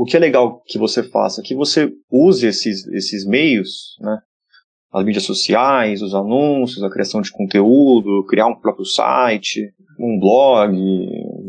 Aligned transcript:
o 0.00 0.04
que 0.06 0.16
é 0.16 0.18
legal 0.18 0.62
que 0.66 0.78
você 0.78 1.02
faça? 1.02 1.42
Que 1.42 1.54
você 1.54 1.92
use 2.10 2.46
esses, 2.46 2.86
esses 2.86 3.26
meios, 3.26 3.98
né? 4.00 4.18
As 4.90 5.04
mídias 5.04 5.24
sociais, 5.24 6.00
os 6.00 6.14
anúncios, 6.14 6.82
a 6.82 6.88
criação 6.88 7.20
de 7.20 7.30
conteúdo, 7.30 8.24
criar 8.24 8.46
um 8.46 8.58
próprio 8.58 8.86
site, 8.86 9.70
um 9.98 10.18
blog, 10.18 10.74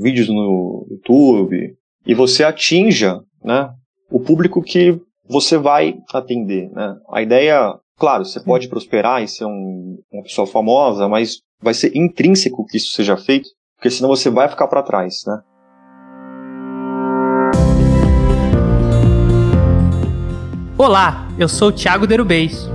vídeos 0.01 0.27
no 0.27 0.85
YouTube, 0.89 1.77
e 2.05 2.13
você 2.13 2.43
atinja, 2.43 3.21
né? 3.41 3.69
O 4.11 4.19
público 4.19 4.61
que 4.61 4.99
você 5.29 5.57
vai 5.57 5.95
atender, 6.13 6.69
né? 6.71 6.97
A 7.09 7.21
ideia, 7.21 7.73
claro, 7.97 8.25
você 8.25 8.43
pode 8.43 8.67
prosperar 8.67 9.23
e 9.23 9.29
ser 9.29 9.45
um, 9.45 9.97
uma 10.11 10.23
pessoa 10.23 10.45
famosa, 10.45 11.07
mas 11.07 11.37
vai 11.61 11.73
ser 11.73 11.95
intrínseco 11.95 12.65
que 12.65 12.75
isso 12.75 12.91
seja 12.95 13.15
feito, 13.15 13.47
porque 13.77 13.89
senão 13.89 14.09
você 14.09 14.29
vai 14.29 14.49
ficar 14.49 14.67
para 14.67 14.83
trás, 14.83 15.21
né? 15.25 15.41
Olá, 20.83 21.27
eu 21.37 21.47
sou 21.47 21.67
o 21.67 21.71
Thiago 21.71 22.07
Derubês. 22.07 22.67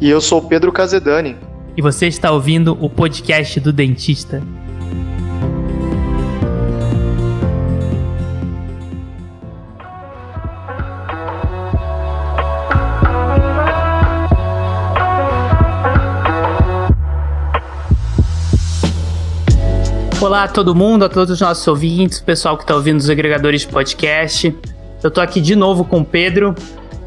E 0.00 0.08
eu 0.08 0.20
sou 0.20 0.38
o 0.38 0.42
Pedro 0.48 0.70
Casedani. 0.70 1.36
E 1.76 1.82
você 1.82 2.06
está 2.06 2.30
ouvindo 2.30 2.78
o 2.80 2.88
podcast 2.88 3.58
do 3.58 3.72
Dentista. 3.72 4.40
Olá 20.20 20.44
a 20.44 20.48
todo 20.48 20.72
mundo, 20.72 21.04
a 21.04 21.08
todos 21.08 21.32
os 21.32 21.40
nossos 21.40 21.66
ouvintes, 21.66 22.20
pessoal 22.20 22.56
que 22.56 22.62
está 22.62 22.76
ouvindo 22.76 23.00
os 23.00 23.10
agregadores 23.10 23.62
de 23.62 23.66
podcast. 23.66 24.56
Eu 25.02 25.10
tô 25.10 25.20
aqui 25.20 25.40
de 25.40 25.56
novo 25.56 25.84
com 25.84 26.00
o 26.00 26.04
Pedro. 26.04 26.54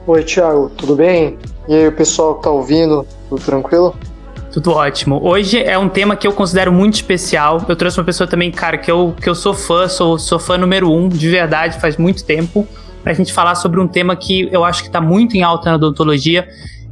Oi, 0.08 0.24
Thiago, 0.24 0.72
tudo 0.76 0.96
bem? 0.96 1.38
E 1.68 1.76
aí, 1.76 1.88
o 1.88 1.92
pessoal 1.92 2.36
que 2.36 2.44
tá 2.44 2.50
ouvindo, 2.50 3.06
tudo 3.30 3.42
tranquilo? 3.42 3.96
Tudo 4.52 4.72
ótimo. 4.72 5.20
Hoje 5.24 5.62
é 5.64 5.78
um 5.78 5.88
tema 5.88 6.16
que 6.16 6.28
eu 6.28 6.32
considero 6.32 6.72
muito 6.72 6.96
especial. 6.96 7.64
Eu 7.68 7.76
trouxe 7.76 8.00
uma 8.00 8.04
pessoa 8.04 8.28
também, 8.28 8.52
cara, 8.52 8.78
que 8.78 8.92
eu, 8.92 9.14
que 9.20 9.30
eu 9.30 9.36
sou 9.36 9.54
fã, 9.54 9.88
sou, 9.88 10.18
sou 10.18 10.40
fã 10.40 10.58
número 10.58 10.92
um, 10.92 11.08
de 11.08 11.30
verdade, 11.30 11.80
faz 11.80 11.96
muito 11.96 12.24
tempo, 12.24 12.68
pra 13.04 13.14
gente 13.14 13.32
falar 13.32 13.56
sobre 13.56 13.80
um 13.80 13.88
tema 13.88 14.16
que 14.16 14.50
eu 14.52 14.64
acho 14.64 14.84
que 14.84 14.90
tá 14.90 15.00
muito 15.00 15.38
em 15.38 15.44
alta 15.44 15.70
na 15.70 15.76
odontologia, 15.76 16.48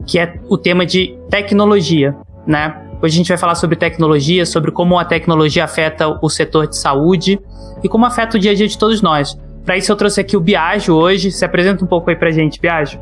que 0.06 0.20
é 0.20 0.39
o 0.50 0.58
tema 0.58 0.86
de 0.86 1.17
tecnologia, 1.30 2.16
né? 2.45 2.76
Hoje 3.02 3.16
a 3.16 3.17
gente 3.17 3.28
vai 3.28 3.38
falar 3.38 3.56
sobre 3.56 3.76
tecnologia, 3.76 4.45
sobre 4.45 4.72
como 4.72 4.98
a 4.98 5.06
tecnologia 5.06 5.64
afeta 5.64 6.20
o 6.22 6.30
setor 6.30 6.67
de 6.67 6.78
saúde 6.78 7.39
e 7.83 7.89
como 7.89 8.06
afeta 8.06 8.38
o 8.38 8.39
dia 8.39 8.52
a 8.52 8.56
dia 8.56 8.67
de 8.67 8.78
todos 8.78 9.02
nós. 9.02 9.36
Para 9.66 9.78
isso 9.78 9.92
eu 9.92 9.95
trouxe 9.95 10.20
aqui 10.20 10.36
o 10.36 10.40
Biagio 10.40 10.95
hoje. 10.95 11.31
Se 11.31 11.45
apresenta 11.45 11.84
um 11.84 11.88
pouco 11.88 12.09
aí 12.09 12.16
pra 12.16 12.31
gente, 12.31 12.59
Biagio. 12.59 13.00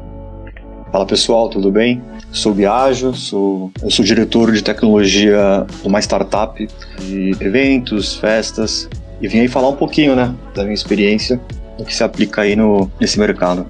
Fala 0.91 1.05
pessoal, 1.05 1.49
tudo 1.49 1.71
bem? 1.71 2.01
Sou 2.31 2.53
Biagio, 2.53 3.13
sou, 3.13 3.71
eu 3.81 3.91
sou 3.91 4.03
diretor 4.03 4.51
de 4.51 4.63
tecnologia 4.63 5.65
de 5.81 5.87
uma 5.87 5.99
startup 5.99 6.67
de 6.99 7.31
eventos, 7.39 8.15
festas 8.15 8.89
e 9.21 9.27
vim 9.27 9.39
aí 9.39 9.47
falar 9.47 9.69
um 9.69 9.75
pouquinho, 9.75 10.15
né, 10.15 10.33
da 10.55 10.63
minha 10.63 10.73
experiência, 10.73 11.39
do 11.77 11.85
que 11.85 11.93
se 11.93 12.03
aplica 12.03 12.41
aí 12.41 12.55
no, 12.55 12.89
nesse 12.99 13.19
mercado. 13.19 13.67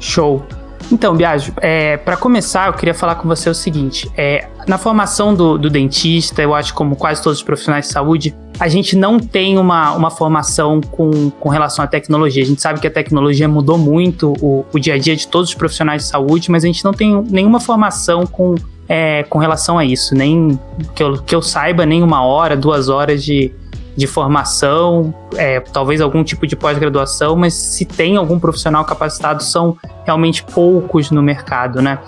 Show. 0.00 0.44
Então, 0.90 1.14
Biagio, 1.14 1.52
é, 1.60 1.98
para 1.98 2.16
começar, 2.16 2.68
eu 2.68 2.72
queria 2.72 2.94
falar 2.94 3.16
com 3.16 3.28
você 3.28 3.50
o 3.50 3.54
seguinte: 3.54 4.10
é, 4.16 4.48
na 4.66 4.78
formação 4.78 5.34
do, 5.34 5.58
do, 5.58 5.68
dentista, 5.68 6.40
eu 6.40 6.54
acho 6.54 6.72
como 6.72 6.96
quase 6.96 7.22
todos 7.22 7.38
os 7.38 7.44
profissionais 7.44 7.86
de 7.86 7.92
saúde, 7.92 8.34
a 8.58 8.66
gente 8.68 8.96
não 8.96 9.18
tem 9.18 9.56
uma, 9.56 9.92
uma 9.92 10.10
formação 10.10 10.80
com, 10.80 11.30
com 11.30 11.48
relação 11.48 11.84
à 11.84 11.88
tecnologia. 11.88 12.42
A 12.42 12.46
gente 12.46 12.60
sabe 12.60 12.80
que 12.80 12.86
a 12.86 12.90
tecnologia 12.90 13.48
mudou 13.48 13.78
muito 13.78 14.32
o, 14.40 14.64
o 14.72 14.78
dia 14.78 14.94
a 14.94 14.98
dia 14.98 15.14
de 15.14 15.28
todos 15.28 15.50
os 15.50 15.54
profissionais 15.54 16.02
de 16.02 16.08
saúde, 16.08 16.50
mas 16.50 16.64
a 16.64 16.66
gente 16.66 16.84
não 16.84 16.92
tem 16.92 17.22
nenhuma 17.30 17.60
formação 17.60 18.26
com, 18.26 18.56
é, 18.88 19.22
com 19.24 19.38
relação 19.38 19.78
a 19.78 19.84
isso, 19.84 20.14
nem 20.14 20.58
que 20.94 21.02
eu, 21.02 21.22
que 21.22 21.34
eu 21.34 21.42
saiba, 21.42 21.86
nem 21.86 22.02
uma 22.02 22.24
hora, 22.24 22.56
duas 22.56 22.88
horas 22.88 23.22
de, 23.22 23.52
de 23.98 24.06
formação, 24.06 25.12
é, 25.34 25.58
talvez 25.58 26.00
algum 26.00 26.22
tipo 26.22 26.46
de 26.46 26.54
pós-graduação, 26.54 27.34
mas 27.34 27.52
se 27.52 27.84
tem 27.84 28.16
algum 28.16 28.38
profissional 28.38 28.84
capacitado, 28.84 29.42
são 29.42 29.76
realmente 30.04 30.44
poucos 30.44 31.10
no 31.10 31.20
mercado, 31.20 31.82
né? 31.82 31.98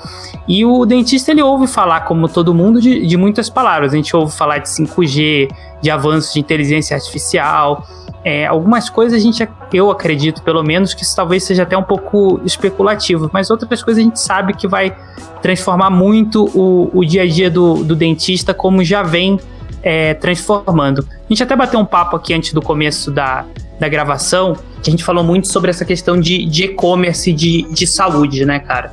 E 0.46 0.64
o 0.64 0.86
dentista, 0.86 1.32
ele 1.32 1.42
ouve 1.42 1.66
falar, 1.66 2.02
como 2.02 2.28
todo 2.28 2.54
mundo, 2.54 2.80
de, 2.80 3.04
de 3.04 3.16
muitas 3.16 3.50
palavras. 3.50 3.92
A 3.92 3.96
gente 3.96 4.14
ouve 4.14 4.32
falar 4.32 4.58
de 4.58 4.68
5G, 4.68 5.48
de 5.82 5.90
avanços 5.90 6.32
de 6.32 6.38
inteligência 6.38 6.94
artificial, 6.94 7.84
é, 8.24 8.46
algumas 8.46 8.88
coisas 8.88 9.18
a 9.18 9.20
gente, 9.20 9.48
eu 9.72 9.90
acredito 9.90 10.44
pelo 10.44 10.62
menos, 10.62 10.94
que 10.94 11.02
isso 11.02 11.16
talvez 11.16 11.42
seja 11.42 11.64
até 11.64 11.76
um 11.76 11.82
pouco 11.82 12.40
especulativo, 12.44 13.28
mas 13.32 13.50
outras 13.50 13.82
coisas 13.82 14.00
a 14.00 14.04
gente 14.04 14.20
sabe 14.20 14.54
que 14.54 14.68
vai 14.68 14.96
transformar 15.42 15.90
muito 15.90 16.44
o, 16.56 16.88
o 16.94 17.04
dia 17.04 17.22
a 17.22 17.26
dia 17.26 17.50
do, 17.50 17.82
do 17.82 17.96
dentista, 17.96 18.54
como 18.54 18.84
já 18.84 19.02
vem 19.02 19.40
é, 19.82 20.14
transformando. 20.14 21.06
A 21.08 21.28
gente 21.28 21.42
até 21.42 21.56
bateu 21.56 21.80
um 21.80 21.84
papo 21.84 22.16
aqui 22.16 22.34
antes 22.34 22.52
do 22.52 22.62
começo 22.62 23.10
da, 23.10 23.44
da 23.78 23.88
gravação, 23.88 24.56
que 24.82 24.88
a 24.88 24.92
gente 24.92 25.04
falou 25.04 25.24
muito 25.24 25.48
sobre 25.48 25.70
essa 25.70 25.84
questão 25.84 26.18
de, 26.18 26.44
de 26.44 26.64
e-commerce 26.64 27.32
de, 27.32 27.62
de 27.70 27.86
saúde, 27.86 28.44
né, 28.44 28.58
cara? 28.58 28.92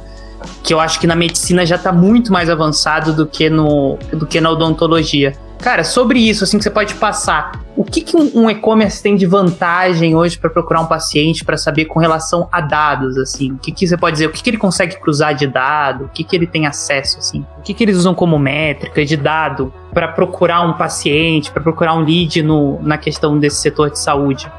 Que 0.63 0.73
eu 0.73 0.79
acho 0.79 0.99
que 0.99 1.07
na 1.07 1.15
medicina 1.15 1.65
já 1.65 1.75
está 1.75 1.91
muito 1.91 2.31
mais 2.31 2.49
avançado 2.49 3.13
do 3.13 3.25
que, 3.25 3.49
no, 3.49 3.97
do 4.13 4.25
que 4.25 4.39
na 4.39 4.49
odontologia. 4.49 5.33
Cara, 5.59 5.83
sobre 5.83 6.19
isso, 6.19 6.43
assim, 6.43 6.57
que 6.57 6.63
você 6.63 6.69
pode 6.69 6.93
passar, 6.95 7.63
o 7.75 7.83
que, 7.83 8.01
que 8.01 8.15
um 8.15 8.49
e-commerce 8.49 9.01
tem 9.01 9.15
de 9.15 9.25
vantagem 9.25 10.15
hoje 10.15 10.37
para 10.37 10.49
procurar 10.49 10.81
um 10.81 10.85
paciente 10.85 11.43
para 11.43 11.57
saber 11.57 11.85
com 11.85 11.99
relação 11.99 12.47
a 12.51 12.61
dados, 12.61 13.17
assim? 13.17 13.51
O 13.51 13.57
que, 13.57 13.71
que 13.71 13.87
você 13.87 13.97
pode 13.97 14.13
dizer? 14.13 14.27
O 14.27 14.31
que, 14.31 14.41
que 14.41 14.49
ele 14.49 14.57
consegue 14.57 14.99
cruzar 14.99 15.33
de 15.35 15.47
dado? 15.47 16.05
O 16.05 16.09
que, 16.09 16.23
que 16.23 16.35
ele 16.35 16.47
tem 16.47 16.65
acesso, 16.65 17.17
assim? 17.19 17.45
O 17.57 17.61
que, 17.61 17.73
que 17.73 17.83
eles 17.83 17.97
usam 17.97 18.13
como 18.13 18.37
métrica 18.39 19.03
de 19.03 19.17
dado 19.17 19.73
para 19.93 20.07
procurar 20.07 20.61
um 20.61 20.73
paciente, 20.73 21.51
para 21.51 21.61
procurar 21.61 21.95
um 21.95 22.03
lead 22.03 22.41
no, 22.43 22.81
na 22.81 22.97
questão 22.97 23.37
desse 23.37 23.57
setor 23.57 23.91
de 23.91 23.99
saúde? 23.99 24.51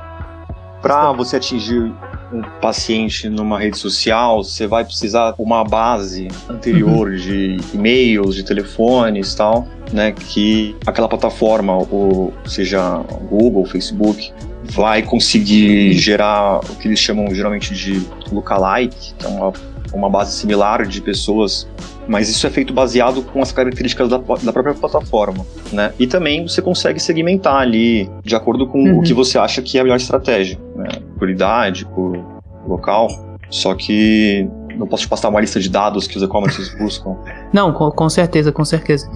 Para 0.82 1.12
você 1.12 1.36
atingir 1.36 1.92
um 2.32 2.42
paciente 2.60 3.28
numa 3.28 3.58
rede 3.58 3.78
social, 3.78 4.42
você 4.44 4.66
vai 4.66 4.84
precisar 4.84 5.34
uma 5.38 5.64
base 5.64 6.28
anterior 6.48 7.08
uhum. 7.08 7.16
de 7.16 7.56
e-mails, 7.72 8.34
de 8.34 8.42
telefones 8.42 9.34
tal, 9.34 9.66
né? 9.92 10.12
Que 10.12 10.76
aquela 10.86 11.08
plataforma, 11.08 11.76
ou 11.90 12.32
seja 12.44 12.98
Google, 13.28 13.64
Facebook, 13.64 14.32
vai 14.64 15.02
conseguir 15.02 15.92
gerar 15.94 16.60
o 16.60 16.76
que 16.76 16.88
eles 16.88 16.98
chamam 16.98 17.34
geralmente 17.34 17.74
de 17.74 18.06
lookalike, 18.30 19.14
é 19.24 19.28
uma, 19.28 19.52
uma 19.92 20.10
base 20.10 20.32
similar 20.32 20.86
de 20.86 21.00
pessoas 21.00 21.66
mas 22.08 22.28
isso 22.28 22.46
é 22.46 22.50
feito 22.50 22.72
baseado 22.72 23.22
com 23.22 23.42
as 23.42 23.52
características 23.52 24.08
da, 24.08 24.16
da 24.16 24.52
própria 24.52 24.74
plataforma, 24.74 25.46
né? 25.70 25.92
E 25.98 26.06
também 26.06 26.48
você 26.48 26.62
consegue 26.62 26.98
segmentar 26.98 27.60
ali 27.60 28.10
de 28.24 28.34
acordo 28.34 28.66
com 28.66 28.82
uhum. 28.82 28.98
o 28.98 29.02
que 29.02 29.12
você 29.12 29.38
acha 29.38 29.60
que 29.60 29.76
é 29.76 29.82
a 29.82 29.84
melhor 29.84 29.96
estratégia, 29.96 30.58
né? 30.74 30.88
Por 31.18 31.28
idade, 31.28 31.84
por 31.86 32.18
local. 32.66 33.08
Só 33.50 33.74
que 33.74 34.48
não 34.76 34.86
posso 34.86 35.02
te 35.02 35.08
passar 35.08 35.28
uma 35.28 35.40
lista 35.40 35.60
de 35.60 35.68
dados 35.68 36.06
que 36.06 36.16
os 36.16 36.22
e-commerces 36.22 36.74
buscam. 36.78 37.16
Não, 37.52 37.72
com, 37.72 37.90
com 37.90 38.08
certeza, 38.08 38.50
com 38.50 38.64
certeza. 38.64 39.08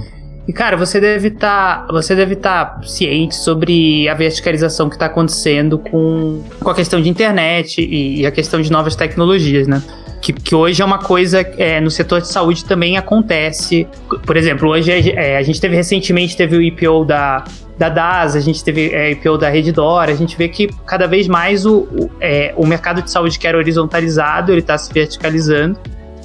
E 0.47 0.53
cara, 0.53 0.77
você 0.77 1.01
deve 1.01 1.29
estar, 1.29 1.87
tá, 1.87 1.93
você 1.93 2.17
deve 2.17 2.35
estar 2.35 2.65
tá 2.65 2.83
ciente 2.83 3.37
sobre 3.37 4.09
a 4.09 4.15
verticalização 4.15 4.89
que 4.89 4.97
está 4.97 5.07
acontecendo 5.07 5.79
com, 5.79 6.43
com 6.61 6.69
a 6.69 6.75
questão 6.75 7.01
de 7.01 7.09
internet 7.09 7.81
e, 7.81 8.21
e, 8.21 8.27
a 8.27 8.31
questão 8.31 8.61
de 8.61 8.71
novas 8.71 8.97
tecnologias, 8.97 9.69
né? 9.69 9.81
Que, 10.23 10.33
que 10.33 10.55
hoje 10.55 10.81
é 10.81 10.85
uma 10.85 10.99
coisa 10.99 11.41
é, 11.59 11.81
no 11.81 11.91
setor 11.91 12.23
de 12.23 12.29
saúde 12.29 12.65
também 12.65 12.97
acontece. 12.97 13.87
Por 14.25 14.37
exemplo, 14.37 14.71
hoje 14.71 15.11
é, 15.11 15.37
a 15.37 15.43
gente 15.43 15.61
teve 15.61 15.77
recentemente 15.77 16.37
teve 16.37 16.57
o 16.57 16.63
IPO 16.63 17.05
da 17.05 17.45
da 17.79 17.89
DAS, 17.89 18.37
a 18.37 18.41
gente 18.41 18.63
teve 18.63 18.95
é, 18.95 19.11
IPO 19.11 19.37
da 19.39 19.49
Reddor, 19.49 20.03
a 20.03 20.15
gente 20.15 20.37
vê 20.37 20.49
que 20.49 20.69
cada 20.87 21.09
vez 21.09 21.27
mais 21.27 21.67
o, 21.67 21.81
o, 21.81 22.11
é, 22.21 22.55
o 22.57 22.65
mercado 22.65 23.03
de 23.03 23.11
saúde 23.11 23.39
que 23.39 23.47
era 23.47 23.59
horizontalizado, 23.59 24.53
ele 24.53 24.61
está 24.61 24.79
se 24.79 24.93
verticalizando. 24.93 25.79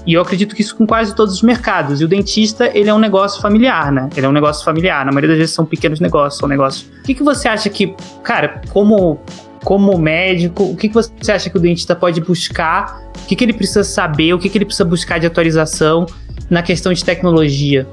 E 0.08 0.14
eu 0.14 0.22
acredito 0.22 0.56
que 0.56 0.62
isso 0.62 0.74
com 0.74 0.88
quase 0.88 1.14
todos 1.14 1.36
os 1.36 1.42
mercados. 1.42 2.00
E 2.00 2.06
o 2.06 2.08
dentista, 2.08 2.72
ele 2.74 2.90
é 2.90 2.94
um 2.94 2.98
negócio 2.98 3.42
familiar, 3.42 3.92
né? 3.92 4.10
Ele 4.16 4.26
é 4.26 4.30
um 4.30 4.32
negócio 4.32 4.64
familiar. 4.64 5.06
Na 5.06 5.12
maioria 5.12 5.32
das 5.32 5.38
vezes 5.38 5.54
são 5.54 5.66
pequenos 5.66 6.00
negócios, 6.00 6.40
são 6.40 6.48
negócios. 6.48 6.90
O 7.02 7.04
que, 7.04 7.14
que 7.14 7.22
você 7.22 7.50
acha 7.50 7.70
que, 7.70 7.94
cara, 8.24 8.62
como, 8.70 9.20
como 9.66 9.98
médico, 9.98 10.64
o 10.64 10.78
que, 10.78 10.88
que 10.88 10.96
você 10.96 11.30
acha 11.30 11.50
que 11.50 11.58
o 11.58 11.60
dentista 11.60 11.94
pode 11.94 12.22
buscar? 12.22 13.02
O 13.22 13.28
que, 13.28 13.36
que 13.36 13.44
ele 13.44 13.52
precisa 13.52 13.84
saber? 13.84 14.34
O 14.34 14.40
que, 14.40 14.48
que 14.48 14.58
ele 14.58 14.64
precisa 14.64 14.86
buscar 14.86 15.20
de 15.20 15.28
atualização 15.28 16.06
na 16.50 16.64
questão 16.64 16.94
de 16.94 17.04
tecnologia? 17.04 17.86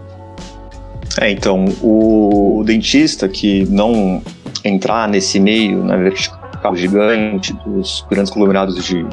É, 1.21 1.33
então, 1.33 1.65
o, 1.83 2.61
o 2.61 2.65
dentista 2.65 3.29
que 3.29 3.67
não 3.67 4.23
entrar 4.65 5.09
nesse 5.09 5.41
meio, 5.41 5.83
na 5.83 5.97
vertical 5.97 6.77
gigante 6.77 7.53
dos 7.67 8.07
grandes 8.09 8.33
conglomerados 8.33 8.85
de, 8.85 9.05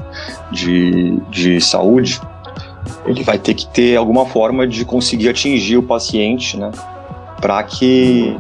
de, 0.51 1.19
de 1.31 1.59
saúde, 1.59 2.21
ele 3.06 3.24
vai 3.24 3.38
ter 3.38 3.54
que 3.54 3.68
ter 3.68 3.96
alguma 3.96 4.26
forma 4.26 4.68
de 4.68 4.86
conseguir 4.86 5.30
atingir 5.30 5.78
o 5.78 5.84
paciente, 5.84 6.58
né? 6.58 6.72
Para 7.40 7.62
que 7.64 8.38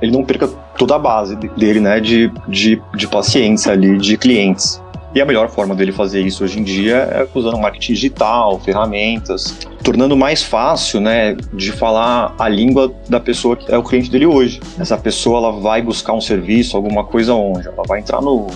ele 0.00 0.12
não 0.12 0.24
perca 0.24 0.48
toda 0.76 0.96
a 0.96 0.98
base 0.98 1.36
dele, 1.36 1.80
né? 1.80 2.00
De, 2.00 2.32
de, 2.48 2.80
de 2.94 3.08
pacientes 3.08 3.66
ali, 3.66 3.98
de 3.98 4.16
clientes. 4.16 4.82
E 5.14 5.20
a 5.20 5.26
melhor 5.26 5.50
forma 5.50 5.74
dele 5.74 5.92
fazer 5.92 6.22
isso 6.22 6.42
hoje 6.42 6.58
em 6.58 6.62
dia 6.62 6.96
é 6.96 7.28
usando 7.34 7.58
marketing 7.58 7.92
digital, 7.92 8.58
ferramentas, 8.60 9.58
tornando 9.84 10.16
mais 10.16 10.42
fácil, 10.42 11.00
né, 11.00 11.36
de 11.52 11.70
falar 11.70 12.34
a 12.38 12.48
língua 12.48 12.90
da 13.10 13.20
pessoa 13.20 13.54
que 13.54 13.70
é 13.70 13.76
o 13.76 13.82
cliente 13.82 14.10
dele 14.10 14.24
hoje. 14.24 14.58
Essa 14.78 14.96
pessoa 14.96 15.36
ela 15.36 15.52
vai 15.52 15.82
buscar 15.82 16.14
um 16.14 16.20
serviço, 16.20 16.78
alguma 16.78 17.04
coisa 17.04 17.34
onde? 17.34 17.68
Ela 17.68 17.82
vai 17.86 18.00
entrar 18.00 18.22
no, 18.22 18.46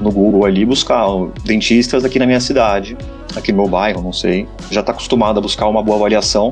no 0.00 0.10
Google 0.10 0.44
ali 0.44 0.64
buscar 0.64 1.06
dentistas 1.44 2.04
aqui 2.04 2.18
na 2.18 2.26
minha 2.26 2.40
cidade, 2.40 2.96
aqui 3.34 3.52
no 3.52 3.58
meu 3.62 3.68
bairro, 3.68 4.02
não 4.02 4.12
sei. 4.12 4.46
Já 4.70 4.80
está 4.80 4.92
acostumada 4.92 5.38
a 5.38 5.42
buscar 5.42 5.66
uma 5.66 5.82
boa 5.82 5.98
avaliação. 5.98 6.50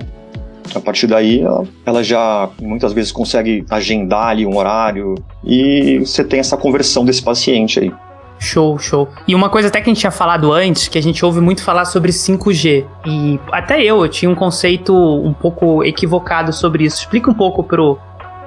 A 0.75 0.81
partir 0.81 1.07
daí, 1.07 1.43
ela, 1.85 2.03
já 2.03 2.49
muitas 2.61 2.93
vezes 2.93 3.13
consegue 3.13 3.65
agendar 3.71 4.29
ali 4.29 4.47
um 4.47 4.57
horário 4.57 5.15
e 5.45 5.99
você 5.99 6.25
tem 6.25 6.41
essa 6.41 6.57
conversão 6.57 7.05
desse 7.05 7.23
paciente 7.23 7.81
aí. 7.81 7.93
Show, 8.39 8.79
show. 8.79 9.09
E 9.29 9.35
uma 9.35 9.49
coisa 9.49 9.69
até 9.69 9.81
que 9.81 9.89
a 9.89 9.93
gente 9.93 10.01
tinha 10.01 10.11
falado 10.11 10.53
antes, 10.53 10.89
que 10.89 10.99
a 10.99 11.03
gente 11.03 11.25
ouve 11.25 11.41
muito 11.41 11.63
falar 11.63 11.85
sobre 11.85 12.11
5G. 12.11 12.85
E 13.07 13.41
até 13.53 13.83
eu, 13.83 14.03
eu 14.03 14.09
tinha 14.09 14.31
um 14.31 14.35
conceito 14.35 14.95
um 14.95 15.33
pouco 15.33 15.85
equivocado 15.85 16.53
sobre 16.53 16.85
isso. 16.85 16.99
Explica 16.99 17.31
um 17.31 17.35
pouco 17.35 17.63
pro, 17.63 17.99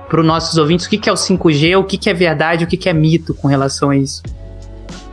pro 0.09 0.23
nossos 0.23 0.57
ouvintes 0.57 0.85
o 0.85 0.89
que, 0.89 0.97
que 0.97 1.09
é 1.09 1.11
o 1.11 1.15
5G, 1.15 1.79
o 1.79 1.83
que, 1.83 1.97
que 1.97 2.09
é 2.09 2.13
verdade, 2.13 2.63
o 2.63 2.67
que, 2.67 2.77
que 2.77 2.89
é 2.89 2.93
mito 2.93 3.33
com 3.33 3.47
relação 3.47 3.89
a 3.89 3.97
isso. 3.97 4.21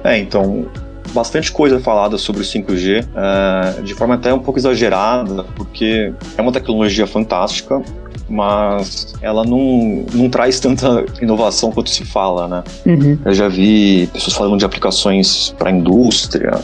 É, 0.03 0.19
então, 0.19 0.67
bastante 1.13 1.51
coisa 1.53 1.81
falada 1.81 2.19
sobre 2.19 2.43
o 2.43 2.45
5G, 2.45 3.07
é, 3.15 3.83
de 3.83 3.95
forma 3.95 4.15
até 4.15 4.35
um 4.35 4.41
pouco 4.41 4.59
exagerada, 4.59 5.45
porque 5.57 6.13
é 6.37 6.43
uma 6.43 6.53
tecnologia 6.53 7.07
fantástica, 7.07 7.83
mas 8.29 9.15
ela 9.23 9.45
não, 9.45 10.05
não 10.13 10.29
traz 10.29 10.59
tanta 10.59 11.05
inovação 11.21 11.71
quanto 11.71 11.91
se 11.91 12.05
fala, 12.05 12.49
né? 12.49 12.65
Uhum. 12.87 13.19
Eu 13.25 13.33
já 13.33 13.49
vi 13.49 14.09
pessoas 14.13 14.37
falando 14.37 14.59
de 14.59 14.65
aplicações 14.65 15.55
para 15.59 15.71
a 15.71 15.73
indústria. 15.73 16.61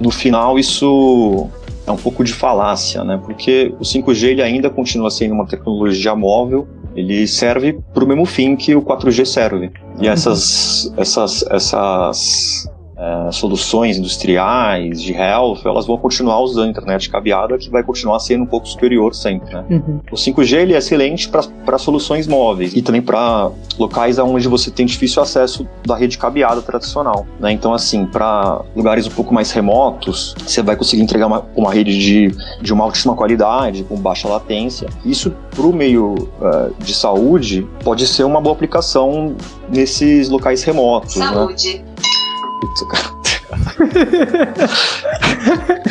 No 0.00 0.10
final, 0.10 0.58
isso 0.58 1.48
é 1.86 1.90
um 1.90 1.96
pouco 1.96 2.24
de 2.24 2.32
falácia, 2.32 3.04
né? 3.04 3.20
Porque 3.22 3.74
o 3.78 3.82
5G 3.82 4.28
ele 4.28 4.42
ainda 4.42 4.70
continua 4.70 5.10
sendo 5.10 5.34
uma 5.34 5.46
tecnologia 5.46 6.14
móvel, 6.14 6.66
ele 6.94 7.26
serve 7.26 7.78
para 7.94 8.04
o 8.04 8.06
mesmo 8.06 8.24
fim 8.24 8.56
que 8.56 8.74
o 8.74 8.82
4G 8.82 9.24
serve. 9.24 9.70
E 9.98 10.06
uhum. 10.06 10.12
essas, 10.12 10.92
essas, 10.96 11.44
essas 11.50 12.68
é, 13.00 13.32
soluções 13.32 13.96
industriais 13.96 15.00
de 15.00 15.14
health, 15.14 15.60
elas 15.64 15.86
vão 15.86 15.96
continuar 15.96 16.38
usando 16.40 16.66
a 16.66 16.70
internet 16.70 17.08
cabeada, 17.08 17.56
que 17.56 17.70
vai 17.70 17.82
continuar 17.82 18.18
sendo 18.18 18.44
um 18.44 18.46
pouco 18.46 18.68
superior 18.68 19.14
sempre. 19.14 19.54
Né? 19.54 19.64
Uhum. 19.70 20.00
O 20.12 20.16
5G 20.16 20.58
ele 20.58 20.74
é 20.74 20.78
excelente 20.78 21.28
para 21.28 21.78
soluções 21.78 22.26
móveis 22.26 22.74
e 22.74 22.82
também 22.82 23.00
para 23.00 23.50
locais 23.78 24.18
onde 24.18 24.46
você 24.48 24.70
tem 24.70 24.84
difícil 24.84 25.22
acesso 25.22 25.66
da 25.86 25.96
rede 25.96 26.18
cabeada 26.18 26.60
tradicional. 26.60 27.26
Né? 27.38 27.52
Então, 27.52 27.72
assim, 27.72 28.04
para 28.04 28.60
lugares 28.76 29.06
um 29.06 29.10
pouco 29.10 29.32
mais 29.32 29.50
remotos, 29.50 30.34
você 30.38 30.62
vai 30.62 30.76
conseguir 30.76 31.02
entregar 31.02 31.26
uma, 31.26 31.46
uma 31.56 31.72
rede 31.72 31.98
de, 31.98 32.34
de 32.60 32.72
uma 32.72 32.84
altíssima 32.84 33.14
qualidade, 33.14 33.82
com 33.84 33.96
baixa 33.96 34.28
latência. 34.28 34.88
Isso, 35.06 35.32
para 35.50 35.64
o 35.64 35.72
meio 35.72 36.14
uh, 36.14 36.74
de 36.78 36.92
saúde, 36.92 37.66
pode 37.82 38.06
ser 38.06 38.24
uma 38.24 38.42
boa 38.42 38.54
aplicação 38.54 39.34
nesses 39.70 40.28
locais 40.28 40.62
remotos. 40.62 41.16
Né? 41.16 41.26
Saúde. 41.26 41.78
Né? 41.78 42.19
Putz, 42.60 42.82
cara. 42.90 43.20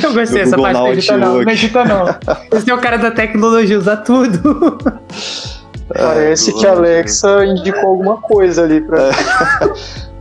Eu 0.03 0.13
gostei 0.13 0.43
dessa 0.43 0.57
parte, 0.57 0.73
não 0.73 0.93
edita 0.93 1.17
não, 1.17 1.41
não 1.41 1.51
edita 1.51 1.85
não. 1.85 2.05
Esse 2.57 2.69
é 2.69 2.73
o 2.73 2.77
cara 2.79 2.97
da 2.97 3.11
tecnologia, 3.11 3.77
usa 3.77 3.97
tudo. 3.97 4.77
É, 5.93 5.99
Parece 6.03 6.53
que 6.53 6.65
a 6.65 6.71
Alexa 6.71 7.45
indicou 7.45 7.89
alguma 7.89 8.17
coisa 8.17 8.63
ali 8.63 8.81
pra 8.81 9.09
é. 9.09 9.11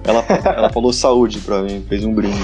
ela, 0.08 0.24
ela 0.56 0.70
falou 0.70 0.92
saúde 0.92 1.38
pra 1.40 1.62
mim, 1.62 1.84
fez 1.88 2.04
um 2.04 2.12
brinde. 2.12 2.42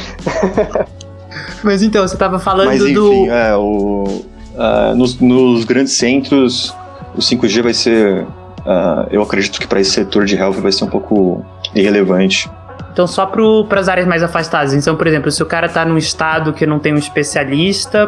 Mas 1.62 1.83
então, 1.83 2.06
você 2.06 2.17
tava 2.17 2.39
falando 2.39 2.67
Mas, 2.67 2.83
enfim, 2.83 2.95
do. 2.95 3.31
É, 3.31 3.56
o, 3.56 4.23
uh, 4.55 4.95
nos, 4.95 5.19
nos, 5.19 5.65
grandes 5.65 5.95
centros, 5.95 6.75
o 7.15 7.21
5G 7.21 7.62
vai 7.62 7.75
ser. 7.75 8.23
Uh, 8.61 9.06
eu 9.11 9.23
acredito 9.23 9.61
que 9.61 9.67
para 9.67 9.81
esse 9.81 9.91
setor 9.91 10.25
de 10.25 10.37
health 10.37 10.55
vai 10.55 10.73
ser 10.73 10.85
um 10.85 10.89
pouco 10.89 11.45
irrelevante. 11.75 12.51
Então, 12.94 13.08
só 13.08 13.26
para 13.26 13.81
as 13.81 13.88
áreas 13.88 14.06
mais 14.06 14.23
afastadas. 14.23 14.73
Então, 14.73 14.94
por 14.94 15.08
exemplo, 15.08 15.29
se 15.29 15.43
o 15.43 15.46
cara 15.46 15.67
está 15.67 15.85
num 15.85 15.99
estado 15.99 16.52
que 16.52 16.64
não 16.64 16.79
tem 16.79 16.94
um 16.94 16.96
especialista, 16.96 18.06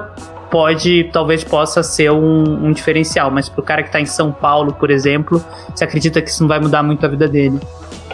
pode, 0.48 1.10
talvez 1.12 1.42
possa 1.42 1.82
ser 1.82 2.12
um, 2.12 2.66
um 2.66 2.72
diferencial. 2.72 3.28
Mas 3.28 3.48
para 3.48 3.60
o 3.60 3.64
cara 3.64 3.82
que 3.82 3.88
está 3.88 4.00
em 4.00 4.06
São 4.06 4.30
Paulo, 4.30 4.72
por 4.72 4.88
exemplo, 4.88 5.44
você 5.74 5.82
acredita 5.82 6.22
que 6.22 6.30
isso 6.30 6.40
não 6.40 6.48
vai 6.48 6.60
mudar 6.60 6.84
muito 6.84 7.04
a 7.04 7.08
vida 7.08 7.26
dele? 7.26 7.58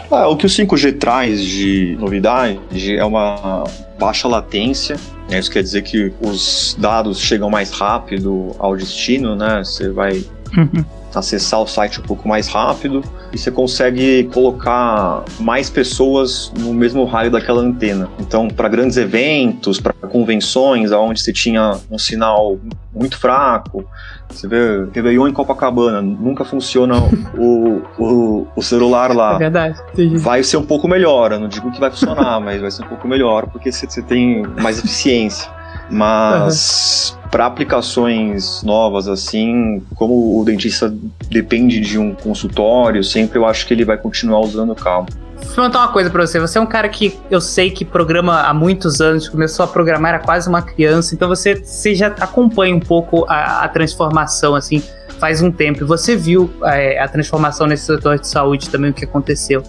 Ah, 0.09 0.27
o 0.27 0.35
que 0.35 0.47
o 0.47 0.49
5G 0.49 0.97
traz 0.97 1.39
de 1.45 1.95
novidade 1.99 2.59
é 2.97 3.05
uma 3.05 3.65
baixa 3.99 4.27
latência. 4.27 4.95
Né? 5.29 5.37
Isso 5.37 5.51
quer 5.51 5.61
dizer 5.61 5.83
que 5.83 6.11
os 6.19 6.75
dados 6.79 7.19
chegam 7.19 7.51
mais 7.51 7.69
rápido 7.69 8.55
ao 8.57 8.75
destino, 8.75 9.35
né? 9.35 9.63
Você 9.63 9.91
vai. 9.91 10.23
acessar 11.19 11.61
o 11.61 11.67
site 11.67 11.99
um 11.99 12.03
pouco 12.03 12.27
mais 12.27 12.47
rápido 12.47 13.03
e 13.31 13.37
você 13.37 13.51
consegue 13.51 14.25
colocar 14.33 15.23
mais 15.39 15.69
pessoas 15.69 16.51
no 16.57 16.73
mesmo 16.73 17.05
raio 17.05 17.31
daquela 17.31 17.61
antena. 17.61 18.09
Então, 18.19 18.47
para 18.47 18.67
grandes 18.67 18.97
eventos, 18.97 19.79
para 19.79 19.93
convenções, 19.93 20.91
onde 20.91 21.21
você 21.21 21.33
tinha 21.33 21.77
um 21.89 21.97
sinal 21.97 22.57
muito 22.93 23.17
fraco, 23.17 23.85
você 24.29 24.47
vê 24.47 24.87
Réveillon 24.93 25.27
em 25.27 25.33
Copacabana, 25.33 26.01
nunca 26.01 26.43
funciona 26.43 26.95
o, 27.37 27.81
o, 27.97 28.47
o, 28.55 28.61
celular 28.61 29.15
lá. 29.15 29.35
É 29.35 29.39
verdade. 29.39 29.79
Vai 30.17 30.43
ser 30.43 30.57
um 30.57 30.65
pouco 30.65 30.87
melhor, 30.87 31.31
eu 31.31 31.39
não 31.39 31.47
digo 31.47 31.71
que 31.71 31.79
vai 31.79 31.89
funcionar, 31.89 32.39
mas 32.41 32.61
vai 32.61 32.71
ser 32.71 32.83
um 32.83 32.87
pouco 32.87 33.07
melhor, 33.07 33.47
porque 33.47 33.71
você, 33.71 33.87
você 33.87 34.01
tem 34.01 34.43
mais 34.61 34.79
eficiência. 34.79 35.49
Mas 35.93 37.15
uhum. 37.23 37.29
para 37.29 37.45
aplicações 37.45 38.63
novas 38.63 39.07
assim, 39.07 39.81
como 39.95 40.39
o 40.39 40.43
dentista 40.43 40.93
depende 41.29 41.79
de 41.79 41.97
um 41.97 42.13
consultório, 42.13 43.03
sempre 43.03 43.37
eu 43.37 43.45
acho 43.45 43.67
que 43.67 43.73
ele 43.73 43.85
vai 43.85 43.97
continuar 43.97 44.39
usando 44.39 44.71
o 44.71 44.75
cabo. 44.75 45.07
Vou 45.37 45.55
perguntar 45.55 45.79
uma 45.79 45.89
coisa 45.89 46.09
pra 46.09 46.25
você. 46.25 46.39
Você 46.39 46.57
é 46.57 46.61
um 46.61 46.65
cara 46.65 46.87
que 46.89 47.17
eu 47.29 47.41
sei 47.41 47.69
que 47.69 47.83
programa 47.83 48.41
há 48.41 48.53
muitos 48.53 49.01
anos, 49.01 49.27
começou 49.27 49.63
a 49.65 49.67
programar, 49.67 50.13
era 50.13 50.23
quase 50.23 50.47
uma 50.47 50.61
criança, 50.61 51.13
então 51.13 51.27
você, 51.27 51.55
você 51.55 51.93
já 51.93 52.07
acompanha 52.07 52.75
um 52.75 52.79
pouco 52.79 53.25
a, 53.27 53.63
a 53.63 53.67
transformação, 53.67 54.55
assim, 54.55 54.81
faz 55.23 55.41
um 55.41 55.49
tempo. 55.49 55.85
E 55.85 55.87
você 55.87 56.17
viu 56.17 56.53
é, 56.65 56.99
a 56.99 57.07
transformação 57.07 57.65
nesse 57.65 57.85
setor 57.85 58.19
de 58.19 58.27
saúde 58.27 58.69
também, 58.69 58.91
o 58.91 58.93
que 58.93 59.05
aconteceu. 59.05 59.63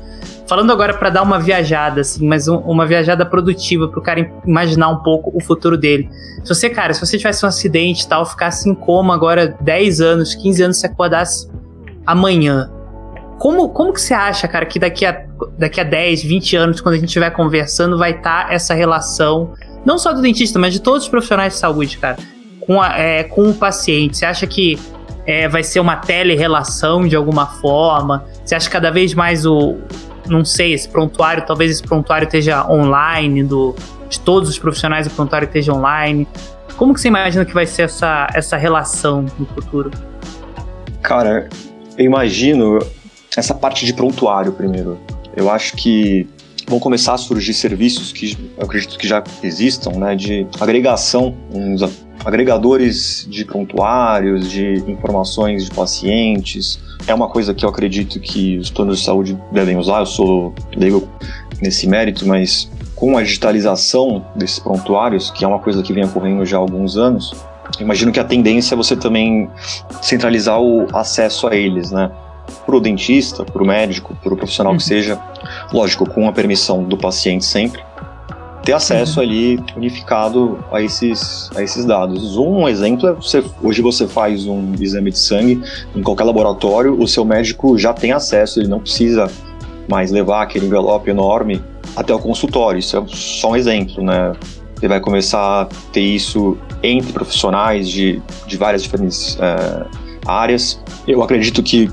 Falando 0.48 0.72
agora 0.72 0.92
para 0.94 1.10
dar 1.10 1.22
uma 1.22 1.38
viajada, 1.38 2.00
assim, 2.00 2.26
mas 2.26 2.48
um, 2.48 2.56
uma 2.56 2.84
viajada 2.84 3.24
produtiva 3.24 3.86
pro 3.86 4.02
cara 4.02 4.28
imaginar 4.44 4.88
um 4.88 4.96
pouco 4.96 5.30
o 5.32 5.40
futuro 5.40 5.78
dele. 5.78 6.10
Se 6.42 6.52
você, 6.52 6.68
cara, 6.68 6.92
se 6.92 6.98
você 6.98 7.16
tivesse 7.16 7.44
um 7.46 7.48
acidente 7.48 8.04
e 8.04 8.08
tal, 8.08 8.26
ficasse 8.26 8.68
em 8.68 8.74
coma 8.74 9.14
agora 9.14 9.56
10 9.60 10.00
anos, 10.00 10.34
15 10.34 10.62
anos, 10.64 10.80
se 10.80 10.86
acordasse 10.86 11.48
amanhã, 12.04 12.68
como, 13.38 13.68
como 13.68 13.92
que 13.92 14.00
você 14.00 14.12
acha, 14.12 14.48
cara, 14.48 14.66
que 14.66 14.80
daqui 14.80 15.06
a, 15.06 15.24
daqui 15.56 15.80
a 15.80 15.84
10, 15.84 16.24
20 16.24 16.56
anos, 16.56 16.80
quando 16.80 16.96
a 16.96 16.98
gente 16.98 17.06
estiver 17.06 17.30
conversando, 17.30 17.96
vai 17.96 18.10
estar 18.10 18.48
tá 18.48 18.52
essa 18.52 18.74
relação, 18.74 19.54
não 19.86 19.98
só 19.98 20.12
do 20.12 20.20
dentista, 20.20 20.58
mas 20.58 20.72
de 20.72 20.80
todos 20.80 21.04
os 21.04 21.08
profissionais 21.08 21.52
de 21.52 21.60
saúde, 21.60 21.96
cara, 21.96 22.16
com, 22.66 22.82
a, 22.82 22.98
é, 22.98 23.22
com 23.22 23.50
o 23.50 23.54
paciente? 23.54 24.16
Você 24.16 24.26
acha 24.26 24.48
que 24.48 24.76
é, 25.26 25.48
vai 25.48 25.62
ser 25.62 25.80
uma 25.80 25.96
tele-relação 25.96 27.06
de 27.06 27.16
alguma 27.16 27.46
forma? 27.46 28.24
Você 28.44 28.54
acha 28.54 28.66
que 28.66 28.72
cada 28.72 28.90
vez 28.90 29.14
mais 29.14 29.46
o, 29.46 29.78
não 30.28 30.44
sei, 30.44 30.72
esse 30.72 30.88
prontuário, 30.88 31.44
talvez 31.46 31.70
esse 31.70 31.82
prontuário 31.82 32.26
esteja 32.26 32.66
online, 32.70 33.42
do, 33.42 33.74
de 34.08 34.20
todos 34.20 34.48
os 34.48 34.58
profissionais 34.58 35.06
do 35.06 35.14
prontuário 35.14 35.46
esteja 35.46 35.72
online. 35.72 36.26
Como 36.76 36.92
que 36.92 37.00
você 37.00 37.08
imagina 37.08 37.44
que 37.44 37.54
vai 37.54 37.66
ser 37.66 37.82
essa, 37.82 38.26
essa 38.34 38.56
relação 38.56 39.26
no 39.38 39.46
futuro? 39.46 39.90
Cara, 41.02 41.48
eu 41.96 42.04
imagino 42.04 42.78
essa 43.36 43.54
parte 43.54 43.86
de 43.86 43.92
prontuário 43.92 44.52
primeiro. 44.52 44.98
Eu 45.36 45.50
acho 45.50 45.74
que 45.76 46.28
vão 46.66 46.78
começar 46.78 47.14
a 47.14 47.18
surgir 47.18 47.54
serviços 47.54 48.12
que 48.12 48.36
eu 48.56 48.64
acredito 48.64 48.98
que 48.98 49.06
já 49.06 49.22
existam, 49.42 49.92
né, 49.92 50.14
de 50.14 50.46
agregação, 50.60 51.34
uns 51.52 51.82
agregadores 52.24 53.26
de 53.28 53.44
prontuários, 53.44 54.50
de 54.50 54.82
informações 54.88 55.64
de 55.64 55.70
pacientes, 55.70 56.80
é 57.06 57.14
uma 57.14 57.28
coisa 57.28 57.52
que 57.52 57.64
eu 57.64 57.68
acredito 57.68 58.18
que 58.18 58.56
os 58.58 58.70
planos 58.70 58.98
de 58.98 59.04
saúde 59.04 59.38
devem 59.52 59.76
usar. 59.76 60.00
Eu 60.00 60.06
sou 60.06 60.54
leigo 60.74 61.06
nesse 61.60 61.86
mérito, 61.86 62.26
mas 62.26 62.70
com 62.94 63.18
a 63.18 63.22
digitalização 63.22 64.24
desses 64.34 64.58
prontuários, 64.58 65.30
que 65.30 65.44
é 65.44 65.48
uma 65.48 65.58
coisa 65.58 65.82
que 65.82 65.92
vem 65.92 66.04
ocorrendo 66.04 66.44
já 66.46 66.56
há 66.56 66.60
alguns 66.60 66.96
anos, 66.96 67.34
imagino 67.80 68.12
que 68.12 68.20
a 68.20 68.24
tendência 68.24 68.74
é 68.74 68.76
você 68.76 68.96
também 68.96 69.50
centralizar 70.00 70.60
o 70.60 70.86
acesso 70.96 71.46
a 71.46 71.54
eles, 71.54 71.90
né? 71.90 72.10
Para 72.64 72.76
o 72.76 72.80
dentista, 72.80 73.44
para 73.44 73.62
o 73.62 73.66
médico, 73.66 74.16
para 74.22 74.32
o 74.32 74.36
profissional 74.36 74.72
uhum. 74.72 74.78
que 74.78 74.84
seja, 74.84 75.20
lógico, 75.72 76.08
com 76.08 76.28
a 76.28 76.32
permissão 76.32 76.82
do 76.82 76.96
paciente 76.96 77.44
sempre, 77.44 77.82
ter 78.64 78.72
acesso 78.72 79.20
uhum. 79.20 79.26
ali 79.26 79.60
unificado 79.76 80.58
a 80.72 80.80
esses, 80.80 81.50
a 81.54 81.62
esses 81.62 81.84
dados. 81.84 82.36
Um 82.36 82.66
exemplo 82.66 83.08
é 83.08 83.12
você, 83.12 83.44
hoje 83.62 83.82
você 83.82 84.08
faz 84.08 84.46
um 84.46 84.72
exame 84.80 85.10
de 85.10 85.18
sangue 85.18 85.62
em 85.94 86.02
qualquer 86.02 86.24
laboratório, 86.24 86.98
o 86.98 87.06
seu 87.06 87.24
médico 87.24 87.76
já 87.78 87.92
tem 87.92 88.12
acesso, 88.12 88.60
ele 88.60 88.68
não 88.68 88.80
precisa 88.80 89.30
mais 89.88 90.10
levar 90.10 90.42
aquele 90.42 90.66
envelope 90.66 91.10
enorme 91.10 91.62
até 91.94 92.14
o 92.14 92.18
consultório. 92.18 92.78
Isso 92.78 92.96
é 92.96 93.04
só 93.06 93.50
um 93.50 93.56
exemplo, 93.56 94.02
né? 94.02 94.32
Você 94.74 94.88
vai 94.88 95.00
começar 95.00 95.62
a 95.62 95.68
ter 95.92 96.00
isso 96.00 96.58
entre 96.82 97.12
profissionais 97.12 97.88
de, 97.88 98.20
de 98.46 98.56
várias 98.56 98.82
diferentes 98.82 99.38
é, 99.40 99.86
áreas. 100.26 100.80
Eu 101.06 101.22
acredito 101.22 101.62
que 101.62 101.90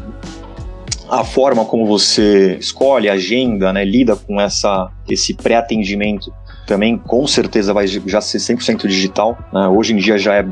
a 1.12 1.26
forma 1.26 1.66
como 1.66 1.86
você 1.86 2.56
escolhe 2.58 3.10
agenda, 3.10 3.74
né, 3.74 3.84
lida 3.84 4.16
com 4.16 4.40
essa, 4.40 4.90
esse 5.10 5.34
pré-atendimento 5.34 6.34
também 6.66 6.98
com 6.98 7.28
certeza 7.28 7.74
vai 7.74 7.86
já 7.86 8.22
ser 8.22 8.38
100% 8.38 8.88
digital. 8.88 9.38
Né? 9.52 9.68
Hoje 9.68 9.94
em 9.94 9.98
dia 9.98 10.18
já 10.18 10.36
é 10.36 10.46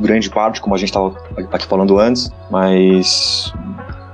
grande 0.00 0.28
parte, 0.28 0.60
como 0.60 0.74
a 0.74 0.78
gente 0.78 0.88
estava 0.88 1.16
aqui 1.52 1.64
falando 1.64 1.96
antes, 2.00 2.28
mas 2.50 3.52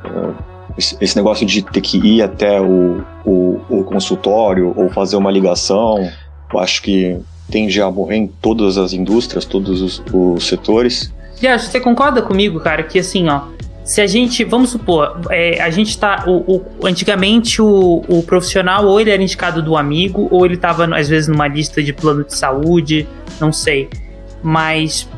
uh, 0.04 0.34
esse 0.76 1.16
negócio 1.16 1.46
de 1.46 1.62
ter 1.62 1.80
que 1.80 1.96
ir 1.96 2.22
até 2.22 2.60
o, 2.60 3.02
o, 3.24 3.60
o, 3.70 3.84
consultório 3.84 4.74
ou 4.76 4.90
fazer 4.90 5.16
uma 5.16 5.30
ligação, 5.30 6.10
eu 6.52 6.58
acho 6.58 6.82
que 6.82 7.18
tende 7.50 7.80
a 7.80 7.90
morrer 7.90 8.16
em 8.16 8.26
todas 8.26 8.76
as 8.76 8.92
indústrias, 8.92 9.46
todos 9.46 9.80
os, 9.80 10.02
os 10.12 10.46
setores. 10.46 11.10
Acho, 11.42 11.70
você 11.70 11.80
concorda 11.80 12.20
comigo, 12.20 12.60
cara, 12.60 12.82
que 12.82 12.98
assim, 12.98 13.28
ó, 13.28 13.42
se 13.86 14.00
a 14.00 14.06
gente, 14.06 14.42
vamos 14.42 14.70
supor, 14.70 15.20
é, 15.30 15.62
a 15.62 15.70
gente 15.70 15.96
tá. 15.96 16.24
O, 16.26 16.56
o, 16.56 16.86
antigamente 16.86 17.62
o, 17.62 18.02
o 18.08 18.20
profissional 18.24 18.84
ou 18.84 19.00
ele 19.00 19.12
era 19.12 19.22
indicado 19.22 19.62
do 19.62 19.76
amigo, 19.76 20.26
ou 20.28 20.44
ele 20.44 20.54
estava 20.54 20.84
às 20.96 21.08
vezes 21.08 21.28
numa 21.28 21.46
lista 21.46 21.80
de 21.80 21.92
plano 21.92 22.24
de 22.24 22.34
saúde, 22.34 23.06
não 23.40 23.52
sei. 23.52 23.88
Mas 24.42 25.08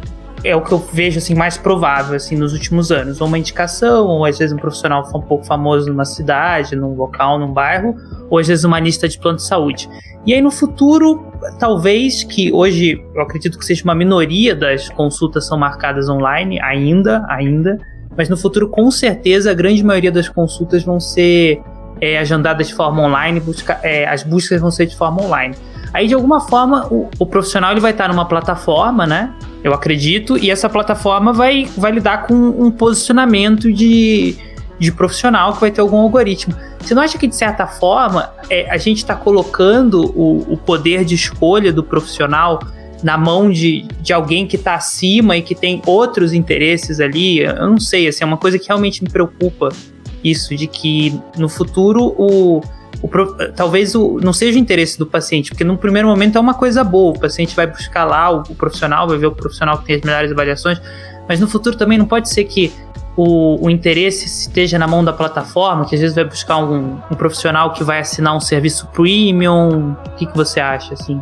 é 0.44 0.54
o 0.54 0.60
que 0.60 0.70
eu 0.70 0.78
vejo 0.78 1.16
assim 1.16 1.34
mais 1.34 1.56
provável 1.56 2.14
assim 2.14 2.36
nos 2.36 2.52
últimos 2.52 2.92
anos, 2.92 3.22
ou 3.22 3.26
uma 3.26 3.38
indicação, 3.38 4.06
ou 4.06 4.26
às 4.26 4.38
vezes 4.38 4.54
um 4.54 4.58
profissional 4.58 5.02
um 5.14 5.22
pouco 5.22 5.46
famoso 5.46 5.88
numa 5.88 6.04
cidade, 6.04 6.76
num 6.76 6.94
local, 6.94 7.38
num 7.38 7.50
bairro, 7.50 7.96
ou 8.28 8.38
às 8.38 8.48
vezes 8.48 8.64
uma 8.64 8.78
lista 8.78 9.08
de 9.08 9.18
plano 9.18 9.38
de 9.38 9.44
saúde. 9.44 9.88
E 10.26 10.34
aí 10.34 10.42
no 10.42 10.50
futuro, 10.50 11.32
talvez 11.58 12.22
que 12.22 12.52
hoje 12.52 13.02
eu 13.14 13.22
acredito 13.22 13.58
que 13.58 13.64
seja 13.64 13.82
uma 13.82 13.94
minoria 13.94 14.54
das 14.54 14.90
consultas 14.90 15.46
são 15.46 15.56
marcadas 15.56 16.10
online 16.10 16.60
ainda, 16.60 17.24
ainda, 17.30 17.78
mas 18.18 18.28
no 18.28 18.36
futuro, 18.36 18.68
com 18.68 18.90
certeza, 18.90 19.52
a 19.52 19.54
grande 19.54 19.84
maioria 19.84 20.10
das 20.10 20.28
consultas 20.28 20.82
vão 20.82 20.98
ser 20.98 21.62
é, 22.00 22.18
agendadas 22.18 22.66
de 22.66 22.74
forma 22.74 23.00
online, 23.00 23.38
busca, 23.38 23.78
é, 23.84 24.08
as 24.08 24.24
buscas 24.24 24.60
vão 24.60 24.72
ser 24.72 24.86
de 24.86 24.96
forma 24.96 25.22
online. 25.22 25.54
Aí, 25.94 26.08
de 26.08 26.14
alguma 26.14 26.40
forma, 26.40 26.86
o, 26.90 27.08
o, 27.16 27.24
profissional 27.24 27.70
ele 27.70 27.80
vai 27.80 27.92
estar 27.92 28.08
numa 28.08 28.24
plataforma, 28.24 29.06
né? 29.06 29.32
Eu 29.62 29.72
acredito, 29.72 30.36
e 30.36 30.50
essa 30.50 30.68
plataforma 30.68 31.32
vai, 31.32 31.68
vai 31.76 31.92
lidar 31.92 32.26
com 32.26 32.34
um 32.34 32.72
posicionamento 32.72 33.72
de, 33.72 34.36
de 34.80 34.90
profissional 34.90 35.52
que 35.52 35.60
vai 35.60 35.70
ter 35.70 35.80
algum 35.80 35.98
algoritmo. 35.98 36.56
Você 36.80 36.94
não 36.94 37.02
acha 37.02 37.16
que, 37.18 37.28
de 37.28 37.36
certa 37.36 37.68
forma, 37.68 38.32
é, 38.50 38.68
a 38.68 38.76
gente 38.78 38.98
está 38.98 39.14
colocando 39.14 40.12
o, 40.14 40.54
o 40.54 40.56
poder 40.56 41.04
de 41.04 41.14
escolha 41.14 41.72
do 41.72 41.84
profissional 41.84 42.58
na 43.02 43.16
mão 43.16 43.50
de, 43.50 43.86
de 44.00 44.12
alguém 44.12 44.46
que 44.46 44.56
está 44.56 44.74
acima 44.74 45.36
e 45.36 45.42
que 45.42 45.54
tem 45.54 45.80
outros 45.86 46.32
interesses 46.32 47.00
ali, 47.00 47.40
eu 47.40 47.68
não 47.68 47.78
sei, 47.78 48.08
assim, 48.08 48.24
é 48.24 48.26
uma 48.26 48.36
coisa 48.36 48.58
que 48.58 48.66
realmente 48.66 49.02
me 49.02 49.10
preocupa 49.10 49.70
isso, 50.22 50.54
de 50.56 50.66
que 50.66 51.18
no 51.36 51.48
futuro 51.48 52.14
o, 52.18 52.60
o 53.00 53.08
talvez 53.54 53.94
o, 53.94 54.18
não 54.22 54.32
seja 54.32 54.58
o 54.58 54.60
interesse 54.60 54.98
do 54.98 55.06
paciente, 55.06 55.50
porque 55.50 55.64
no 55.64 55.76
primeiro 55.76 56.08
momento 56.08 56.36
é 56.36 56.40
uma 56.40 56.54
coisa 56.54 56.82
boa, 56.82 57.16
o 57.16 57.20
paciente 57.20 57.54
vai 57.54 57.66
buscar 57.66 58.04
lá 58.04 58.30
o, 58.30 58.42
o 58.48 58.54
profissional, 58.54 59.06
vai 59.06 59.18
ver 59.18 59.26
o 59.26 59.32
profissional 59.32 59.78
que 59.78 59.84
tem 59.84 59.96
as 59.96 60.02
melhores 60.02 60.32
avaliações, 60.32 60.80
mas 61.28 61.38
no 61.38 61.46
futuro 61.46 61.76
também 61.76 61.98
não 61.98 62.06
pode 62.06 62.28
ser 62.28 62.44
que 62.44 62.72
o, 63.16 63.66
o, 63.66 63.70
interesse 63.70 64.26
esteja 64.26 64.78
na 64.78 64.86
mão 64.86 65.04
da 65.04 65.12
plataforma, 65.12 65.84
que 65.84 65.94
às 65.94 66.00
vezes 66.00 66.14
vai 66.14 66.24
buscar 66.24 66.58
um, 66.58 66.98
um 67.10 67.16
profissional 67.16 67.72
que 67.72 67.82
vai 67.82 67.98
assinar 67.98 68.34
um 68.34 68.40
serviço 68.40 68.86
premium. 68.92 69.96
O 70.06 70.10
que, 70.16 70.24
que 70.24 70.36
você 70.36 70.60
acha, 70.60 70.94
assim? 70.94 71.20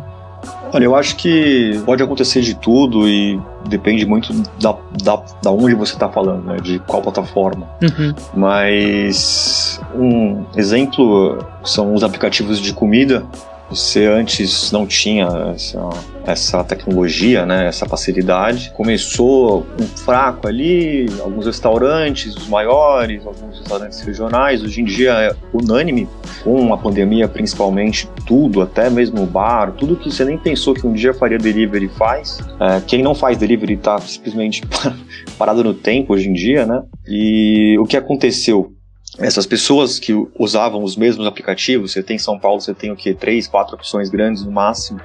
Olha, 0.73 0.85
eu 0.85 0.95
acho 0.95 1.15
que 1.15 1.81
pode 1.85 2.03
acontecer 2.03 2.41
de 2.41 2.55
tudo 2.55 3.07
e 3.07 3.39
depende 3.67 4.05
muito 4.05 4.33
da, 4.59 4.75
da, 5.03 5.21
da 5.41 5.51
onde 5.51 5.73
você 5.73 5.93
está 5.93 6.09
falando, 6.09 6.43
né? 6.45 6.57
De 6.57 6.79
qual 6.79 7.01
plataforma. 7.01 7.67
Uhum. 7.81 8.13
Mas 8.35 9.81
um 9.95 10.45
exemplo 10.55 11.39
são 11.63 11.93
os 11.93 12.03
aplicativos 12.03 12.59
de 12.59 12.73
comida 12.73 13.25
você 13.69 14.05
antes 14.05 14.71
não 14.71 14.85
tinha 14.85 15.27
essa, 15.53 15.89
essa 16.25 16.63
tecnologia, 16.63 17.45
né, 17.45 17.67
essa 17.67 17.85
facilidade. 17.85 18.71
Começou 18.73 19.65
um 19.79 19.85
fraco 19.85 20.47
ali, 20.47 21.07
alguns 21.21 21.45
restaurantes, 21.45 22.35
os 22.35 22.47
maiores, 22.47 23.25
alguns 23.25 23.59
restaurantes 23.59 23.99
regionais. 24.01 24.63
Hoje 24.63 24.81
em 24.81 24.85
dia 24.85 25.11
é 25.13 25.35
unânime, 25.53 26.07
com 26.43 26.73
a 26.73 26.77
pandemia 26.77 27.27
principalmente, 27.27 28.07
tudo, 28.25 28.61
até 28.61 28.89
mesmo 28.89 29.23
o 29.23 29.25
bar, 29.25 29.71
tudo 29.73 29.95
que 29.95 30.09
você 30.11 30.23
nem 30.23 30.37
pensou 30.37 30.73
que 30.73 30.87
um 30.87 30.93
dia 30.93 31.13
faria 31.13 31.37
delivery 31.37 31.89
faz. 31.89 32.39
É, 32.59 32.81
quem 32.85 33.01
não 33.01 33.13
faz 33.13 33.37
delivery 33.37 33.73
está 33.73 33.97
simplesmente 33.99 34.61
parado 35.37 35.63
no 35.63 35.73
tempo 35.73 36.13
hoje 36.13 36.29
em 36.29 36.33
dia, 36.33 36.65
né? 36.65 36.83
E 37.07 37.77
o 37.79 37.85
que 37.85 37.97
aconteceu? 37.97 38.76
Essas 39.19 39.45
pessoas 39.45 39.99
que 39.99 40.13
usavam 40.37 40.83
os 40.83 40.95
mesmos 40.95 41.25
aplicativos, 41.25 41.91
você 41.91 42.03
tem 42.03 42.17
em 42.17 42.19
São 42.19 42.37
Paulo, 42.37 42.61
você 42.61 42.73
tem 42.73 42.91
o 42.91 42.95
que? 42.95 43.13
Três, 43.13 43.47
quatro 43.47 43.75
opções 43.75 44.09
grandes 44.09 44.43
no 44.43 44.51
máximo. 44.51 44.99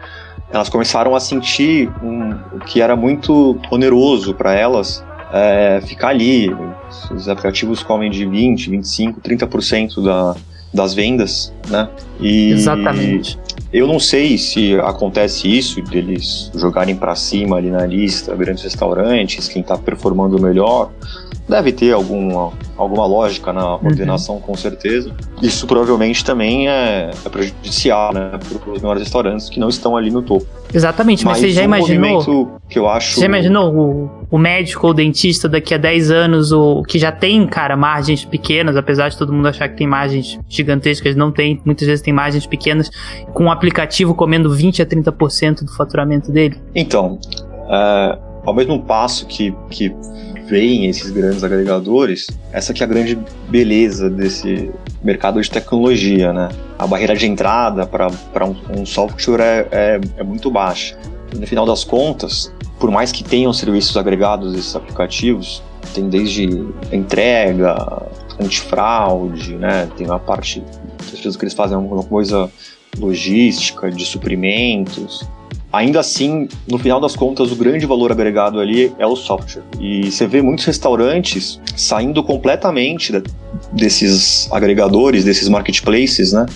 Elas 0.50 0.69
começaram 0.69 1.14
a 1.14 1.21
sentir 1.21 1.90
um, 2.02 2.59
que 2.66 2.83
era 2.83 2.95
muito 2.95 3.59
oneroso 3.71 4.35
para 4.35 4.54
elas 4.54 5.02
é, 5.33 5.81
ficar 5.87 6.09
ali. 6.09 6.54
Os 7.11 7.28
aplicativos 7.28 7.83
comem 7.83 8.11
de 8.11 8.26
20, 8.26 8.69
25, 8.69 9.21
30% 9.21 10.04
da, 10.04 10.37
das 10.73 10.92
vendas, 10.92 11.52
né? 11.69 11.88
E 12.21 12.52
Exatamente. 12.52 13.38
Eu 13.73 13.87
não 13.87 13.99
sei 13.99 14.37
se 14.37 14.78
acontece 14.81 15.49
isso, 15.49 15.81
deles 15.81 16.50
jogarem 16.54 16.95
para 16.95 17.14
cima 17.14 17.57
ali 17.57 17.71
na 17.71 17.87
lista 17.87 18.37
grandes 18.37 18.62
restaurantes, 18.62 19.49
quem 19.49 19.62
está 19.62 19.78
performando 19.78 20.38
melhor 20.38 20.90
Deve 21.49 21.72
ter 21.72 21.92
alguma, 21.92 22.52
alguma 22.76 23.04
lógica 23.04 23.52
na 23.52 23.76
uhum. 23.76 23.87
ordenação, 23.87 24.37
uhum. 24.37 24.40
com 24.40 24.56
certeza. 24.56 25.12
Isso 25.42 25.66
provavelmente 25.66 26.25
também 26.25 26.68
é, 26.68 27.11
é 27.25 27.28
prejudicial 27.28 28.14
né, 28.14 28.30
para 28.30 28.72
os 28.72 28.80
menores 28.80 29.02
restaurantes 29.02 29.49
que 29.49 29.58
não 29.58 29.68
estão 29.68 29.96
ali 29.96 30.11
no 30.11 30.22
topo. 30.22 30.46
Exatamente, 30.72 31.25
mas, 31.25 31.40
mas 31.40 31.40
você 31.40 31.50
já 31.50 31.62
um 31.62 31.64
imaginou. 31.64 32.61
Que 32.68 32.78
eu 32.78 32.88
acho... 32.88 33.16
Você 33.18 33.26
imaginou 33.26 33.75
o, 33.75 34.11
o 34.30 34.38
médico 34.38 34.87
ou 34.87 34.94
dentista 34.94 35.49
daqui 35.49 35.75
a 35.75 35.78
10 35.78 36.11
anos, 36.11 36.52
o, 36.52 36.82
que 36.84 36.99
já 36.99 37.12
tem, 37.12 37.46
cara, 37.46 37.76
margens 37.76 38.25
pequenas, 38.25 38.76
apesar 38.76 39.08
de 39.08 39.18
todo 39.18 39.32
mundo 39.32 39.49
achar 39.49 39.68
que 39.68 39.76
tem 39.76 39.87
margens 39.87 40.38
gigantescas, 40.49 41.14
não 41.14 41.30
tem, 41.30 41.61
muitas 41.64 41.87
vezes 41.87 42.02
tem 42.02 42.14
margens 42.14 42.46
pequenas, 42.46 42.90
com 43.34 43.44
um 43.44 43.50
aplicativo 43.50 44.14
comendo 44.14 44.50
20 44.50 44.80
a 44.80 44.87
30% 44.87 45.64
do 45.64 45.76
faturamento 45.76 46.32
dele? 46.32 46.56
Então, 46.75 47.18
é, 47.68 48.18
ao 48.44 48.54
mesmo 48.54 48.80
passo 48.82 49.26
que, 49.26 49.54
que 49.70 49.94
veem 50.52 50.87
esses 50.87 51.11
grandes 51.11 51.42
agregadores, 51.42 52.26
essa 52.52 52.75
que 52.75 52.82
é 52.82 52.85
a 52.85 52.88
grande 52.88 53.18
beleza 53.49 54.11
desse 54.11 54.71
mercado 55.02 55.40
de 55.40 55.50
tecnologia, 55.50 56.30
né? 56.30 56.50
A 56.78 56.87
barreira 56.87 57.16
de 57.16 57.26
entrada 57.26 57.87
para 57.87 58.47
um, 58.47 58.54
um 58.80 58.85
software 58.85 59.40
é, 59.40 59.68
é, 59.73 60.00
é 60.18 60.23
muito 60.23 60.50
baixa. 60.50 60.99
No 61.35 61.47
final 61.47 61.64
das 61.64 61.85
contas, 61.85 62.52
por 62.78 62.90
mais 62.90 63.11
que 63.11 63.25
tenham 63.25 63.50
serviços 63.54 63.97
agregados 63.97 64.52
desses 64.52 64.76
aplicativos, 64.76 65.62
tem 65.94 66.11
desde 66.11 66.44
entrega, 66.92 67.75
antifraude, 68.38 69.54
né? 69.54 69.88
Tem 69.97 70.06
a 70.11 70.18
parte, 70.18 70.62
às 71.00 71.18
vezes 71.18 71.35
que 71.35 71.44
eles 71.44 71.54
fazem 71.54 71.76
alguma 71.78 72.02
coisa 72.02 72.50
logística, 72.99 73.90
de 73.90 74.04
suprimentos, 74.04 75.26
ainda 75.73 76.00
assim, 76.00 76.49
no 76.71 76.78
final 76.78 77.00
das 77.00 77.16
contas, 77.16 77.50
o 77.50 77.56
grande 77.56 77.87
valor 77.87 78.12
agregado 78.12 78.61
ali 78.61 78.92
é 78.99 79.06
o 79.06 79.16
software. 79.16 79.62
E 79.80 80.11
você 80.11 80.26
vê 80.26 80.42
muitos 80.42 80.64
restaurantes 80.64 81.61
saindo 81.76 82.23
completamente 82.23 83.12
desses 83.73 84.50
agregadores, 84.52 85.25
desses 85.25 85.49
marketplaces, 85.49 86.32
né? 86.32 86.47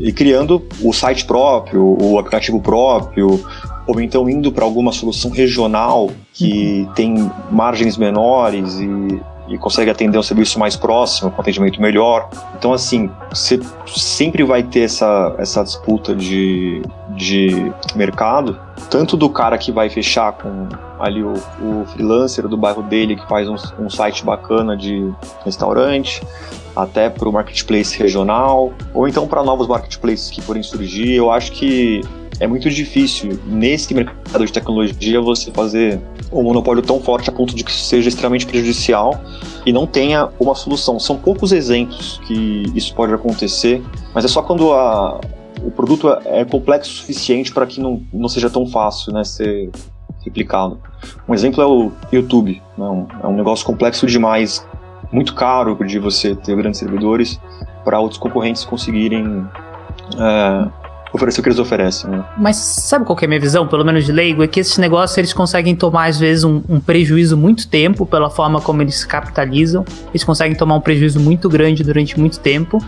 E 0.00 0.12
criando 0.12 0.66
o 0.82 0.92
site 0.92 1.24
próprio, 1.24 1.96
o 2.00 2.18
aplicativo 2.18 2.60
próprio, 2.60 3.44
ou 3.86 4.00
então 4.00 4.28
indo 4.28 4.50
para 4.50 4.64
alguma 4.64 4.90
solução 4.90 5.30
regional 5.30 6.10
que 6.32 6.80
uhum. 6.80 6.92
tem 6.92 7.32
margens 7.50 7.96
menores 7.96 8.80
e 8.80 9.20
e 9.48 9.56
consegue 9.56 9.90
atender 9.90 10.18
um 10.18 10.22
serviço 10.22 10.58
mais 10.58 10.76
próximo, 10.76 11.30
com 11.30 11.40
atendimento 11.40 11.80
melhor. 11.80 12.28
Então, 12.58 12.72
assim, 12.72 13.10
você 13.30 13.60
sempre 13.86 14.42
vai 14.42 14.62
ter 14.62 14.80
essa, 14.80 15.34
essa 15.38 15.62
disputa 15.62 16.14
de, 16.14 16.82
de 17.16 17.72
mercado, 17.94 18.58
tanto 18.90 19.16
do 19.16 19.28
cara 19.28 19.56
que 19.58 19.72
vai 19.72 19.88
fechar 19.88 20.32
com 20.32 20.68
ali 21.00 21.22
o, 21.22 21.32
o 21.32 21.84
freelancer 21.86 22.46
do 22.46 22.56
bairro 22.56 22.82
dele 22.82 23.16
que 23.16 23.26
faz 23.28 23.48
um, 23.48 23.56
um 23.78 23.90
site 23.90 24.24
bacana 24.24 24.76
de 24.76 25.10
restaurante, 25.44 26.22
até 26.74 27.08
para 27.08 27.28
o 27.28 27.32
marketplace 27.32 27.98
regional, 27.98 28.72
ou 28.92 29.08
então 29.08 29.26
para 29.26 29.42
novos 29.42 29.66
marketplaces 29.66 30.30
que 30.30 30.40
forem 30.40 30.62
surgir. 30.62 31.14
Eu 31.14 31.30
acho 31.30 31.52
que 31.52 32.02
é 32.38 32.46
muito 32.46 32.68
difícil 32.68 33.38
nesse 33.46 33.94
mercado 33.94 34.44
de 34.44 34.52
tecnologia 34.52 35.20
você 35.20 35.50
fazer 35.50 36.00
um 36.30 36.42
monopólio 36.42 36.82
tão 36.82 37.00
forte 37.00 37.30
a 37.30 37.32
ponto 37.32 37.54
de 37.54 37.64
que 37.64 37.72
seja 37.72 38.08
extremamente 38.08 38.46
prejudicial 38.46 39.18
e 39.64 39.72
não 39.72 39.86
tenha 39.86 40.28
uma 40.38 40.54
solução. 40.54 40.98
São 40.98 41.16
poucos 41.16 41.52
exemplos 41.52 42.20
que 42.26 42.64
isso 42.74 42.94
pode 42.94 43.14
acontecer, 43.14 43.82
mas 44.14 44.24
é 44.24 44.28
só 44.28 44.42
quando 44.42 44.72
a, 44.72 45.20
o 45.66 45.70
produto 45.70 46.08
é, 46.08 46.40
é 46.40 46.44
complexo 46.44 46.92
o 46.92 46.94
suficiente 46.94 47.52
para 47.52 47.66
que 47.66 47.80
não, 47.80 48.02
não 48.12 48.28
seja 48.28 48.48
tão 48.48 48.66
fácil 48.66 49.12
né, 49.12 49.24
ser 49.24 49.70
replicado. 50.24 50.80
Um 51.28 51.34
exemplo 51.34 51.60
é 51.60 51.66
o 51.66 51.90
YouTube. 52.12 52.62
Né, 52.78 53.06
é 53.22 53.26
um 53.26 53.34
negócio 53.34 53.66
complexo 53.66 54.06
demais, 54.06 54.66
muito 55.12 55.34
caro 55.34 55.76
de 55.84 55.98
você 55.98 56.36
ter 56.36 56.56
grandes 56.56 56.78
servidores 56.78 57.40
para 57.84 57.98
outros 57.98 58.18
concorrentes 58.18 58.64
conseguirem 58.64 59.44
é, 60.18 60.68
oferecer 61.16 61.40
o 61.40 61.42
que 61.42 61.48
eles 61.48 61.58
oferecem. 61.58 62.10
Né? 62.10 62.24
Mas 62.38 62.56
sabe 62.56 63.04
qual 63.04 63.18
é 63.20 63.24
a 63.24 63.28
minha 63.28 63.40
visão, 63.40 63.66
pelo 63.66 63.84
menos 63.84 64.04
de 64.04 64.12
leigo? 64.12 64.42
É 64.42 64.46
que 64.46 64.60
esses 64.60 64.78
negócios 64.78 65.16
eles 65.18 65.32
conseguem 65.32 65.74
tomar, 65.74 66.06
às 66.06 66.18
vezes, 66.18 66.44
um, 66.44 66.62
um, 66.68 66.78
prejuízo 66.80 67.36
muito 67.36 67.68
tempo 67.68 68.06
pela 68.06 68.30
forma 68.30 68.60
como 68.60 68.82
eles 68.82 69.04
capitalizam. 69.04 69.84
Eles 70.10 70.22
conseguem 70.22 70.56
tomar 70.56 70.76
um 70.76 70.80
prejuízo 70.80 71.18
muito 71.18 71.48
grande 71.48 71.82
durante 71.82 72.18
muito 72.18 72.38
tempo. 72.38 72.78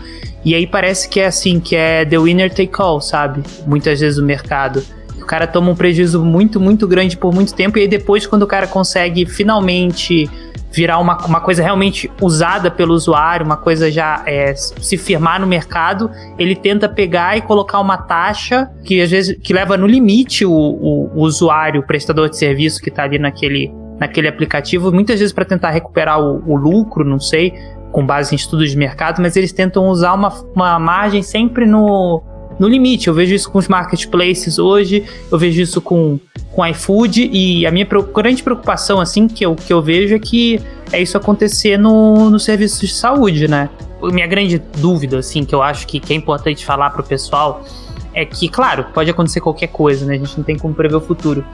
E 0.43 0.55
aí 0.55 0.65
parece 0.65 1.09
que 1.09 1.19
é 1.19 1.25
assim, 1.25 1.59
que 1.59 1.75
é 1.75 2.05
the 2.05 2.17
winner 2.17 2.49
take 2.49 2.71
all, 2.77 3.01
sabe? 3.01 3.43
Muitas 3.67 3.99
vezes 3.99 4.17
o 4.17 4.23
mercado. 4.23 4.83
O 5.21 5.25
cara 5.25 5.45
toma 5.45 5.69
um 5.69 5.75
prejuízo 5.75 6.23
muito, 6.23 6.59
muito 6.59 6.87
grande 6.87 7.17
por 7.17 7.33
muito 7.33 7.53
tempo. 7.53 7.77
E 7.77 7.81
aí 7.81 7.87
depois, 7.87 8.25
quando 8.25 8.43
o 8.43 8.47
cara 8.47 8.67
consegue 8.67 9.25
finalmente 9.25 10.29
virar 10.71 10.99
uma, 10.99 11.17
uma 11.25 11.41
coisa 11.41 11.63
realmente 11.63 12.11
usada 12.21 12.69
pelo 12.69 12.93
usuário, 12.93 13.45
uma 13.45 13.57
coisa 13.57 13.91
já 13.91 14.21
é, 14.25 14.53
se 14.55 14.97
firmar 14.97 15.39
no 15.41 15.47
mercado, 15.47 16.09
ele 16.37 16.55
tenta 16.55 16.87
pegar 16.87 17.37
e 17.37 17.41
colocar 17.41 17.79
uma 17.79 17.97
taxa 17.97 18.69
que 18.83 19.01
às 19.01 19.09
vezes 19.09 19.37
que 19.41 19.53
leva 19.53 19.77
no 19.77 19.87
limite 19.87 20.45
o, 20.45 20.51
o, 20.51 21.11
o 21.15 21.21
usuário, 21.21 21.81
o 21.81 21.85
prestador 21.85 22.29
de 22.29 22.37
serviço 22.37 22.81
que 22.81 22.89
está 22.89 23.03
ali 23.03 23.17
naquele, 23.17 23.73
naquele 23.99 24.27
aplicativo, 24.27 24.91
muitas 24.91 25.19
vezes 25.19 25.33
para 25.33 25.45
tentar 25.45 25.71
recuperar 25.71 26.19
o, 26.19 26.43
o 26.45 26.55
lucro, 26.55 27.03
não 27.03 27.19
sei, 27.19 27.53
com 27.91 28.05
base 28.05 28.33
em 28.33 28.37
estudos 28.37 28.69
de 28.69 28.77
mercado, 28.77 29.21
mas 29.21 29.35
eles 29.35 29.51
tentam 29.51 29.87
usar 29.87 30.13
uma, 30.13 30.29
uma 30.55 30.77
margem 30.77 31.23
sempre 31.23 31.65
no, 31.65 32.21
no 32.59 32.67
limite. 32.67 33.07
Eu 33.07 33.13
vejo 33.13 33.33
isso 33.33 33.49
com 33.49 33.57
os 33.57 33.67
marketplaces 33.67 34.59
hoje, 34.59 35.03
eu 35.31 35.37
vejo 35.37 35.61
isso 35.61 35.81
com, 35.81 36.19
com 36.51 36.65
iFood 36.67 37.29
e 37.31 37.65
a 37.65 37.71
minha 37.71 37.87
grande 38.13 38.43
preocupação, 38.43 38.99
assim, 38.99 39.27
que 39.27 39.45
eu, 39.45 39.55
que 39.55 39.71
eu 39.71 39.81
vejo 39.81 40.13
é 40.13 40.19
que 40.19 40.59
é 40.91 41.01
isso 41.01 41.17
acontecer 41.17 41.77
no, 41.77 42.29
no 42.29 42.39
serviço 42.39 42.85
de 42.85 42.93
saúde, 42.93 43.47
né? 43.47 43.69
Minha 44.01 44.27
grande 44.27 44.61
dúvida, 44.77 45.19
assim, 45.19 45.43
que 45.43 45.55
eu 45.55 45.61
acho 45.61 45.87
que, 45.87 45.99
que 45.99 46.13
é 46.13 46.15
importante 46.15 46.65
falar 46.65 46.89
para 46.89 47.01
o 47.01 47.03
pessoal 47.03 47.63
é 48.13 48.25
que, 48.25 48.49
claro, 48.49 48.85
pode 48.93 49.09
acontecer 49.09 49.39
qualquer 49.39 49.67
coisa, 49.67 50.05
né? 50.05 50.15
A 50.15 50.17
gente 50.17 50.37
não 50.37 50.43
tem 50.43 50.57
como 50.57 50.73
prever 50.73 50.95
o 50.95 51.01
futuro. 51.01 51.45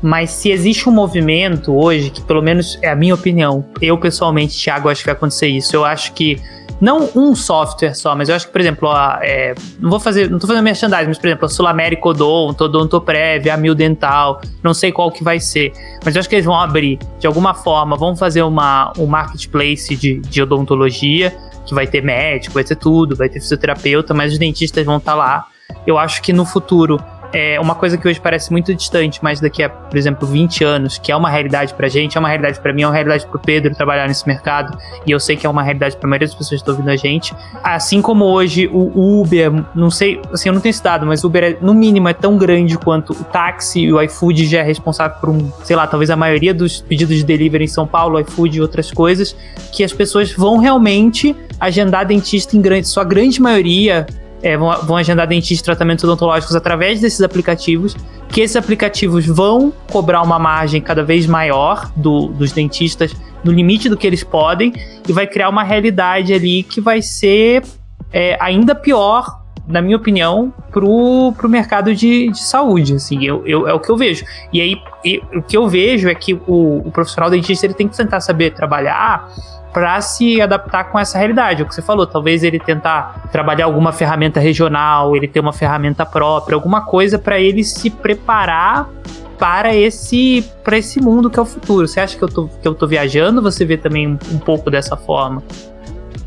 Mas 0.00 0.30
se 0.30 0.50
existe 0.50 0.88
um 0.88 0.92
movimento 0.92 1.74
hoje, 1.74 2.10
que 2.10 2.20
pelo 2.20 2.42
menos 2.42 2.78
é 2.82 2.90
a 2.90 2.94
minha 2.94 3.14
opinião, 3.14 3.64
eu 3.80 3.96
pessoalmente, 3.98 4.56
Thiago, 4.56 4.88
acho 4.88 5.00
que 5.00 5.06
vai 5.06 5.14
acontecer 5.14 5.48
isso. 5.48 5.74
Eu 5.74 5.84
acho 5.84 6.12
que 6.12 6.38
não 6.84 7.08
um 7.16 7.34
software 7.34 7.94
só, 7.94 8.14
mas 8.14 8.28
eu 8.28 8.34
acho 8.34 8.46
que, 8.46 8.52
por 8.52 8.60
exemplo, 8.60 8.90
a, 8.90 9.18
é, 9.22 9.54
não 9.80 9.88
vou 9.88 9.98
fazer, 9.98 10.30
não 10.30 10.38
tô 10.38 10.46
fazendo 10.46 10.62
merchandising, 10.62 11.06
mas, 11.08 11.18
por 11.18 11.26
exemplo, 11.28 11.46
a 11.46 11.48
Sul 11.48 11.66
América 11.66 12.06
Odonto, 12.10 12.64
Odontoprev, 12.64 13.48
a 13.48 13.56
Mil 13.56 13.74
Dental, 13.74 14.38
não 14.62 14.74
sei 14.74 14.92
qual 14.92 15.10
que 15.10 15.24
vai 15.24 15.40
ser, 15.40 15.72
mas 16.04 16.14
eu 16.14 16.20
acho 16.20 16.28
que 16.28 16.34
eles 16.34 16.44
vão 16.44 16.54
abrir, 16.54 16.98
de 17.18 17.26
alguma 17.26 17.54
forma, 17.54 17.96
vão 17.96 18.14
fazer 18.14 18.42
uma, 18.42 18.92
um 18.98 19.06
marketplace 19.06 19.96
de, 19.96 20.20
de 20.20 20.42
odontologia, 20.42 21.34
que 21.64 21.74
vai 21.74 21.86
ter 21.86 22.02
médico, 22.02 22.52
vai 22.52 22.64
ter 22.64 22.76
tudo, 22.76 23.16
vai 23.16 23.30
ter 23.30 23.40
fisioterapeuta, 23.40 24.12
mas 24.12 24.34
os 24.34 24.38
dentistas 24.38 24.84
vão 24.84 24.98
estar 24.98 25.12
tá 25.12 25.16
lá. 25.16 25.46
Eu 25.86 25.96
acho 25.96 26.20
que 26.20 26.34
no 26.34 26.44
futuro 26.44 27.02
é 27.34 27.60
uma 27.60 27.74
coisa 27.74 27.98
que 27.98 28.06
hoje 28.06 28.20
parece 28.20 28.50
muito 28.52 28.72
distante, 28.74 29.18
mas 29.22 29.40
daqui 29.40 29.62
a, 29.62 29.68
por 29.68 29.96
exemplo, 29.96 30.26
20 30.26 30.62
anos, 30.62 30.98
que 30.98 31.10
é 31.10 31.16
uma 31.16 31.28
realidade 31.28 31.74
pra 31.74 31.88
gente, 31.88 32.16
é 32.16 32.20
uma 32.20 32.28
realidade 32.28 32.60
para 32.60 32.72
mim, 32.72 32.82
é 32.82 32.86
uma 32.86 32.94
realidade 32.94 33.26
pro 33.26 33.38
Pedro 33.38 33.74
trabalhar 33.74 34.06
nesse 34.06 34.26
mercado, 34.26 34.78
e 35.04 35.10
eu 35.10 35.18
sei 35.18 35.36
que 35.36 35.46
é 35.46 35.50
uma 35.50 35.62
realidade 35.62 35.96
pra 35.96 36.08
maioria 36.08 36.28
das 36.28 36.34
pessoas 36.34 36.60
que 36.60 36.62
estão 36.62 36.74
ouvindo 36.74 36.90
a 36.90 36.96
gente. 36.96 37.34
Assim 37.62 38.00
como 38.00 38.24
hoje 38.24 38.68
o 38.72 39.20
Uber, 39.20 39.52
não 39.74 39.90
sei, 39.90 40.20
assim, 40.32 40.48
eu 40.48 40.52
não 40.52 40.60
tenho 40.60 40.70
esse 40.70 40.82
dado, 40.82 41.04
mas 41.04 41.24
o 41.24 41.26
Uber, 41.26 41.42
é, 41.42 41.56
no 41.60 41.74
mínimo, 41.74 42.08
é 42.08 42.14
tão 42.14 42.38
grande 42.38 42.78
quanto 42.78 43.12
o 43.12 43.24
táxi 43.24 43.80
e 43.80 43.92
o 43.92 44.00
iFood 44.02 44.46
já 44.46 44.60
é 44.60 44.62
responsável 44.62 45.16
por 45.18 45.30
um, 45.30 45.50
sei 45.64 45.74
lá, 45.74 45.86
talvez 45.86 46.10
a 46.10 46.16
maioria 46.16 46.54
dos 46.54 46.80
pedidos 46.82 47.16
de 47.16 47.24
delivery 47.24 47.64
em 47.64 47.68
São 47.68 47.86
Paulo, 47.86 48.20
iFood 48.20 48.58
e 48.58 48.60
outras 48.60 48.90
coisas, 48.90 49.36
que 49.72 49.82
as 49.82 49.92
pessoas 49.92 50.32
vão 50.32 50.58
realmente 50.58 51.34
agendar 51.58 52.06
dentista 52.06 52.56
em 52.56 52.60
grande, 52.60 52.86
sua 52.86 53.04
grande 53.04 53.40
maioria 53.40 54.06
é, 54.44 54.58
vão, 54.58 54.70
vão 54.82 54.96
agendar 54.98 55.26
dentistas 55.26 55.60
e 55.60 55.64
tratamentos 55.64 56.04
odontológicos 56.04 56.54
através 56.54 57.00
desses 57.00 57.22
aplicativos, 57.22 57.96
que 58.28 58.42
esses 58.42 58.54
aplicativos 58.56 59.24
vão 59.24 59.72
cobrar 59.90 60.20
uma 60.20 60.38
margem 60.38 60.82
cada 60.82 61.02
vez 61.02 61.26
maior 61.26 61.90
do, 61.96 62.28
dos 62.28 62.52
dentistas 62.52 63.16
no 63.42 63.50
limite 63.50 63.88
do 63.88 63.96
que 63.96 64.06
eles 64.06 64.22
podem 64.22 64.70
e 65.08 65.12
vai 65.14 65.26
criar 65.26 65.48
uma 65.48 65.62
realidade 65.62 66.34
ali 66.34 66.62
que 66.62 66.78
vai 66.78 67.00
ser 67.00 67.62
é, 68.12 68.36
ainda 68.38 68.74
pior 68.74 69.42
na 69.66 69.80
minha 69.80 69.96
opinião, 69.96 70.52
pro, 70.70 71.32
pro 71.38 71.48
mercado 71.48 71.94
de, 71.94 72.30
de 72.30 72.42
saúde, 72.42 72.96
assim, 72.96 73.24
eu, 73.24 73.46
eu, 73.46 73.66
é 73.66 73.72
o 73.72 73.80
que 73.80 73.90
eu 73.90 73.96
vejo. 73.96 74.22
E 74.52 74.60
aí, 74.60 74.76
o 75.34 75.40
que 75.40 75.56
eu 75.56 75.66
vejo 75.66 76.06
é 76.06 76.14
que 76.14 76.34
o, 76.34 76.82
o 76.84 76.90
profissional 76.92 77.30
dentista 77.30 77.64
ele 77.64 77.72
tem 77.72 77.88
que 77.88 77.96
tentar 77.96 78.20
saber 78.20 78.52
trabalhar 78.52 79.26
para 79.74 80.00
se 80.00 80.40
adaptar 80.40 80.84
com 80.84 80.98
essa 80.98 81.18
realidade. 81.18 81.60
É 81.60 81.64
o 81.64 81.68
que 81.68 81.74
você 81.74 81.82
falou, 81.82 82.06
talvez 82.06 82.44
ele 82.44 82.60
tentar 82.60 83.28
trabalhar 83.32 83.64
alguma 83.64 83.90
ferramenta 83.90 84.38
regional, 84.38 85.16
ele 85.16 85.26
ter 85.26 85.40
uma 85.40 85.52
ferramenta 85.52 86.06
própria, 86.06 86.54
alguma 86.54 86.82
coisa 86.82 87.18
para 87.18 87.40
ele 87.40 87.64
se 87.64 87.90
preparar 87.90 88.88
para 89.36 89.74
esse 89.74 90.44
para 90.62 90.78
esse 90.78 91.00
mundo 91.00 91.28
que 91.28 91.40
é 91.40 91.42
o 91.42 91.44
futuro. 91.44 91.88
Você 91.88 91.98
acha 91.98 92.16
que 92.16 92.22
eu 92.22 92.28
tô, 92.28 92.46
que 92.46 92.68
eu 92.68 92.72
tô 92.72 92.86
viajando? 92.86 93.42
Você 93.42 93.64
vê 93.64 93.76
também 93.76 94.06
um, 94.06 94.38
pouco 94.38 94.70
dessa 94.70 94.96
forma? 94.96 95.42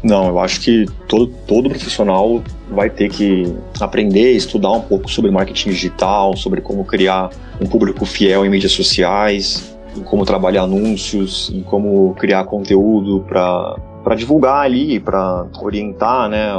Não, 0.03 0.27
eu 0.27 0.39
acho 0.39 0.59
que 0.59 0.85
todo, 1.07 1.27
todo 1.47 1.69
profissional 1.69 2.43
vai 2.69 2.89
ter 2.89 3.09
que 3.09 3.55
aprender, 3.79 4.33
estudar 4.33 4.71
um 4.73 4.81
pouco 4.81 5.09
sobre 5.09 5.31
marketing 5.31 5.69
digital, 5.69 6.35
sobre 6.35 6.59
como 6.59 6.83
criar 6.83 7.29
um 7.61 7.65
público 7.65 8.05
fiel 8.05 8.45
em 8.45 8.49
mídias 8.49 8.73
sociais, 8.73 9.76
em 9.97 10.03
como 10.03 10.25
trabalhar 10.25 10.63
anúncios, 10.63 11.51
em 11.53 11.61
como 11.61 12.13
criar 12.15 12.45
conteúdo 12.45 13.25
para 13.27 14.15
divulgar 14.15 14.65
ali, 14.65 14.99
para 14.99 15.47
orientar 15.61 16.29
né, 16.29 16.49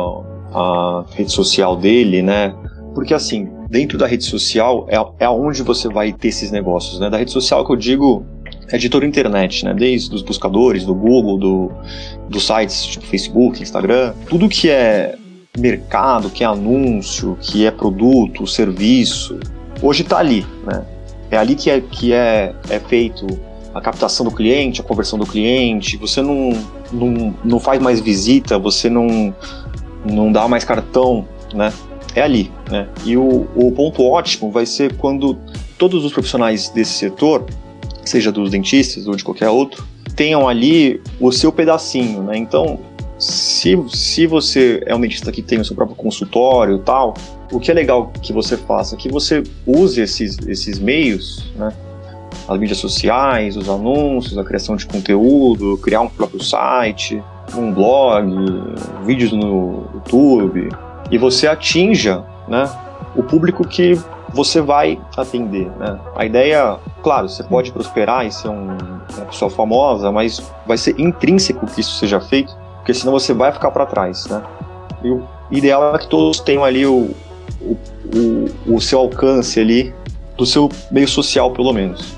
a 0.52 1.04
rede 1.14 1.32
social 1.32 1.76
dele, 1.76 2.22
né? 2.22 2.54
Porque 2.94 3.14
assim, 3.14 3.48
dentro 3.68 3.96
da 3.98 4.06
rede 4.06 4.24
social 4.24 4.86
é, 4.88 5.24
é 5.24 5.28
onde 5.28 5.62
você 5.62 5.88
vai 5.88 6.12
ter 6.12 6.28
esses 6.28 6.50
negócios, 6.50 6.98
né? 7.00 7.08
Da 7.08 7.18
rede 7.18 7.30
social 7.30 7.64
que 7.64 7.72
eu 7.72 7.76
digo 7.76 8.24
é 8.70 8.76
de 8.76 8.88
toda 8.88 9.06
a 9.06 9.08
internet, 9.08 9.64
né? 9.64 9.72
Desde 9.72 10.14
os 10.14 10.22
buscadores, 10.22 10.84
do 10.84 10.94
Google, 10.94 11.38
do, 11.38 11.70
dos 12.28 12.46
sites 12.46 12.84
tipo 12.86 13.06
Facebook, 13.06 13.62
Instagram, 13.62 14.12
tudo 14.28 14.48
que 14.48 14.68
é 14.68 15.14
mercado, 15.58 16.30
que 16.30 16.44
é 16.44 16.46
anúncio, 16.46 17.36
que 17.40 17.66
é 17.66 17.70
produto, 17.70 18.46
serviço, 18.46 19.38
hoje 19.82 20.02
está 20.02 20.18
ali, 20.18 20.44
né? 20.66 20.84
É 21.30 21.36
ali 21.36 21.54
que 21.54 21.70
é, 21.70 21.80
que 21.80 22.12
é, 22.12 22.54
é 22.70 22.78
feito 22.78 23.26
a 23.74 23.80
captação 23.80 24.24
do 24.24 24.32
cliente, 24.32 24.80
a 24.80 24.84
conversão 24.84 25.18
do 25.18 25.26
cliente. 25.26 25.96
Você 25.96 26.22
não, 26.22 26.50
não, 26.92 27.34
não 27.44 27.60
faz 27.60 27.80
mais 27.80 28.00
visita, 28.00 28.58
você 28.58 28.88
não, 28.88 29.34
não 30.04 30.32
dá 30.32 30.48
mais 30.48 30.64
cartão, 30.64 31.26
né? 31.54 31.72
É 32.14 32.22
ali, 32.22 32.50
né? 32.70 32.88
E 33.04 33.16
o, 33.16 33.46
o 33.54 33.70
ponto 33.72 34.02
ótimo 34.02 34.50
vai 34.50 34.66
ser 34.66 34.94
quando 34.96 35.38
todos 35.76 36.04
os 36.04 36.12
profissionais 36.12 36.68
desse 36.70 36.92
setor, 36.92 37.44
seja 38.04 38.32
dos 38.32 38.50
dentistas 38.50 39.06
ou 39.06 39.14
de 39.14 39.22
qualquer 39.22 39.50
outro, 39.50 39.86
tenham 40.16 40.48
ali 40.48 41.00
o 41.20 41.30
seu 41.30 41.52
pedacinho, 41.52 42.22
né? 42.22 42.36
Então, 42.36 42.80
se, 43.18 43.76
se 43.88 44.26
você 44.26 44.80
é 44.86 44.94
um 44.94 45.00
dentista 45.00 45.32
que 45.32 45.42
tem 45.42 45.60
o 45.60 45.64
seu 45.64 45.74
próprio 45.74 45.96
consultório 45.96 46.76
e 46.76 46.80
tal, 46.80 47.14
o 47.50 47.58
que 47.58 47.70
é 47.70 47.74
legal 47.74 48.12
que 48.22 48.32
você 48.32 48.56
faça 48.56 48.94
é 48.94 48.98
que 48.98 49.08
você 49.08 49.42
use 49.66 50.00
esses, 50.00 50.38
esses 50.46 50.78
meios, 50.78 51.52
né? 51.56 51.72
As 52.46 52.58
mídias 52.58 52.78
sociais, 52.78 53.56
os 53.56 53.68
anúncios, 53.68 54.38
a 54.38 54.44
criação 54.44 54.76
de 54.76 54.86
conteúdo, 54.86 55.76
criar 55.78 56.00
um 56.00 56.08
próprio 56.08 56.42
site, 56.42 57.22
um 57.54 57.72
blog, 57.72 58.26
vídeos 59.04 59.32
no 59.32 59.86
YouTube, 59.94 60.68
e 61.10 61.18
você 61.18 61.46
atinja 61.46 62.24
né, 62.46 62.70
o 63.14 63.22
público 63.22 63.66
que 63.66 64.00
você 64.32 64.62
vai 64.62 64.98
atender. 65.16 65.70
Né? 65.78 65.98
A 66.16 66.24
ideia, 66.24 66.78
claro, 67.02 67.28
você 67.28 67.42
pode 67.42 67.70
prosperar 67.70 68.26
e 68.26 68.32
ser 68.32 68.48
um, 68.48 68.68
uma 69.14 69.26
pessoa 69.26 69.50
famosa, 69.50 70.10
mas 70.10 70.42
vai 70.66 70.78
ser 70.78 70.98
intrínseco 70.98 71.66
que 71.66 71.82
isso 71.82 71.96
seja 71.96 72.18
feito 72.18 72.56
porque 72.88 73.00
senão 73.00 73.12
você 73.12 73.34
vai 73.34 73.52
ficar 73.52 73.70
para 73.70 73.84
trás, 73.84 74.24
né? 74.28 74.42
E 75.04 75.10
o 75.10 75.22
ideal 75.50 75.94
é 75.94 75.98
que 75.98 76.08
todos 76.08 76.40
tenham 76.40 76.64
ali 76.64 76.86
o, 76.86 77.14
o, 77.60 77.76
o, 78.66 78.76
o 78.76 78.80
seu 78.80 79.00
alcance 79.00 79.60
ali, 79.60 79.94
do 80.38 80.46
seu 80.46 80.70
meio 80.90 81.06
social, 81.06 81.50
pelo 81.50 81.70
menos. 81.74 82.16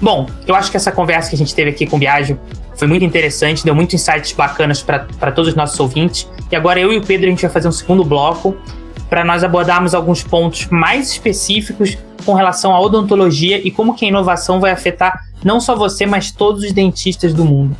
Bom, 0.00 0.26
eu 0.46 0.54
acho 0.54 0.70
que 0.70 0.78
essa 0.78 0.90
conversa 0.90 1.28
que 1.28 1.34
a 1.34 1.38
gente 1.38 1.54
teve 1.54 1.68
aqui 1.68 1.86
com 1.86 1.96
o 1.96 1.98
Biagio 1.98 2.40
foi 2.76 2.88
muito 2.88 3.04
interessante, 3.04 3.62
deu 3.62 3.74
muitos 3.74 3.94
insights 3.94 4.32
bacanas 4.32 4.82
para 4.82 5.32
todos 5.32 5.48
os 5.48 5.54
nossos 5.54 5.78
ouvintes. 5.78 6.26
E 6.50 6.56
agora 6.56 6.80
eu 6.80 6.90
e 6.90 6.96
o 6.96 7.02
Pedro 7.04 7.26
a 7.26 7.30
gente 7.30 7.42
vai 7.42 7.50
fazer 7.50 7.68
um 7.68 7.72
segundo 7.72 8.02
bloco 8.02 8.56
para 9.10 9.22
nós 9.22 9.44
abordarmos 9.44 9.94
alguns 9.94 10.22
pontos 10.22 10.66
mais 10.68 11.10
específicos 11.10 11.98
com 12.24 12.32
relação 12.32 12.74
à 12.74 12.80
odontologia 12.80 13.58
e 13.58 13.70
como 13.70 13.94
que 13.94 14.06
a 14.06 14.08
inovação 14.08 14.58
vai 14.58 14.70
afetar 14.70 15.26
não 15.44 15.60
só 15.60 15.76
você, 15.76 16.06
mas 16.06 16.32
todos 16.32 16.62
os 16.62 16.72
dentistas 16.72 17.34
do 17.34 17.44
mundo. 17.44 17.76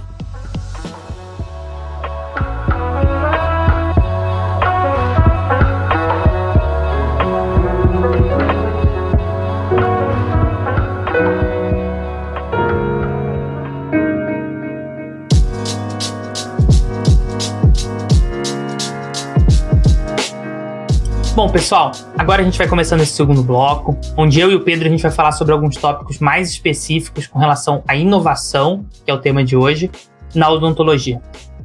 Bom, 21.48 21.52
pessoal, 21.52 21.92
agora 22.18 22.42
a 22.42 22.44
gente 22.44 22.58
vai 22.58 22.68
começando 22.68 23.00
esse 23.00 23.12
segundo 23.12 23.42
bloco, 23.42 23.96
onde 24.18 24.38
eu 24.38 24.52
e 24.52 24.54
o 24.54 24.60
Pedro 24.60 24.86
a 24.86 24.90
gente 24.90 25.00
vai 25.00 25.10
falar 25.10 25.32
sobre 25.32 25.54
alguns 25.54 25.78
tópicos 25.78 26.18
mais 26.18 26.50
específicos 26.50 27.26
com 27.26 27.38
relação 27.38 27.82
à 27.88 27.96
inovação, 27.96 28.84
que 29.02 29.10
é 29.10 29.14
o 29.14 29.18
tema 29.18 29.42
de 29.42 29.56
hoje, 29.56 29.90
na 30.34 30.50
odontologia. 30.50 31.22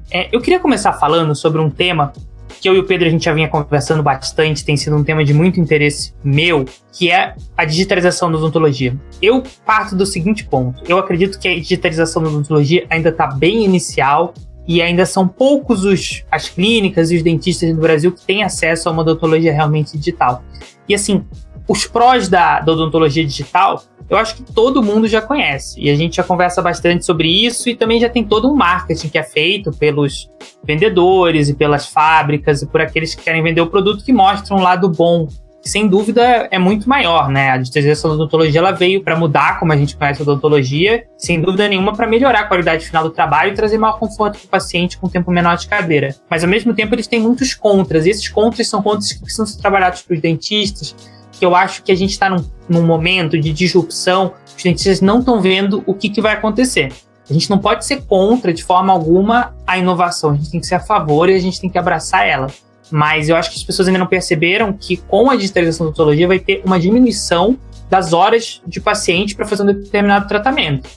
É, 0.09 0.29
eu 0.31 0.39
queria 0.39 0.57
começar 0.57 0.93
falando 0.93 1.35
sobre 1.35 1.59
um 1.59 1.69
tema 1.69 2.13
que 2.61 2.69
eu 2.69 2.75
e 2.75 2.79
o 2.79 2.85
Pedro 2.85 3.09
a 3.09 3.11
gente 3.11 3.25
já 3.25 3.33
vinha 3.33 3.49
conversando 3.49 4.01
bastante, 4.01 4.63
tem 4.63 4.77
sido 4.77 4.95
um 4.95 5.03
tema 5.03 5.21
de 5.25 5.33
muito 5.33 5.59
interesse 5.59 6.13
meu, 6.23 6.63
que 6.93 7.11
é 7.11 7.35
a 7.57 7.65
digitalização 7.65 8.31
da 8.31 8.37
odontologia. 8.37 8.95
Eu 9.21 9.43
parto 9.65 9.97
do 9.97 10.05
seguinte 10.05 10.45
ponto: 10.45 10.81
eu 10.87 10.97
acredito 10.97 11.37
que 11.37 11.45
a 11.45 11.55
digitalização 11.55 12.23
da 12.23 12.29
odontologia 12.29 12.87
ainda 12.89 13.09
está 13.09 13.27
bem 13.27 13.65
inicial 13.65 14.33
e 14.67 14.81
ainda 14.81 15.05
são 15.05 15.27
poucos 15.27 15.83
os, 15.83 16.23
as 16.31 16.47
clínicas 16.47 17.11
e 17.11 17.17
os 17.17 17.23
dentistas 17.23 17.73
no 17.73 17.81
Brasil 17.81 18.11
que 18.11 18.21
têm 18.21 18.43
acesso 18.43 18.87
a 18.87 18.91
uma 18.91 19.01
odontologia 19.01 19.53
realmente 19.53 19.97
digital. 19.97 20.43
E 20.87 20.95
assim, 20.95 21.25
os 21.67 21.85
prós 21.85 22.27
da, 22.27 22.59
da, 22.59 22.71
odontologia 22.71 23.25
digital, 23.25 23.83
eu 24.09 24.17
acho 24.17 24.35
que 24.35 24.43
todo 24.43 24.83
mundo 24.83 25.07
já 25.07 25.21
conhece. 25.21 25.79
E 25.79 25.89
a 25.89 25.95
gente 25.95 26.17
já 26.17 26.23
conversa 26.23 26.61
bastante 26.61 27.05
sobre 27.05 27.27
isso 27.27 27.69
e 27.69 27.75
também 27.75 27.99
já 27.99 28.09
tem 28.09 28.23
todo 28.23 28.51
um 28.51 28.55
marketing 28.55 29.09
que 29.09 29.17
é 29.17 29.23
feito 29.23 29.71
pelos 29.71 30.29
vendedores 30.63 31.49
e 31.49 31.53
pelas 31.53 31.87
fábricas 31.87 32.61
e 32.61 32.67
por 32.67 32.81
aqueles 32.81 33.15
que 33.15 33.23
querem 33.23 33.43
vender 33.43 33.61
o 33.61 33.67
produto 33.67 34.03
que 34.03 34.13
mostram 34.13 34.57
um 34.57 34.61
lado 34.61 34.89
bom 34.89 35.27
sem 35.63 35.87
dúvida 35.87 36.47
é 36.51 36.59
muito 36.59 36.89
maior, 36.89 37.29
né? 37.29 37.51
A 37.51 37.57
digitalização 37.57 38.09
da 38.09 38.15
odontologia 38.15 38.59
ela 38.59 38.71
veio 38.71 39.01
para 39.01 39.15
mudar 39.15 39.59
como 39.59 39.71
a 39.71 39.77
gente 39.77 39.95
conhece 39.95 40.21
a 40.21 40.23
odontologia, 40.23 41.05
sem 41.17 41.39
dúvida 41.39 41.67
nenhuma 41.69 41.93
para 41.93 42.05
melhorar 42.05 42.41
a 42.41 42.43
qualidade 42.43 42.85
final 42.85 43.03
do 43.03 43.09
trabalho 43.09 43.53
e 43.53 43.55
trazer 43.55 43.77
maior 43.77 43.97
conforto 43.97 44.37
para 44.37 44.45
o 44.45 44.49
paciente 44.49 44.97
com 44.97 45.07
tempo 45.07 45.31
menor 45.31 45.55
de 45.55 45.67
cadeira. 45.67 46.15
Mas 46.29 46.43
ao 46.43 46.49
mesmo 46.49 46.73
tempo 46.73 46.93
eles 46.93 47.07
têm 47.07 47.21
muitos 47.21 47.53
contras, 47.53 48.05
e 48.05 48.09
esses 48.09 48.27
contras 48.27 48.67
são 48.67 48.81
contras 48.81 49.13
que 49.13 49.21
precisam 49.21 49.45
ser 49.45 49.61
trabalhados 49.61 50.01
para 50.01 50.15
os 50.15 50.21
dentistas, 50.21 50.93
que 51.31 51.45
eu 51.45 51.55
acho 51.55 51.81
que 51.81 51.91
a 51.91 51.95
gente 51.95 52.11
está 52.11 52.29
num, 52.29 52.43
num, 52.67 52.85
momento 52.85 53.39
de 53.39 53.53
disrupção, 53.53 54.33
os 54.55 54.61
dentistas 54.61 54.99
não 54.99 55.19
estão 55.19 55.41
vendo 55.41 55.81
o 55.85 55.93
que, 55.93 56.09
que 56.09 56.21
vai 56.21 56.33
acontecer. 56.33 56.91
A 57.29 57.33
gente 57.33 57.49
não 57.49 57.57
pode 57.57 57.85
ser 57.85 58.01
contra, 58.03 58.53
de 58.53 58.63
forma 58.63 58.91
alguma, 58.91 59.55
a 59.65 59.77
inovação. 59.77 60.31
A 60.31 60.35
gente 60.35 60.51
tem 60.51 60.59
que 60.59 60.67
ser 60.67 60.75
a 60.75 60.79
favor 60.79 61.29
e 61.29 61.35
a 61.35 61.39
gente 61.39 61.59
tem 61.59 61.69
que 61.69 61.77
abraçar 61.77 62.27
ela. 62.27 62.47
Mas 62.95 63.27
eu 63.27 63.35
acho 63.35 63.49
que 63.49 63.57
as 63.57 63.63
pessoas 63.63 63.87
ainda 63.87 63.97
não 63.97 64.05
perceberam 64.05 64.71
que 64.71 64.97
com 64.97 65.31
a 65.31 65.35
digitalização 65.35 65.87
da 65.87 65.89
odontologia 65.89 66.27
vai 66.27 66.37
ter 66.37 66.61
uma 66.63 66.79
diminuição 66.79 67.57
das 67.89 68.13
horas 68.13 68.61
de 68.67 68.79
paciente 68.79 69.35
para 69.35 69.47
fazer 69.47 69.63
um 69.63 69.65
determinado 69.65 70.27
tratamento 70.27 70.87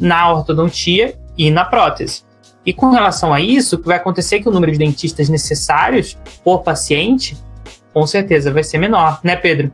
na 0.00 0.32
ortodontia 0.32 1.14
e 1.36 1.50
na 1.50 1.62
prótese. 1.62 2.22
E 2.64 2.72
com 2.72 2.90
relação 2.90 3.34
a 3.34 3.40
isso, 3.40 3.76
o 3.76 3.78
que 3.78 3.86
vai 3.86 3.98
acontecer 3.98 4.36
é 4.36 4.40
que 4.40 4.48
o 4.48 4.50
número 4.50 4.72
de 4.72 4.78
dentistas 4.78 5.28
necessários 5.28 6.16
por 6.42 6.62
paciente, 6.62 7.36
com 7.92 8.06
certeza, 8.06 8.50
vai 8.50 8.64
ser 8.64 8.78
menor, 8.78 9.20
né, 9.22 9.36
Pedro? 9.36 9.70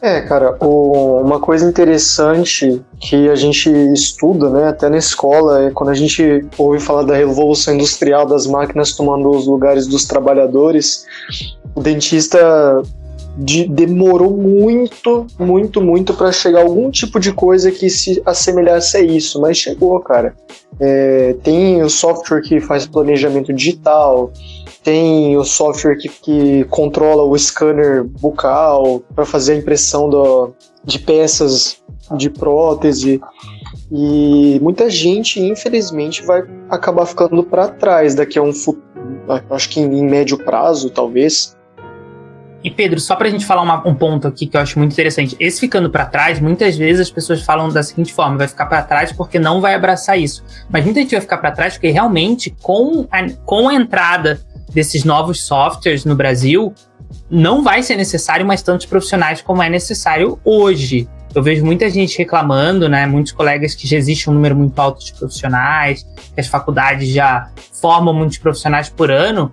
É, 0.00 0.20
cara, 0.20 0.56
o, 0.60 1.20
uma 1.22 1.40
coisa 1.40 1.66
interessante 1.66 2.82
que 3.00 3.28
a 3.28 3.34
gente 3.34 3.70
estuda, 3.92 4.50
né, 4.50 4.68
até 4.68 4.90
na 4.90 4.98
escola, 4.98 5.64
é 5.64 5.70
quando 5.70 5.90
a 5.90 5.94
gente 5.94 6.44
ouve 6.58 6.80
falar 6.80 7.02
da 7.02 7.16
revolução 7.16 7.74
industrial 7.74 8.26
das 8.26 8.46
máquinas 8.46 8.92
tomando 8.92 9.30
os 9.30 9.46
lugares 9.46 9.86
dos 9.86 10.04
trabalhadores, 10.04 11.06
o 11.74 11.80
dentista 11.80 12.82
de, 13.36 13.68
demorou 13.68 14.36
muito, 14.36 15.26
muito, 15.38 15.80
muito 15.80 16.14
para 16.14 16.32
chegar 16.32 16.62
algum 16.62 16.90
tipo 16.90 17.20
de 17.20 17.32
coisa 17.32 17.70
que 17.70 17.88
se 17.90 18.22
assemelhasse 18.24 18.96
a 18.96 19.00
isso, 19.00 19.40
mas 19.40 19.56
chegou, 19.56 19.98
cara. 20.00 20.34
É, 20.78 21.34
tem 21.42 21.82
o 21.82 21.88
software 21.88 22.42
que 22.42 22.60
faz 22.60 22.86
planejamento 22.86 23.52
digital, 23.52 24.30
tem 24.86 25.36
o 25.36 25.42
software 25.42 25.96
que, 25.96 26.08
que 26.08 26.64
controla 26.70 27.24
o 27.24 27.36
scanner 27.36 28.04
bucal 28.04 29.02
para 29.16 29.26
fazer 29.26 29.54
a 29.54 29.56
impressão 29.56 30.08
do, 30.08 30.54
de 30.84 31.00
peças 31.00 31.82
de 32.16 32.30
prótese. 32.30 33.20
E 33.90 34.60
muita 34.62 34.88
gente, 34.88 35.40
infelizmente, 35.40 36.24
vai 36.24 36.44
acabar 36.70 37.04
ficando 37.04 37.42
para 37.42 37.66
trás 37.66 38.14
daqui 38.14 38.38
a 38.38 38.42
um 38.42 38.52
futuro, 38.52 38.86
acho 39.50 39.68
que 39.70 39.80
em 39.80 40.04
médio 40.04 40.38
prazo, 40.38 40.88
talvez. 40.88 41.56
E 42.62 42.70
Pedro, 42.70 43.00
só 43.00 43.16
para 43.16 43.26
a 43.26 43.30
gente 43.30 43.44
falar 43.44 43.62
uma, 43.62 43.88
um 43.88 43.94
ponto 43.94 44.28
aqui 44.28 44.46
que 44.46 44.56
eu 44.56 44.60
acho 44.60 44.78
muito 44.78 44.92
interessante. 44.92 45.36
Esse 45.40 45.58
ficando 45.58 45.90
para 45.90 46.06
trás, 46.06 46.38
muitas 46.38 46.76
vezes 46.76 47.00
as 47.00 47.10
pessoas 47.10 47.42
falam 47.42 47.68
da 47.70 47.82
seguinte 47.82 48.14
forma: 48.14 48.38
vai 48.38 48.46
ficar 48.46 48.66
para 48.66 48.82
trás 48.82 49.10
porque 49.10 49.36
não 49.36 49.60
vai 49.60 49.74
abraçar 49.74 50.16
isso. 50.16 50.44
Mas 50.70 50.84
muita 50.84 51.00
gente 51.00 51.10
vai 51.10 51.20
ficar 51.20 51.38
para 51.38 51.50
trás 51.50 51.72
porque 51.74 51.90
realmente, 51.90 52.54
com 52.62 53.04
a, 53.10 53.28
com 53.44 53.68
a 53.68 53.74
entrada 53.74 54.40
desses 54.76 55.04
novos 55.04 55.40
softwares 55.40 56.04
no 56.04 56.14
Brasil, 56.14 56.74
não 57.30 57.62
vai 57.62 57.82
ser 57.82 57.96
necessário 57.96 58.44
mais 58.44 58.60
tantos 58.60 58.84
profissionais 58.84 59.40
como 59.40 59.62
é 59.62 59.70
necessário 59.70 60.38
hoje. 60.44 61.08
Eu 61.34 61.42
vejo 61.42 61.64
muita 61.64 61.88
gente 61.88 62.18
reclamando, 62.18 62.86
né? 62.86 63.06
Muitos 63.06 63.32
colegas 63.32 63.74
que 63.74 63.86
já 63.86 63.96
existe 63.96 64.28
um 64.28 64.34
número 64.34 64.54
muito 64.54 64.78
alto 64.78 65.02
de 65.02 65.14
profissionais, 65.14 66.06
que 66.34 66.38
as 66.38 66.46
faculdades 66.46 67.08
já 67.08 67.50
formam 67.80 68.12
muitos 68.12 68.36
profissionais 68.36 68.90
por 68.90 69.10
ano, 69.10 69.50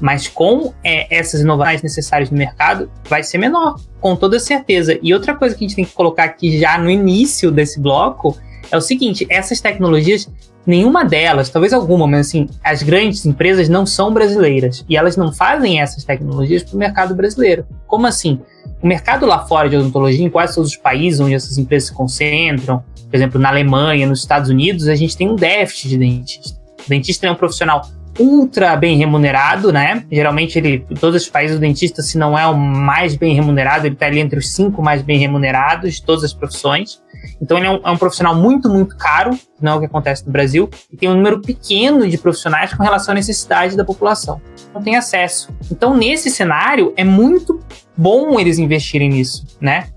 mas 0.00 0.26
com 0.26 0.74
é, 0.82 1.16
essas 1.16 1.42
inovações 1.42 1.82
necessárias 1.82 2.28
no 2.28 2.36
mercado, 2.36 2.90
vai 3.08 3.22
ser 3.22 3.38
menor, 3.38 3.76
com 4.00 4.16
toda 4.16 4.40
certeza. 4.40 4.98
E 5.00 5.14
outra 5.14 5.36
coisa 5.36 5.54
que 5.54 5.64
a 5.64 5.68
gente 5.68 5.76
tem 5.76 5.84
que 5.84 5.92
colocar 5.92 6.24
aqui 6.24 6.58
já 6.58 6.76
no 6.76 6.90
início 6.90 7.52
desse 7.52 7.78
bloco 7.78 8.36
é 8.68 8.76
o 8.76 8.80
seguinte: 8.80 9.24
essas 9.30 9.60
tecnologias 9.60 10.28
nenhuma 10.66 11.04
delas, 11.04 11.48
talvez 11.48 11.72
alguma, 11.72 12.06
mas 12.06 12.28
assim, 12.28 12.48
as 12.62 12.82
grandes 12.82 13.24
empresas 13.24 13.68
não 13.68 13.86
são 13.86 14.12
brasileiras 14.12 14.84
e 14.88 14.96
elas 14.96 15.16
não 15.16 15.32
fazem 15.32 15.80
essas 15.80 16.04
tecnologias 16.04 16.62
para 16.62 16.74
o 16.74 16.78
mercado 16.78 17.14
brasileiro. 17.14 17.66
Como 17.86 18.06
assim? 18.06 18.40
O 18.82 18.86
mercado 18.86 19.24
lá 19.24 19.46
fora 19.46 19.68
de 19.68 19.76
odontologia, 19.76 20.24
em 20.24 20.30
quase 20.30 20.54
todos 20.54 20.70
os 20.70 20.76
países 20.76 21.20
onde 21.20 21.34
essas 21.34 21.56
empresas 21.56 21.88
se 21.88 21.94
concentram, 21.94 22.82
por 23.08 23.16
exemplo, 23.16 23.40
na 23.40 23.48
Alemanha, 23.48 24.06
nos 24.06 24.20
Estados 24.20 24.50
Unidos, 24.50 24.88
a 24.88 24.94
gente 24.94 25.16
tem 25.16 25.28
um 25.28 25.36
déficit 25.36 25.90
de 25.90 25.98
dentista. 25.98 26.58
O 26.84 26.88
dentista 26.88 27.26
é 27.26 27.30
um 27.30 27.36
profissional 27.36 27.88
ultra 28.18 28.76
bem 28.76 28.96
remunerado, 28.96 29.72
né? 29.72 30.04
Geralmente 30.10 30.58
ele, 30.58 30.84
em 30.90 30.94
todos 30.94 31.22
os 31.22 31.28
países, 31.28 31.56
o 31.56 31.60
dentista, 31.60 32.02
se 32.02 32.18
não 32.18 32.38
é 32.38 32.46
o 32.46 32.56
mais 32.56 33.16
bem 33.16 33.34
remunerado, 33.34 33.86
ele 33.86 33.94
está 33.94 34.06
ali 34.06 34.20
entre 34.20 34.38
os 34.38 34.52
cinco 34.52 34.82
mais 34.82 35.02
bem 35.02 35.18
remunerados 35.18 35.94
de 35.94 36.02
todas 36.02 36.24
as 36.24 36.32
profissões. 36.32 37.02
Então 37.40 37.58
ele 37.58 37.66
é 37.66 37.70
um, 37.70 37.80
é 37.84 37.90
um, 37.90 37.96
profissional 37.96 38.34
muito, 38.34 38.68
muito 38.68 38.96
caro, 38.96 39.38
não 39.60 39.72
é 39.72 39.74
o 39.76 39.80
que 39.80 39.86
acontece 39.86 40.24
no 40.26 40.32
Brasil, 40.32 40.70
e 40.92 40.96
tem 40.96 41.08
um 41.08 41.14
número 41.14 41.40
pequeno 41.40 42.08
de 42.08 42.16
profissionais 42.16 42.72
com 42.72 42.82
relação 42.82 43.12
à 43.12 43.14
necessidade 43.14 43.76
da 43.76 43.84
população. 43.84 44.40
Não 44.74 44.82
tem 44.82 44.96
acesso. 44.96 45.50
Então, 45.70 45.96
nesse 45.96 46.30
cenário, 46.30 46.92
é 46.96 47.04
muito 47.04 47.60
bom 47.96 48.38
eles 48.38 48.58
investirem 48.58 49.08
nisso, 49.08 49.44
né? 49.60 49.88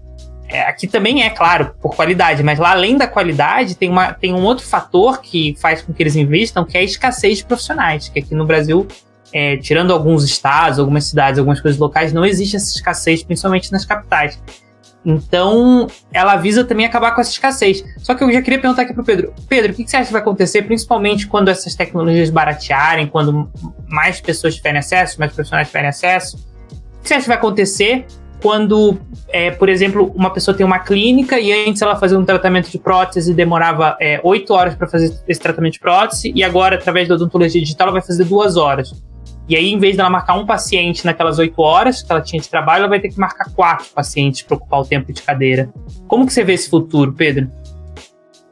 É, 0.49 0.61
aqui 0.61 0.87
também 0.87 1.23
é, 1.23 1.29
claro, 1.29 1.75
por 1.79 1.95
qualidade, 1.95 2.41
mas 2.41 2.57
lá 2.57 2.71
além 2.71 2.97
da 2.97 3.07
qualidade, 3.07 3.75
tem, 3.75 3.87
uma, 3.87 4.13
tem 4.13 4.33
um 4.33 4.43
outro 4.43 4.65
fator 4.65 5.21
que 5.21 5.55
faz 5.61 5.83
com 5.83 5.93
que 5.93 6.01
eles 6.01 6.15
investam, 6.15 6.65
que 6.65 6.75
é 6.75 6.81
a 6.81 6.83
escassez 6.83 7.37
de 7.37 7.45
profissionais, 7.45 8.09
que 8.09 8.19
aqui 8.19 8.33
no 8.33 8.47
Brasil, 8.47 8.87
é, 9.31 9.57
tirando 9.57 9.93
alguns 9.93 10.23
estados, 10.23 10.79
algumas 10.79 11.05
cidades, 11.05 11.37
algumas 11.37 11.61
coisas 11.61 11.79
locais, 11.79 12.11
não 12.11 12.25
existe 12.25 12.55
essa 12.55 12.75
escassez, 12.75 13.21
principalmente 13.21 13.71
nas 13.71 13.85
capitais. 13.85 14.41
Então, 15.05 15.87
ela 16.11 16.35
visa 16.35 16.63
também 16.63 16.85
acabar 16.85 17.13
com 17.13 17.21
essa 17.21 17.31
escassez. 17.31 17.83
Só 17.99 18.15
que 18.15 18.23
eu 18.23 18.31
já 18.33 18.41
queria 18.41 18.59
perguntar 18.59 18.81
aqui 18.81 18.93
pro 18.93 19.03
Pedro. 19.03 19.33
Pedro, 19.47 19.71
o 19.71 19.75
que 19.75 19.87
você 19.87 19.97
acha 19.97 20.07
que 20.07 20.11
vai 20.11 20.21
acontecer, 20.21 20.63
principalmente 20.63 21.27
quando 21.27 21.47
essas 21.49 21.75
tecnologias 21.75 22.29
baratearem, 22.31 23.05
quando 23.07 23.49
mais 23.87 24.19
pessoas 24.19 24.55
tiverem 24.55 24.79
acesso, 24.79 25.19
mais 25.19 25.31
profissionais 25.31 25.67
tiverem 25.67 25.89
acesso? 25.89 26.37
O 26.99 27.01
que 27.03 27.07
você 27.07 27.13
acha 27.13 27.21
que 27.21 27.29
vai 27.29 27.37
acontecer 27.37 28.05
quando, 28.41 28.97
é, 29.29 29.51
por 29.51 29.69
exemplo, 29.69 30.11
uma 30.15 30.29
pessoa 30.29 30.55
tem 30.55 30.65
uma 30.65 30.79
clínica 30.79 31.39
e 31.39 31.51
antes 31.67 31.81
ela 31.81 31.95
fazia 31.95 32.17
um 32.17 32.25
tratamento 32.25 32.69
de 32.69 32.77
prótese 32.77 33.33
demorava 33.33 33.97
é, 33.99 34.19
8 34.23 34.53
horas 34.53 34.75
para 34.75 34.87
fazer 34.87 35.13
esse 35.27 35.39
tratamento 35.39 35.73
de 35.73 35.79
prótese 35.79 36.31
e 36.33 36.43
agora, 36.43 36.75
através 36.75 37.07
da 37.07 37.15
odontologia 37.15 37.61
digital, 37.61 37.87
ela 37.87 37.93
vai 37.93 38.01
fazer 38.01 38.23
duas 38.23 38.55
horas. 38.57 38.91
E 39.49 39.55
aí, 39.55 39.73
em 39.73 39.79
vez 39.79 39.97
dela 39.97 40.11
marcar 40.11 40.35
um 40.35 40.45
paciente 40.45 41.03
naquelas 41.03 41.39
oito 41.39 41.59
horas 41.59 42.03
que 42.03 42.11
ela 42.11 42.21
tinha 42.21 42.39
de 42.39 42.47
trabalho, 42.47 42.81
ela 42.81 42.87
vai 42.87 42.99
ter 42.99 43.09
que 43.09 43.19
marcar 43.19 43.49
quatro 43.55 43.87
pacientes 43.95 44.43
para 44.43 44.55
ocupar 44.55 44.81
o 44.81 44.85
tempo 44.85 45.11
de 45.11 45.23
cadeira. 45.23 45.73
Como 46.07 46.27
que 46.27 46.31
você 46.31 46.43
vê 46.43 46.53
esse 46.53 46.69
futuro, 46.69 47.13
Pedro? 47.13 47.49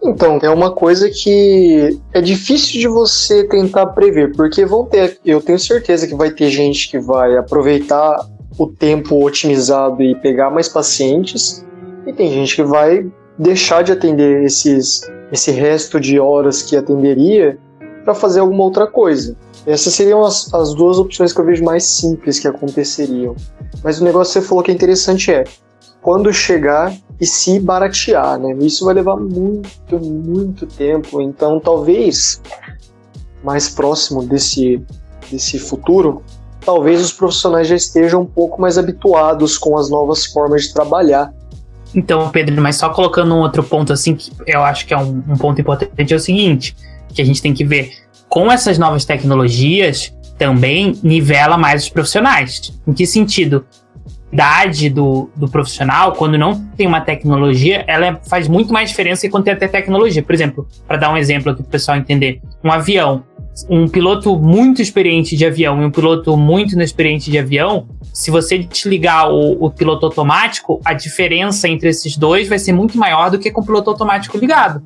Então, 0.04 0.40
é 0.42 0.50
uma 0.50 0.72
coisa 0.72 1.10
que 1.10 2.00
é 2.14 2.22
difícil 2.22 2.82
de 2.82 2.88
você 2.88 3.44
tentar 3.48 3.88
prever, 3.88 4.36
porque 4.36 4.66
vão 4.66 4.86
ter, 4.86 5.20
eu 5.24 5.40
tenho 5.40 5.60
certeza 5.60 6.08
que 6.08 6.16
vai 6.16 6.32
ter 6.32 6.50
gente 6.50 6.90
que 6.90 7.00
vai 7.00 7.38
aproveitar 7.38 8.26
o 8.58 8.68
tempo 8.68 9.24
otimizado 9.24 10.02
e 10.02 10.16
pegar 10.16 10.50
mais 10.50 10.68
pacientes, 10.68 11.66
e 12.06 12.14
tem 12.14 12.32
gente 12.32 12.56
que 12.56 12.64
vai 12.64 13.06
deixar 13.38 13.84
de 13.84 13.92
atender 13.92 14.44
esses, 14.44 15.02
esse 15.32 15.52
resto 15.52 16.00
de 16.00 16.20
horas 16.20 16.64
que 16.64 16.76
atenderia 16.76 17.58
para 18.04 18.16
fazer 18.16 18.40
alguma 18.40 18.64
outra 18.64 18.88
coisa. 18.88 19.36
Essas 19.66 19.94
seriam 19.94 20.24
as, 20.24 20.54
as 20.54 20.74
duas 20.74 20.98
opções 20.98 21.34
que 21.34 21.42
eu 21.42 21.46
vejo 21.46 21.64
mais 21.64 21.84
simples 21.84 22.40
que 22.40 22.48
aconteceriam. 22.48 23.36
Mas 23.84 24.00
o 24.00 24.04
negócio 24.04 24.34
que 24.34 24.40
você 24.40 24.48
falou 24.48 24.64
que 24.64 24.72
é 24.72 24.74
interessante 24.74 25.32
é 25.32 25.44
quando 26.02 26.32
chegar 26.32 26.96
e 27.20 27.26
se 27.26 27.60
baratear, 27.60 28.40
né? 28.40 28.56
Isso 28.62 28.86
vai 28.86 28.94
levar 28.94 29.18
muito, 29.18 30.00
muito 30.00 30.66
tempo. 30.66 31.22
Então, 31.22 31.60
talvez 31.60 32.42
mais 33.44 33.70
próximo 33.70 34.24
desse, 34.24 34.82
desse 35.30 35.60
futuro, 35.60 36.24
talvez 36.68 37.02
os 37.02 37.14
profissionais 37.14 37.66
já 37.66 37.78
estejam 37.78 38.24
um 38.24 38.26
pouco 38.26 38.60
mais 38.60 38.78
habituados 38.78 39.58
com 39.58 39.78
as 39.78 39.90
novas 39.90 40.26
formas 40.26 40.64
de 40.64 40.74
trabalhar. 40.74 41.34
Então, 41.96 42.30
Pedro, 42.30 42.62
mas 42.62 42.76
só 42.76 42.90
colocando 42.90 43.34
um 43.34 43.40
outro 43.40 43.64
ponto 43.64 43.94
assim, 43.94 44.14
que 44.14 44.30
eu 44.46 44.62
acho 44.62 44.86
que 44.86 44.94
é 44.94 44.98
um, 44.98 45.24
um 45.30 45.38
ponto 45.38 45.62
importante, 45.62 46.14
é 46.14 46.16
o 46.18 46.20
seguinte, 46.20 46.76
que 47.14 47.22
a 47.22 47.26
gente 47.26 47.42
tem 47.42 47.54
que 47.54 47.64
ver, 47.64 47.94
com 48.28 48.52
essas 48.52 48.78
novas 48.78 49.06
tecnologias, 49.06 50.14
também 50.38 51.00
nivela 51.02 51.58
mais 51.58 51.84
os 51.84 51.90
profissionais. 51.90 52.74
Em 52.86 52.92
que 52.92 53.08
sentido? 53.08 53.66
Idade 54.30 54.90
do, 54.90 55.30
do 55.38 55.48
profissional, 55.48 56.12
quando 56.12 56.38
não 56.38 56.62
tem 56.76 56.86
uma 56.86 57.00
tecnologia, 57.00 57.86
ela 57.88 58.20
faz 58.28 58.50
muito 58.50 58.74
mais 58.74 58.90
diferença 58.90 59.30
quando 59.30 59.46
tem 59.46 59.54
até 59.54 59.70
tecnologia. 59.70 60.22
Por 60.22 60.36
exemplo, 60.36 60.68
para 60.86 60.98
dar 60.98 61.14
um 61.14 61.16
exemplo 61.16 61.50
aqui 61.50 61.64
para 61.64 61.70
o 61.70 61.72
pessoal 61.72 61.98
entender, 61.98 62.42
um 62.62 62.70
avião 62.70 63.24
um 63.70 63.88
piloto 63.88 64.36
muito 64.38 64.82
experiente 64.82 65.36
de 65.36 65.46
avião 65.46 65.82
e 65.82 65.86
um 65.86 65.92
piloto 65.92 66.36
muito 66.38 66.74
inexperiente 66.74 67.32
de 67.32 67.38
avião, 67.40 67.88
se 68.14 68.30
você 68.30 68.58
desligar 68.58 69.32
o, 69.32 69.66
o, 69.66 69.72
piloto 69.72 70.06
automático, 70.06 70.82
a 70.84 70.94
diferença 70.94 71.68
entre 71.68 71.90
esses 71.90 72.18
dois 72.18 72.48
vai 72.48 72.60
ser 72.60 72.74
muito 72.74 72.98
maior 72.98 73.32
do 73.32 73.40
que 73.40 73.52
com 73.52 73.62
o 73.62 73.66
piloto 73.66 73.90
automático 73.90 74.38
ligado. 74.38 74.82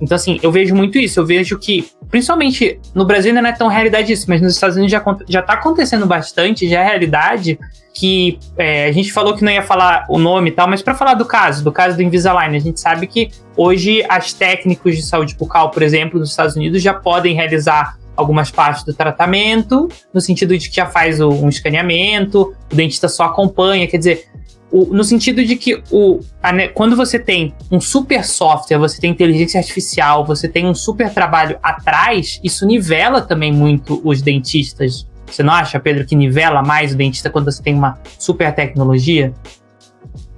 Então, 0.00 0.14
assim, 0.14 0.38
eu 0.42 0.52
vejo 0.52 0.74
muito 0.74 0.98
isso. 0.98 1.18
Eu 1.18 1.26
vejo 1.26 1.58
que, 1.58 1.88
principalmente 2.10 2.78
no 2.94 3.04
Brasil 3.04 3.30
ainda 3.30 3.40
não 3.40 3.48
é 3.48 3.52
tão 3.52 3.68
realidade 3.68 4.12
isso, 4.12 4.26
mas 4.28 4.40
nos 4.42 4.54
Estados 4.54 4.76
Unidos 4.76 4.92
já, 4.92 5.02
já 5.28 5.42
tá 5.42 5.54
acontecendo 5.54 6.06
bastante, 6.06 6.68
já 6.68 6.80
é 6.80 6.84
realidade 6.84 7.58
que 7.94 8.38
é, 8.58 8.84
a 8.86 8.92
gente 8.92 9.10
falou 9.10 9.34
que 9.34 9.42
não 9.42 9.50
ia 9.50 9.62
falar 9.62 10.04
o 10.10 10.18
nome 10.18 10.50
e 10.50 10.52
tal, 10.52 10.68
mas 10.68 10.82
para 10.82 10.94
falar 10.94 11.14
do 11.14 11.24
caso, 11.24 11.64
do 11.64 11.72
caso 11.72 11.96
do 11.96 12.02
Invisalign, 12.02 12.54
a 12.54 12.60
gente 12.60 12.78
sabe 12.78 13.06
que 13.06 13.30
hoje 13.56 14.04
as 14.06 14.34
técnicos 14.34 14.94
de 14.94 15.02
saúde 15.02 15.34
bucal, 15.34 15.70
por 15.70 15.82
exemplo, 15.82 16.20
nos 16.20 16.28
Estados 16.28 16.56
Unidos 16.56 16.82
já 16.82 16.92
podem 16.92 17.34
realizar 17.34 17.96
algumas 18.16 18.50
partes 18.50 18.84
do 18.84 18.94
tratamento, 18.94 19.88
no 20.12 20.20
sentido 20.20 20.56
de 20.56 20.68
que 20.68 20.76
já 20.76 20.86
faz 20.86 21.20
o, 21.20 21.28
um 21.28 21.48
escaneamento, 21.48 22.54
o 22.72 22.74
dentista 22.74 23.08
só 23.08 23.24
acompanha, 23.24 23.86
quer 23.86 23.98
dizer, 23.98 24.28
o, 24.70 24.86
no 24.86 25.04
sentido 25.04 25.44
de 25.44 25.56
que 25.56 25.82
o, 25.90 26.20
a, 26.42 26.68
quando 26.68 26.96
você 26.96 27.18
tem 27.18 27.54
um 27.70 27.80
super 27.80 28.24
software, 28.24 28.78
você 28.78 29.00
tem 29.00 29.10
inteligência 29.10 29.58
artificial, 29.58 30.24
você 30.24 30.48
tem 30.48 30.66
um 30.66 30.74
super 30.74 31.12
trabalho 31.12 31.58
atrás, 31.62 32.40
isso 32.42 32.66
nivela 32.66 33.20
também 33.20 33.52
muito 33.52 34.00
os 34.04 34.20
dentistas. 34.20 35.06
Você 35.26 35.42
não 35.42 35.52
acha, 35.52 35.80
Pedro, 35.80 36.04
que 36.04 36.14
nivela 36.14 36.62
mais 36.62 36.94
o 36.94 36.96
dentista 36.96 37.30
quando 37.30 37.50
você 37.50 37.62
tem 37.62 37.74
uma 37.74 37.98
super 38.18 38.54
tecnologia? 38.54 39.32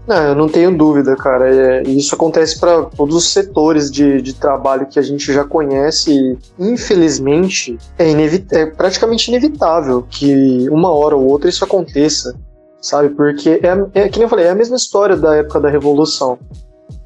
Não, 0.09 0.16
eu 0.29 0.35
não 0.35 0.49
tenho 0.49 0.75
dúvida, 0.75 1.14
cara. 1.14 1.55
É, 1.55 1.83
isso 1.83 2.14
acontece 2.14 2.59
para 2.59 2.85
todos 2.85 3.14
os 3.14 3.31
setores 3.31 3.90
de, 3.90 4.23
de 4.23 4.33
trabalho 4.33 4.87
que 4.87 4.99
a 4.99 5.03
gente 5.03 5.31
já 5.31 5.44
conhece. 5.44 6.11
E, 6.11 6.38
infelizmente, 6.59 7.77
é, 7.99 8.11
é 8.53 8.66
praticamente 8.66 9.29
inevitável 9.29 10.03
que 10.09 10.66
uma 10.71 10.90
hora 10.90 11.14
ou 11.14 11.27
outra 11.27 11.51
isso 11.51 11.62
aconteça, 11.62 12.35
sabe? 12.81 13.11
Porque 13.11 13.61
é, 13.62 14.01
é 14.01 14.09
que 14.09 14.18
nem 14.18 14.25
eu 14.25 14.31
falei, 14.31 14.47
é 14.47 14.51
a 14.51 14.55
mesma 14.55 14.77
história 14.77 15.14
da 15.14 15.37
época 15.37 15.61
da 15.61 15.68
Revolução. 15.68 16.38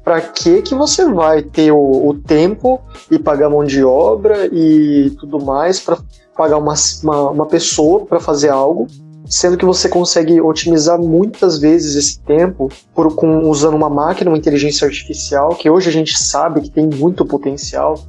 Para 0.01 0.21
que 0.21 0.61
que 0.61 0.73
você 0.73 1.05
vai 1.05 1.41
ter 1.41 1.73
o, 1.73 2.07
o, 2.07 2.13
tempo 2.13 2.79
e 3.11 3.19
pagar 3.19 3.49
mão 3.49 3.65
de 3.65 3.83
obra 3.83 4.47
e 4.49 5.09
tudo 5.19 5.43
mais 5.43 5.77
para 5.77 5.97
pagar 6.37 6.57
uma, 6.57 6.73
uma, 7.03 7.29
uma 7.31 7.45
pessoa 7.47 8.05
para 8.05 8.19
fazer 8.21 8.49
algo 8.49 8.87
sendo 9.33 9.57
que 9.57 9.65
você 9.65 9.89
consegue 9.89 10.39
otimizar 10.39 10.99
muitas 10.99 11.57
vezes 11.57 11.95
esse 11.95 12.21
tempo 12.21 12.69
por, 12.93 13.15
com, 13.15 13.49
usando 13.49 13.73
uma 13.73 13.89
máquina, 13.89 14.29
uma 14.29 14.37
inteligência 14.37 14.85
artificial, 14.85 15.55
que 15.55 15.67
hoje 15.67 15.89
a 15.89 15.91
gente 15.91 16.15
sabe 16.15 16.61
que 16.61 16.69
tem 16.69 16.85
muito 16.85 17.25
potencial. 17.25 17.99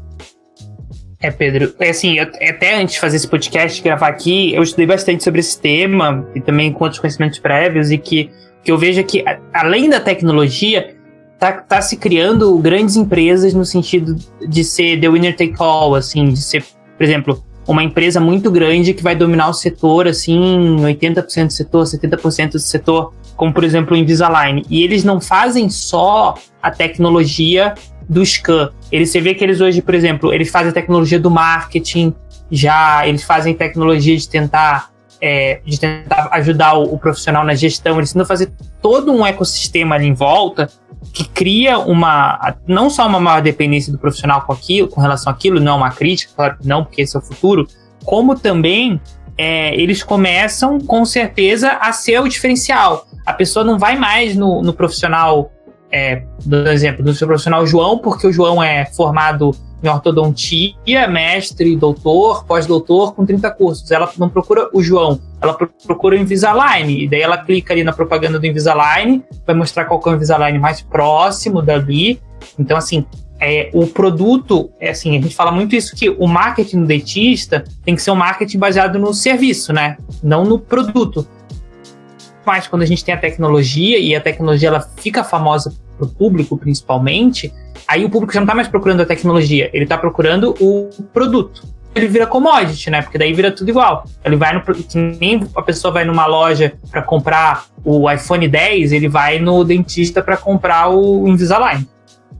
É, 1.18 1.30
Pedro, 1.30 1.74
é 1.80 1.88
assim, 1.88 2.18
eu, 2.18 2.24
até 2.24 2.78
antes 2.78 2.96
de 2.96 3.00
fazer 3.00 3.16
esse 3.16 3.26
podcast, 3.26 3.82
gravar 3.82 4.08
aqui, 4.08 4.54
eu 4.54 4.62
estudei 4.62 4.86
bastante 4.86 5.24
sobre 5.24 5.40
esse 5.40 5.58
tema 5.58 6.28
e 6.34 6.42
também 6.42 6.70
com 6.70 6.84
outros 6.84 7.00
conhecimentos 7.00 7.38
prévios 7.38 7.90
e 7.90 7.96
que, 7.96 8.30
que 8.62 8.70
eu 8.70 8.76
vejo 8.76 9.02
que, 9.02 9.24
além 9.54 9.88
da 9.88 10.00
tecnologia, 10.00 10.94
tá, 11.38 11.52
tá 11.52 11.80
se 11.80 11.96
criando 11.96 12.54
grandes 12.58 12.96
empresas 12.96 13.54
no 13.54 13.64
sentido 13.64 14.14
de 14.46 14.62
ser 14.62 15.00
the 15.00 15.08
winner 15.08 15.34
take 15.34 15.54
all, 15.56 15.94
assim, 15.94 16.28
de 16.28 16.42
ser, 16.42 16.62
por 16.98 17.02
exemplo, 17.02 17.42
uma 17.66 17.82
empresa 17.82 18.20
muito 18.20 18.50
grande 18.50 18.94
que 18.94 19.02
vai 19.02 19.16
dominar 19.16 19.48
o 19.48 19.54
setor, 19.54 20.06
assim, 20.06 20.76
80% 20.80 21.46
do 21.46 21.52
setor, 21.52 21.84
70% 21.84 22.52
do 22.52 22.58
setor, 22.58 23.14
como 23.36 23.52
por 23.52 23.64
exemplo 23.64 23.94
o 23.94 23.96
Invisalign. 23.96 24.62
E 24.68 24.82
eles 24.82 25.04
não 25.04 25.20
fazem 25.20 25.68
só 25.68 26.34
a 26.62 26.70
tecnologia 26.70 27.74
do 28.08 28.24
scan. 28.24 28.70
Eles, 28.92 29.10
você 29.10 29.20
vê 29.20 29.34
que 29.34 29.42
eles 29.42 29.60
hoje, 29.60 29.80
por 29.80 29.94
exemplo, 29.94 30.32
eles 30.32 30.50
fazem 30.50 30.70
a 30.70 30.72
tecnologia 30.72 31.18
do 31.18 31.30
marketing, 31.30 32.14
já 32.50 33.06
eles 33.06 33.24
fazem 33.24 33.54
tecnologia 33.54 34.16
de 34.16 34.28
tentar, 34.28 34.90
é, 35.20 35.60
de 35.64 35.80
tentar 35.80 36.28
ajudar 36.32 36.74
o, 36.74 36.94
o, 36.94 36.98
profissional 36.98 37.44
na 37.44 37.54
gestão, 37.54 37.96
eles 37.96 38.12
tentam 38.12 38.26
fazer 38.26 38.52
todo 38.82 39.10
um 39.12 39.26
ecossistema 39.26 39.94
ali 39.94 40.06
em 40.06 40.12
volta 40.12 40.68
que 41.12 41.28
cria 41.28 41.78
uma 41.78 42.56
não 42.66 42.88
só 42.88 43.06
uma 43.06 43.20
maior 43.20 43.42
dependência 43.42 43.92
do 43.92 43.98
profissional 43.98 44.42
com 44.42 44.52
aquilo, 44.52 44.88
com 44.88 45.00
relação 45.00 45.32
àquilo, 45.32 45.60
não 45.60 45.72
é 45.72 45.76
uma 45.76 45.90
crítica, 45.90 46.32
claro 46.34 46.58
que 46.58 46.66
não, 46.66 46.84
porque 46.84 47.02
esse 47.02 47.16
é 47.16 47.18
o 47.18 47.22
futuro, 47.22 47.66
como 48.04 48.34
também 48.38 49.00
é, 49.36 49.74
eles 49.74 50.02
começam 50.02 50.78
com 50.78 51.04
certeza 51.04 51.72
a 51.72 51.92
ser 51.92 52.20
o 52.20 52.28
diferencial. 52.28 53.06
A 53.24 53.32
pessoa 53.32 53.64
não 53.64 53.78
vai 53.78 53.96
mais 53.96 54.36
no, 54.36 54.62
no 54.62 54.72
profissional, 54.72 55.50
é, 55.90 56.24
do 56.44 56.68
exemplo, 56.68 57.04
do 57.04 57.14
seu 57.14 57.26
profissional 57.26 57.66
João, 57.66 57.98
porque 57.98 58.26
o 58.26 58.32
João 58.32 58.62
é 58.62 58.84
formado 58.86 59.52
em 59.84 59.90
ortodontia, 59.90 61.06
mestre, 61.08 61.76
doutor, 61.76 62.44
pós-doutor 62.44 63.14
com 63.14 63.24
30 63.24 63.50
cursos. 63.52 63.90
Ela 63.90 64.10
não 64.18 64.28
procura 64.28 64.68
o 64.72 64.82
João, 64.82 65.20
ela 65.40 65.54
procura 65.54 66.16
o 66.16 66.18
Invisalign. 66.18 67.04
E 67.04 67.08
daí 67.08 67.20
ela 67.20 67.38
clica 67.38 67.74
ali 67.74 67.84
na 67.84 67.92
propaganda 67.92 68.38
do 68.38 68.46
Invisalign, 68.46 69.22
vai 69.46 69.54
mostrar 69.54 69.84
qual 69.84 70.02
é 70.06 70.10
o 70.10 70.14
Invisalign 70.14 70.58
mais 70.58 70.80
próximo 70.80 71.60
dali. 71.60 72.20
Então, 72.58 72.76
assim, 72.76 73.04
é, 73.40 73.68
o 73.74 73.86
produto, 73.86 74.70
é 74.80 74.90
assim, 74.90 75.18
a 75.18 75.20
gente 75.20 75.34
fala 75.34 75.50
muito 75.50 75.76
isso 75.76 75.94
que 75.94 76.08
o 76.08 76.26
marketing 76.26 76.80
do 76.80 76.86
dentista 76.86 77.64
tem 77.84 77.94
que 77.94 78.02
ser 78.02 78.10
um 78.10 78.16
marketing 78.16 78.58
baseado 78.58 78.98
no 78.98 79.12
serviço, 79.12 79.72
né? 79.72 79.96
Não 80.22 80.44
no 80.44 80.58
produto. 80.58 81.26
Mas 82.44 82.66
quando 82.66 82.82
a 82.82 82.86
gente 82.86 83.04
tem 83.04 83.14
a 83.14 83.18
tecnologia 83.18 83.98
e 83.98 84.14
a 84.14 84.20
tecnologia 84.20 84.68
ela 84.68 84.80
fica 84.80 85.24
famosa 85.24 85.74
para 85.96 86.06
o 86.06 86.10
público, 86.10 86.56
principalmente, 86.56 87.52
aí 87.86 88.04
o 88.04 88.10
público 88.10 88.32
já 88.32 88.40
não 88.40 88.44
está 88.44 88.54
mais 88.54 88.68
procurando 88.68 89.00
a 89.02 89.06
tecnologia, 89.06 89.70
ele 89.72 89.84
está 89.84 89.96
procurando 89.96 90.54
o 90.60 90.88
produto. 91.12 91.62
Ele 91.94 92.08
vira 92.08 92.26
commodity, 92.26 92.90
né? 92.90 93.02
Porque 93.02 93.16
daí 93.16 93.32
vira 93.32 93.52
tudo 93.52 93.68
igual. 93.68 94.04
Ele 94.24 94.34
vai 94.34 94.52
no. 94.52 94.62
Nem 95.20 95.46
a 95.54 95.62
pessoa 95.62 95.92
vai 95.92 96.04
numa 96.04 96.26
loja 96.26 96.72
para 96.90 97.00
comprar 97.00 97.66
o 97.84 98.10
iPhone 98.10 98.48
10, 98.48 98.90
ele 98.90 99.08
vai 99.08 99.38
no 99.38 99.62
dentista 99.62 100.20
para 100.20 100.36
comprar 100.36 100.88
o 100.88 101.28
Invisalign. 101.28 101.86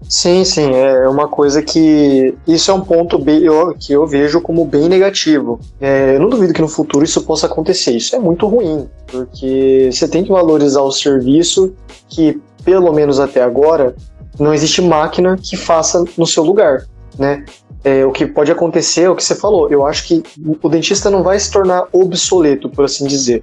Sim, 0.09 0.45
sim, 0.45 0.71
é 0.73 1.09
uma 1.09 1.29
coisa 1.29 1.63
que. 1.63 2.35
Isso 2.47 2.71
é 2.71 2.75
um 2.75 2.81
ponto 2.81 3.19
bem, 3.19 3.43
eu, 3.43 3.75
que 3.79 3.93
eu 3.93 4.07
vejo 4.07 4.41
como 4.41 4.65
bem 4.65 4.89
negativo. 4.89 5.59
É, 5.81 6.17
eu 6.17 6.21
não 6.21 6.29
duvido 6.29 6.53
que 6.53 6.61
no 6.61 6.69
futuro 6.69 7.05
isso 7.05 7.23
possa 7.23 7.47
acontecer. 7.47 7.93
Isso 7.93 8.15
é 8.15 8.19
muito 8.19 8.47
ruim, 8.47 8.89
porque 9.07 9.89
você 9.91 10.07
tem 10.07 10.23
que 10.23 10.31
valorizar 10.31 10.83
o 10.83 10.93
serviço 10.93 11.75
que, 12.09 12.41
pelo 12.65 12.93
menos 12.93 13.19
até 13.19 13.43
agora, 13.43 13.95
não 14.39 14.53
existe 14.53 14.83
máquina 14.83 15.37
que 15.41 15.57
faça 15.57 16.05
no 16.17 16.27
seu 16.27 16.43
lugar, 16.43 16.87
né? 17.19 17.45
É, 17.83 18.05
o 18.05 18.13
que 18.13 18.27
pode 18.27 18.51
acontecer 18.51 19.03
é 19.03 19.11
o 19.11 19.17
que 19.17 19.25
você 19.25 19.35
falou. 19.35 19.71
Eu 19.71 19.87
acho 19.87 20.07
que 20.07 20.23
o 20.63 20.69
dentista 20.69 21.11
não 21.11 21.23
vai 21.23 21.39
se 21.39 21.51
tornar 21.51 21.87
obsoleto, 21.93 22.69
por 22.69 22.85
assim 22.85 23.07
dizer, 23.07 23.43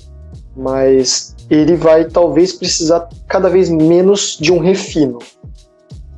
mas 0.56 1.36
ele 1.50 1.76
vai 1.76 2.06
talvez 2.06 2.54
precisar 2.54 3.08
cada 3.28 3.50
vez 3.50 3.70
menos 3.70 4.38
de 4.40 4.52
um 4.52 4.60
refino. 4.60 5.20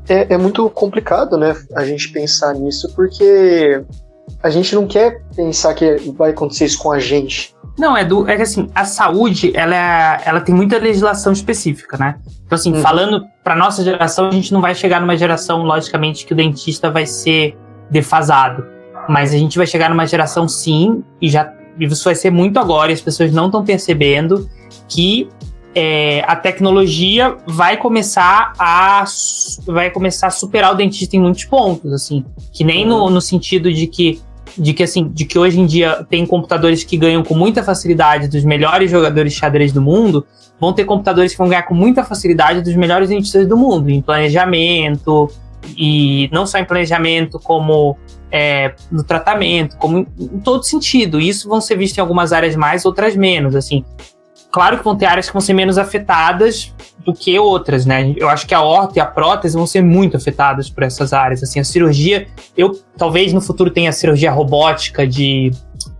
É, 0.08 0.34
é 0.34 0.38
muito 0.38 0.70
complicado, 0.70 1.38
né, 1.38 1.56
a 1.76 1.86
gente 1.86 2.10
pensar 2.10 2.54
nisso, 2.54 2.92
porque 2.96 3.82
a 4.42 4.50
gente 4.50 4.76
não 4.76 4.86
quer 4.86 5.22
pensar 5.36 5.74
que 5.74 5.96
vai 6.18 6.32
acontecer 6.32 6.66
isso 6.66 6.80
com 6.80 6.92
a 6.92 7.00
gente. 7.00 7.54
Não, 7.78 7.98
é 7.98 8.06
do. 8.06 8.30
É 8.30 8.36
que 8.36 8.42
assim, 8.44 8.70
a 8.76 8.86
saúde, 8.86 9.52
ela, 9.56 9.76
é, 9.76 10.22
ela 10.26 10.42
tem 10.42 10.54
muita 10.54 10.78
legislação 10.78 11.34
específica, 11.34 11.98
né? 11.98 12.16
Então, 12.46 12.56
assim, 12.56 12.74
hum. 12.74 12.82
falando 12.82 13.26
pra 13.44 13.56
nossa 13.56 13.84
geração, 13.84 14.28
a 14.28 14.32
gente 14.32 14.54
não 14.54 14.62
vai 14.62 14.76
chegar 14.76 15.02
numa 15.02 15.18
geração, 15.18 15.64
logicamente, 15.64 16.26
que 16.26 16.34
o 16.34 16.36
dentista 16.36 16.92
vai 16.92 17.06
ser 17.06 17.58
defasado. 17.90 18.66
Mas 19.10 19.34
a 19.34 19.38
gente 19.38 19.58
vai 19.58 19.66
chegar 19.66 19.90
numa 19.90 20.06
geração, 20.06 20.48
sim, 20.48 21.04
e 21.20 21.30
já. 21.30 21.52
Isso 21.80 22.04
vai 22.04 22.14
ser 22.14 22.30
muito 22.30 22.60
agora, 22.60 22.92
e 22.92 22.94
as 22.94 23.02
pessoas 23.02 23.32
não 23.32 23.48
estão 23.48 23.66
percebendo 23.66 24.48
que 24.88 25.28
é, 25.76 26.24
a 26.28 26.36
tecnologia 26.36 27.36
vai 27.48 27.78
começar 27.78 28.54
a 28.60 29.04
vai 29.66 29.90
começar 29.90 30.28
a 30.28 30.32
superar 30.32 30.74
o 30.74 30.76
dentista 30.76 31.16
em 31.16 31.20
muitos 31.20 31.46
pontos, 31.46 31.92
assim, 31.92 32.24
que 32.52 32.64
nem 32.64 32.86
no, 32.86 33.10
no 33.10 33.22
sentido 33.22 33.72
de 33.72 33.88
que 33.88 34.22
de 34.58 34.74
que 34.74 34.84
assim, 34.84 35.08
de 35.08 35.26
que 35.26 35.40
hoje 35.40 35.60
em 35.60 35.66
dia 35.66 36.06
tem 36.10 36.26
computadores 36.26 36.84
que 36.84 36.96
ganham 36.96 37.24
com 37.24 37.34
muita 37.34 37.64
facilidade 37.64 38.28
dos 38.28 38.44
melhores 38.44 38.92
jogadores 38.92 39.34
de 39.34 39.40
xadrez 39.40 39.72
do 39.72 39.82
mundo, 39.82 40.26
vão 40.60 40.72
ter 40.74 40.86
computadores 40.86 41.32
que 41.32 41.38
vão 41.38 41.50
ganhar 41.50 41.64
com 41.64 41.74
muita 41.74 42.04
facilidade 42.04 42.62
dos 42.62 42.76
melhores 42.76 43.10
dentistas 43.10 43.48
do 43.48 43.58
mundo, 43.58 43.90
em 43.90 44.02
planejamento, 44.02 45.30
e 45.78 46.30
não 46.32 46.46
só 46.46 46.60
em 46.60 46.66
planejamento, 46.66 47.40
como 47.40 47.98
é, 48.32 48.74
no 48.92 49.04
tratamento, 49.04 49.78
como 49.78 50.00
em, 50.00 50.08
em 50.20 50.40
todo 50.40 50.64
sentido. 50.64 51.20
Isso 51.20 51.48
vão 51.48 51.62
ser 51.62 51.78
vistos 51.78 51.98
em 51.98 52.02
algumas 52.02 52.34
áreas 52.34 52.56
mais, 52.56 52.86
outras 52.86 53.16
menos. 53.16 53.56
Assim, 53.56 53.84
claro 54.54 54.78
que 54.78 54.84
vão 54.84 54.96
ter 54.96 55.08
áreas 55.08 55.26
que 55.26 55.34
vão 55.34 55.42
ser 55.42 55.54
menos 55.54 55.80
afetadas 55.80 56.72
do 57.04 57.12
que 57.12 57.38
outras, 57.40 57.88
né? 57.88 58.14
Eu 58.16 58.30
acho 58.30 58.46
que 58.46 58.54
a 58.54 58.62
horta 58.62 59.00
e 59.00 59.02
a 59.02 59.06
prótese 59.06 59.58
vão 59.58 59.66
ser 59.66 59.82
muito 59.82 60.16
afetadas 60.16 60.70
por 60.70 60.84
essas 60.84 61.12
áreas. 61.12 61.42
Assim, 61.42 61.60
a 61.60 61.64
cirurgia, 61.64 62.28
eu 62.56 62.80
talvez 62.96 63.34
no 63.34 63.42
futuro 63.42 63.72
tenha 63.72 63.92
cirurgia 63.92 64.32
robótica 64.32 65.08
de 65.08 65.52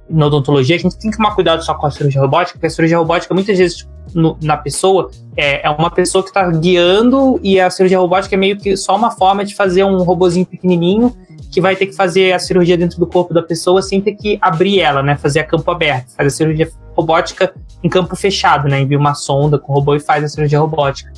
na 0.08 0.28
odontologia, 0.28 0.76
a 0.76 0.80
gente 0.80 0.98
tem 1.00 1.10
que 1.10 1.18
tomar 1.18 1.34
cuidado 1.34 1.64
só 1.64 1.74
com 1.74 1.88
a 1.88 1.92
cirurgia 1.92 2.22
robótica, 2.22 2.54
porque 2.54 2.68
a 2.68 2.70
cirurgia 2.70 2.98
robótica 2.98 3.34
muitas 3.34 3.58
vezes 3.58 3.88
no, 4.14 4.38
na 4.44 4.56
pessoa 4.56 5.10
é, 5.36 5.66
é, 5.66 5.70
uma 5.72 5.90
pessoa 5.90 6.24
que 6.24 6.30
está 6.30 6.48
guiando 6.52 7.40
e 7.42 7.60
a 7.60 7.70
cirurgia 7.72 7.98
robótica 7.98 8.36
é 8.36 8.38
meio 8.38 8.58
que 8.58 8.78
só 8.78 8.96
uma 8.96 9.10
forma 9.10 9.44
de 9.44 9.56
fazer 9.56 9.84
um 9.84 10.04
robozinho 10.04 10.46
pequenininho 10.46 11.16
que 11.54 11.62
vai 11.62 11.76
ter 11.76 11.86
que 11.86 11.96
fazer 11.96 12.34
a 12.34 12.40
cirurgia 12.40 12.76
dentro 12.76 13.00
do 13.00 13.06
corpo 13.06 13.32
da 13.32 13.44
pessoa 13.44 13.80
sem 13.84 14.02
ter 14.02 14.14
que 14.14 14.40
abrir 14.42 14.80
ela, 14.80 15.04
né? 15.04 15.16
Fazer 15.16 15.42
a 15.42 15.44
campo 15.44 15.70
aberto, 15.70 16.10
fazer 16.18 16.28
a 16.28 16.32
cirurgia 16.32 16.72
robótica 16.96 17.54
em 17.84 17.90
campo 17.90 18.16
fechado, 18.16 18.68
né? 18.68 18.82
Envia 18.82 18.98
uma 18.98 19.14
sonda 19.14 19.60
com 19.60 19.72
o 19.72 19.76
robô 19.76 19.96
e 19.96 20.00
faz 20.00 20.24
a 20.24 20.28
cirurgia 20.28 20.60
robótica. 20.60 21.14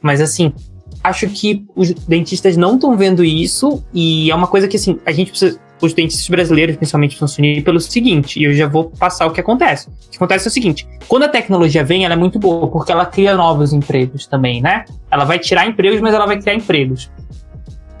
Mas 0.00 0.20
assim, 0.20 0.52
acho 1.02 1.28
que 1.28 1.66
os 1.74 1.92
dentistas 1.92 2.56
não 2.56 2.76
estão 2.76 2.96
vendo 2.96 3.24
isso 3.24 3.84
e 3.92 4.30
é 4.30 4.34
uma 4.34 4.46
coisa 4.46 4.68
que 4.68 4.76
assim, 4.76 5.00
a 5.04 5.10
gente 5.10 5.30
precisa 5.30 5.58
os 5.82 5.94
dentistas 5.94 6.28
brasileiros, 6.28 6.76
principalmente, 6.76 7.18
unir 7.38 7.64
pelo 7.64 7.80
seguinte, 7.80 8.38
e 8.38 8.44
eu 8.44 8.52
já 8.52 8.68
vou 8.68 8.90
passar 8.90 9.26
o 9.26 9.30
que 9.30 9.40
acontece. 9.40 9.88
O 9.88 10.10
que 10.10 10.16
acontece 10.16 10.46
é 10.46 10.50
o 10.50 10.52
seguinte: 10.52 10.86
quando 11.08 11.24
a 11.24 11.28
tecnologia 11.28 11.82
vem, 11.82 12.04
ela 12.04 12.14
é 12.14 12.16
muito 12.16 12.38
boa, 12.38 12.68
porque 12.68 12.92
ela 12.92 13.06
cria 13.06 13.34
novos 13.34 13.72
empregos 13.72 14.26
também, 14.26 14.60
né? 14.60 14.84
Ela 15.10 15.24
vai 15.24 15.38
tirar 15.38 15.66
empregos, 15.66 16.00
mas 16.00 16.14
ela 16.14 16.26
vai 16.26 16.38
criar 16.38 16.54
empregos. 16.54 17.10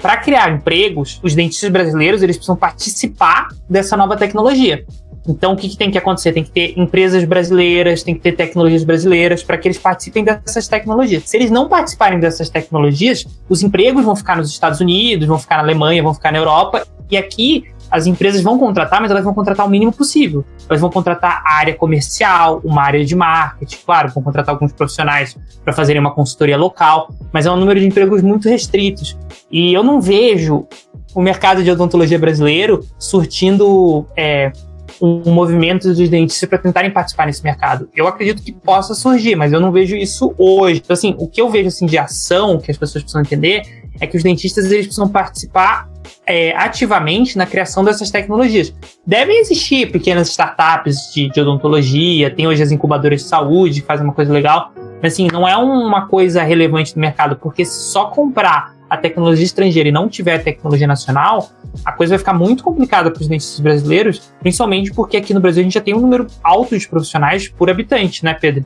Para 0.00 0.16
criar 0.16 0.50
empregos, 0.50 1.20
os 1.22 1.34
dentistas 1.34 1.70
brasileiros 1.70 2.22
eles 2.22 2.36
precisam 2.36 2.56
participar 2.56 3.48
dessa 3.68 3.96
nova 3.96 4.16
tecnologia. 4.16 4.84
Então, 5.28 5.52
o 5.52 5.56
que, 5.56 5.68
que, 5.68 5.76
tem 5.76 5.90
que 5.90 5.98
acontecer? 5.98 6.32
Tem 6.32 6.42
que 6.42 6.50
ter 6.50 6.78
empresas 6.78 7.24
brasileiras, 7.24 8.02
tem 8.02 8.14
que 8.14 8.20
ter 8.20 8.32
tecnologias 8.32 8.82
brasileiras 8.82 9.42
para 9.42 9.58
que 9.58 9.68
eles 9.68 9.78
participem 9.78 10.24
dessas 10.24 10.66
tecnologias. 10.66 11.24
Se 11.26 11.36
eles 11.36 11.50
não 11.50 11.68
participarem 11.68 12.18
dessas 12.18 12.48
tecnologias, 12.48 13.26
os 13.48 13.62
empregos 13.62 14.04
vão 14.04 14.16
ficar 14.16 14.36
nos 14.36 14.50
Estados 14.50 14.80
Unidos, 14.80 15.28
vão 15.28 15.38
ficar 15.38 15.56
na 15.56 15.62
Alemanha, 15.62 16.02
vão 16.02 16.14
ficar 16.14 16.32
na 16.32 16.38
Europa. 16.38 16.86
E 17.10 17.16
aqui 17.16 17.64
as 17.90 18.06
empresas 18.06 18.42
vão 18.42 18.58
contratar, 18.58 19.00
mas 19.00 19.10
elas 19.10 19.24
vão 19.24 19.34
contratar 19.34 19.66
o 19.66 19.70
mínimo 19.70 19.92
possível. 19.92 20.44
Elas 20.68 20.80
vão 20.80 20.90
contratar 20.90 21.42
a 21.44 21.54
área 21.54 21.74
comercial, 21.74 22.60
uma 22.64 22.82
área 22.82 23.04
de 23.04 23.16
marketing, 23.16 23.78
claro, 23.84 24.10
vão 24.10 24.22
contratar 24.22 24.54
alguns 24.54 24.72
profissionais 24.72 25.36
para 25.64 25.72
fazerem 25.72 26.00
uma 26.00 26.12
consultoria 26.12 26.56
local, 26.56 27.10
mas 27.32 27.46
é 27.46 27.50
um 27.50 27.56
número 27.56 27.80
de 27.80 27.86
empregos 27.86 28.22
muito 28.22 28.48
restritos. 28.48 29.18
E 29.50 29.72
eu 29.72 29.82
não 29.82 30.00
vejo 30.00 30.66
o 31.14 31.20
mercado 31.20 31.64
de 31.64 31.70
odontologia 31.70 32.18
brasileiro 32.18 32.86
surtindo 32.98 34.06
é, 34.16 34.52
um 35.00 35.32
movimento 35.32 35.88
dos 35.88 36.08
dentistas 36.08 36.48
para 36.48 36.58
tentarem 36.58 36.90
participar 36.90 37.26
nesse 37.26 37.42
mercado. 37.42 37.88
Eu 37.94 38.06
acredito 38.06 38.42
que 38.42 38.52
possa 38.52 38.94
surgir, 38.94 39.34
mas 39.34 39.52
eu 39.52 39.60
não 39.60 39.72
vejo 39.72 39.96
isso 39.96 40.34
hoje. 40.36 40.80
Então, 40.84 40.94
assim, 40.94 41.14
o 41.18 41.26
que 41.26 41.40
eu 41.40 41.48
vejo 41.48 41.68
assim, 41.68 41.86
de 41.86 41.98
ação 41.98 42.58
que 42.58 42.70
as 42.70 42.76
pessoas 42.76 43.02
precisam 43.02 43.22
entender 43.22 43.79
é 44.00 44.06
que 44.06 44.16
os 44.16 44.22
dentistas 44.22 44.66
eles 44.66 44.86
precisam 44.86 45.08
participar 45.08 45.88
é, 46.26 46.56
ativamente 46.56 47.36
na 47.36 47.46
criação 47.46 47.84
dessas 47.84 48.10
tecnologias. 48.10 48.74
Devem 49.06 49.40
existir 49.40 49.90
pequenas 49.90 50.28
startups 50.28 51.12
de, 51.14 51.28
de, 51.28 51.40
odontologia, 51.40 52.34
tem 52.34 52.46
hoje 52.46 52.62
as 52.62 52.72
incubadoras 52.72 53.22
de 53.22 53.28
saúde 53.28 53.80
que 53.80 53.86
fazem 53.86 54.04
uma 54.04 54.14
coisa 54.14 54.32
legal, 54.32 54.72
mas 55.02 55.12
assim, 55.12 55.28
não 55.32 55.46
é 55.46 55.56
uma 55.56 56.06
coisa 56.06 56.42
relevante 56.42 56.96
no 56.96 57.00
mercado, 57.00 57.36
porque 57.36 57.64
se 57.64 57.90
só 57.90 58.06
comprar 58.06 58.74
a 58.88 58.96
tecnologia 58.96 59.44
estrangeira 59.44 59.88
e 59.88 59.92
não 59.92 60.08
tiver 60.08 60.34
a 60.34 60.38
tecnologia 60.40 60.86
nacional, 60.86 61.48
a 61.84 61.92
coisa 61.92 62.10
vai 62.10 62.18
ficar 62.18 62.34
muito 62.34 62.64
complicada 62.64 63.10
para 63.10 63.20
os 63.20 63.28
dentistas 63.28 63.60
brasileiros, 63.60 64.32
principalmente 64.40 64.92
porque 64.92 65.16
aqui 65.16 65.32
no 65.32 65.40
Brasil 65.40 65.60
a 65.60 65.64
gente 65.64 65.74
já 65.74 65.80
tem 65.80 65.94
um 65.94 66.00
número 66.00 66.26
alto 66.42 66.76
de 66.76 66.88
profissionais 66.88 67.48
por 67.48 67.70
habitante, 67.70 68.24
né, 68.24 68.34
Pedro? 68.34 68.64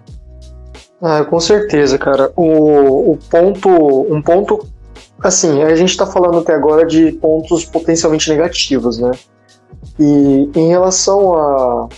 Ah, 1.03 1.23
com 1.25 1.39
certeza, 1.39 1.99
cara. 1.99 2.33
O, 2.35 3.13
o 3.13 3.19
ponto, 3.31 3.69
um 4.11 4.23
ponto, 4.23 4.67
assim, 5.21 5.63
a 5.63 5.75
gente 5.75 5.91
está 5.91 6.07
falando 6.07 6.39
até 6.39 6.55
agora 6.55 6.87
de 6.87 7.13
pontos 7.13 7.65
potencialmente 7.65 8.29
negativos, 8.29 8.99
né? 8.99 9.13
E 9.99 10.51
em 10.55 10.69
relação 10.69 11.35
a, 11.35 11.89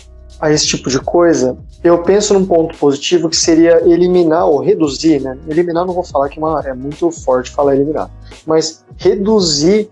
a 0.40 0.52
esse 0.52 0.66
tipo 0.66 0.90
de 0.90 1.00
coisa, 1.00 1.56
eu 1.82 2.02
penso 2.02 2.34
num 2.34 2.44
ponto 2.44 2.76
positivo 2.76 3.28
que 3.28 3.36
seria 3.36 3.82
eliminar 3.88 4.46
ou 4.46 4.60
reduzir, 4.60 5.20
né? 5.20 5.38
Eliminar 5.48 5.86
não 5.86 5.94
vou 5.94 6.04
falar 6.04 6.28
que 6.28 6.38
é, 6.38 6.42
uma, 6.42 6.60
é 6.60 6.74
muito 6.74 7.10
forte 7.10 7.50
falar 7.50 7.74
eliminar, 7.74 8.10
mas 8.46 8.84
reduzir 8.96 9.90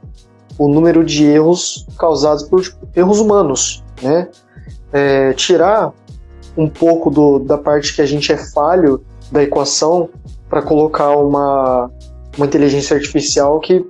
o 0.59 0.69
número 0.69 1.05
de 1.05 1.25
erros 1.25 1.87
causados 1.99 2.45
por 2.45 2.63
tipo, 2.63 2.89
erros 2.95 3.21
humanos, 3.21 3.83
né? 4.03 4.29
É, 4.93 5.33
tirar 5.33 5.93
um 6.57 6.69
pouco 6.69 7.11
do, 7.11 7.41
da 7.41 7.59
parte 7.59 7.95
que 7.95 8.03
a 8.03 8.07
gente 8.07 8.31
é 8.33 8.37
falho 8.37 9.05
da 9.31 9.43
equação 9.43 10.09
para 10.49 10.63
colocar 10.63 11.17
uma, 11.17 11.91
uma 12.37 12.47
inteligência 12.47 12.97
artificial 12.97 13.59
que 13.61 13.85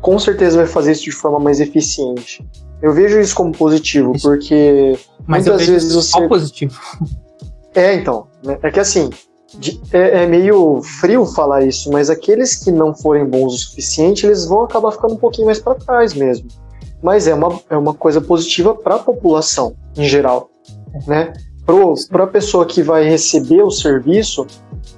com 0.00 0.18
certeza 0.18 0.58
vai 0.58 0.66
fazer 0.66 0.92
isso 0.92 1.04
de 1.04 1.12
forma 1.12 1.38
mais 1.38 1.60
eficiente. 1.60 2.46
Eu 2.82 2.92
vejo 2.92 3.18
isso 3.18 3.34
como 3.34 3.52
positivo, 3.52 4.14
isso. 4.14 4.28
porque 4.28 4.98
Mas 5.26 5.46
muitas 5.46 5.66
vezes 5.66 5.94
você. 5.94 6.28
positivo. 6.28 6.78
É, 7.74 7.94
então. 7.94 8.26
Né? 8.42 8.58
É 8.62 8.70
que 8.70 8.80
assim, 8.80 9.10
é, 9.92 10.22
é, 10.22 10.26
meio 10.26 10.82
frio 10.82 11.24
falar 11.24 11.64
isso, 11.64 11.90
mas 11.90 12.10
aqueles 12.10 12.54
que 12.56 12.70
não 12.70 12.94
forem 12.94 13.24
bons 13.24 13.54
o 13.54 13.58
suficiente, 13.58 14.26
eles 14.26 14.44
vão 14.44 14.62
acabar 14.62 14.92
ficando 14.92 15.14
um 15.14 15.18
pouquinho 15.18 15.46
mais 15.46 15.58
para 15.58 15.74
trás 15.74 16.14
mesmo. 16.14 16.48
Mas 17.02 17.26
é 17.26 17.34
uma, 17.34 17.60
é 17.70 17.76
uma 17.76 17.94
coisa 17.94 18.20
positiva 18.20 18.74
para 18.74 18.96
a 18.96 18.98
população 18.98 19.74
em 19.96 20.04
geral, 20.04 20.50
né? 21.06 21.32
Para 22.10 22.24
a 22.24 22.28
pessoa 22.28 22.64
que 22.64 22.82
vai 22.82 23.08
receber 23.08 23.62
o 23.62 23.70
serviço, 23.70 24.46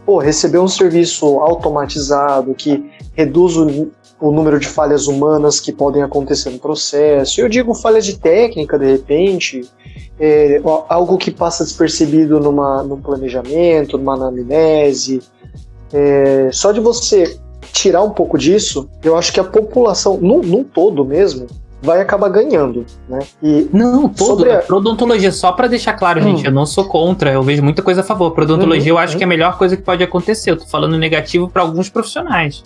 pô, 0.05 0.19
receber 0.19 0.59
um 0.59 0.69
serviço 0.69 1.27
automatizado 1.41 2.55
que 2.55 2.91
reduz 3.15 3.57
o, 3.57 3.91
o 4.21 4.31
número 4.31 4.59
de 4.59 4.67
falhas 4.67 5.07
humanas 5.07 5.61
que 5.61 5.73
podem 5.73 6.03
acontecer 6.03 6.51
no 6.51 6.59
processo. 6.59 7.41
Eu 7.41 7.49
digo 7.49 7.75
falhas 7.75 8.05
de 8.05 8.19
técnica, 8.19 8.79
de 8.79 8.87
repente, 8.87 9.69
é, 10.19 10.61
algo 10.89 11.17
que 11.17 11.31
passa 11.31 11.65
despercebido 11.65 12.41
numa, 12.41 12.83
num 12.83 13.01
planejamento, 13.01 13.97
numa 13.97 14.15
anamnese. 14.15 15.21
É, 15.93 16.51
só 16.53 16.73
de 16.73 16.81
você 16.81 17.39
tirar 17.73 18.03
um 18.03 18.11
pouco 18.11 18.37
disso, 18.37 18.89
eu 19.03 19.17
acho 19.17 19.33
que 19.33 19.41
a 19.41 19.45
população, 19.45 20.19
num, 20.19 20.41
num 20.43 20.65
todo 20.65 21.05
mesmo, 21.05 21.47
vai 21.83 22.01
acabar 22.01 22.29
ganhando, 22.29 22.85
né? 23.09 23.21
E 23.43 23.69
não, 23.73 24.09
todo. 24.09 24.45
A... 24.51 24.75
Odontologia, 24.75 25.31
só 25.31 25.53
para 25.53 25.69
deixar 25.69 25.95
claro, 25.95 26.21
hum. 26.21 26.25
gente, 26.25 26.45
eu 26.45 26.53
não 26.53 26.67
sou 26.67 26.85
contra, 26.85 27.33
eu 27.33 27.43
vejo 27.43 27.63
muita 27.63 27.83
coisa 27.83 28.01
a 28.01 28.05
favor. 28.05 28.33
Para 28.33 28.45
odontologia, 28.45 28.93
uhum, 28.93 28.99
eu 28.99 29.03
acho 29.03 29.13
uhum. 29.15 29.19
que 29.19 29.25
é 29.25 29.27
a 29.27 29.29
melhor 29.29 29.59
coisa 29.59 29.77
que 29.77 29.83
pode 29.83 30.03
acontecer. 30.03 30.51
Eu 30.51 30.57
tô 30.57 30.67
falando 30.67 30.99
negativo 30.99 31.49
para 31.49 31.63
alguns 31.63 31.89
profissionais. 31.89 32.63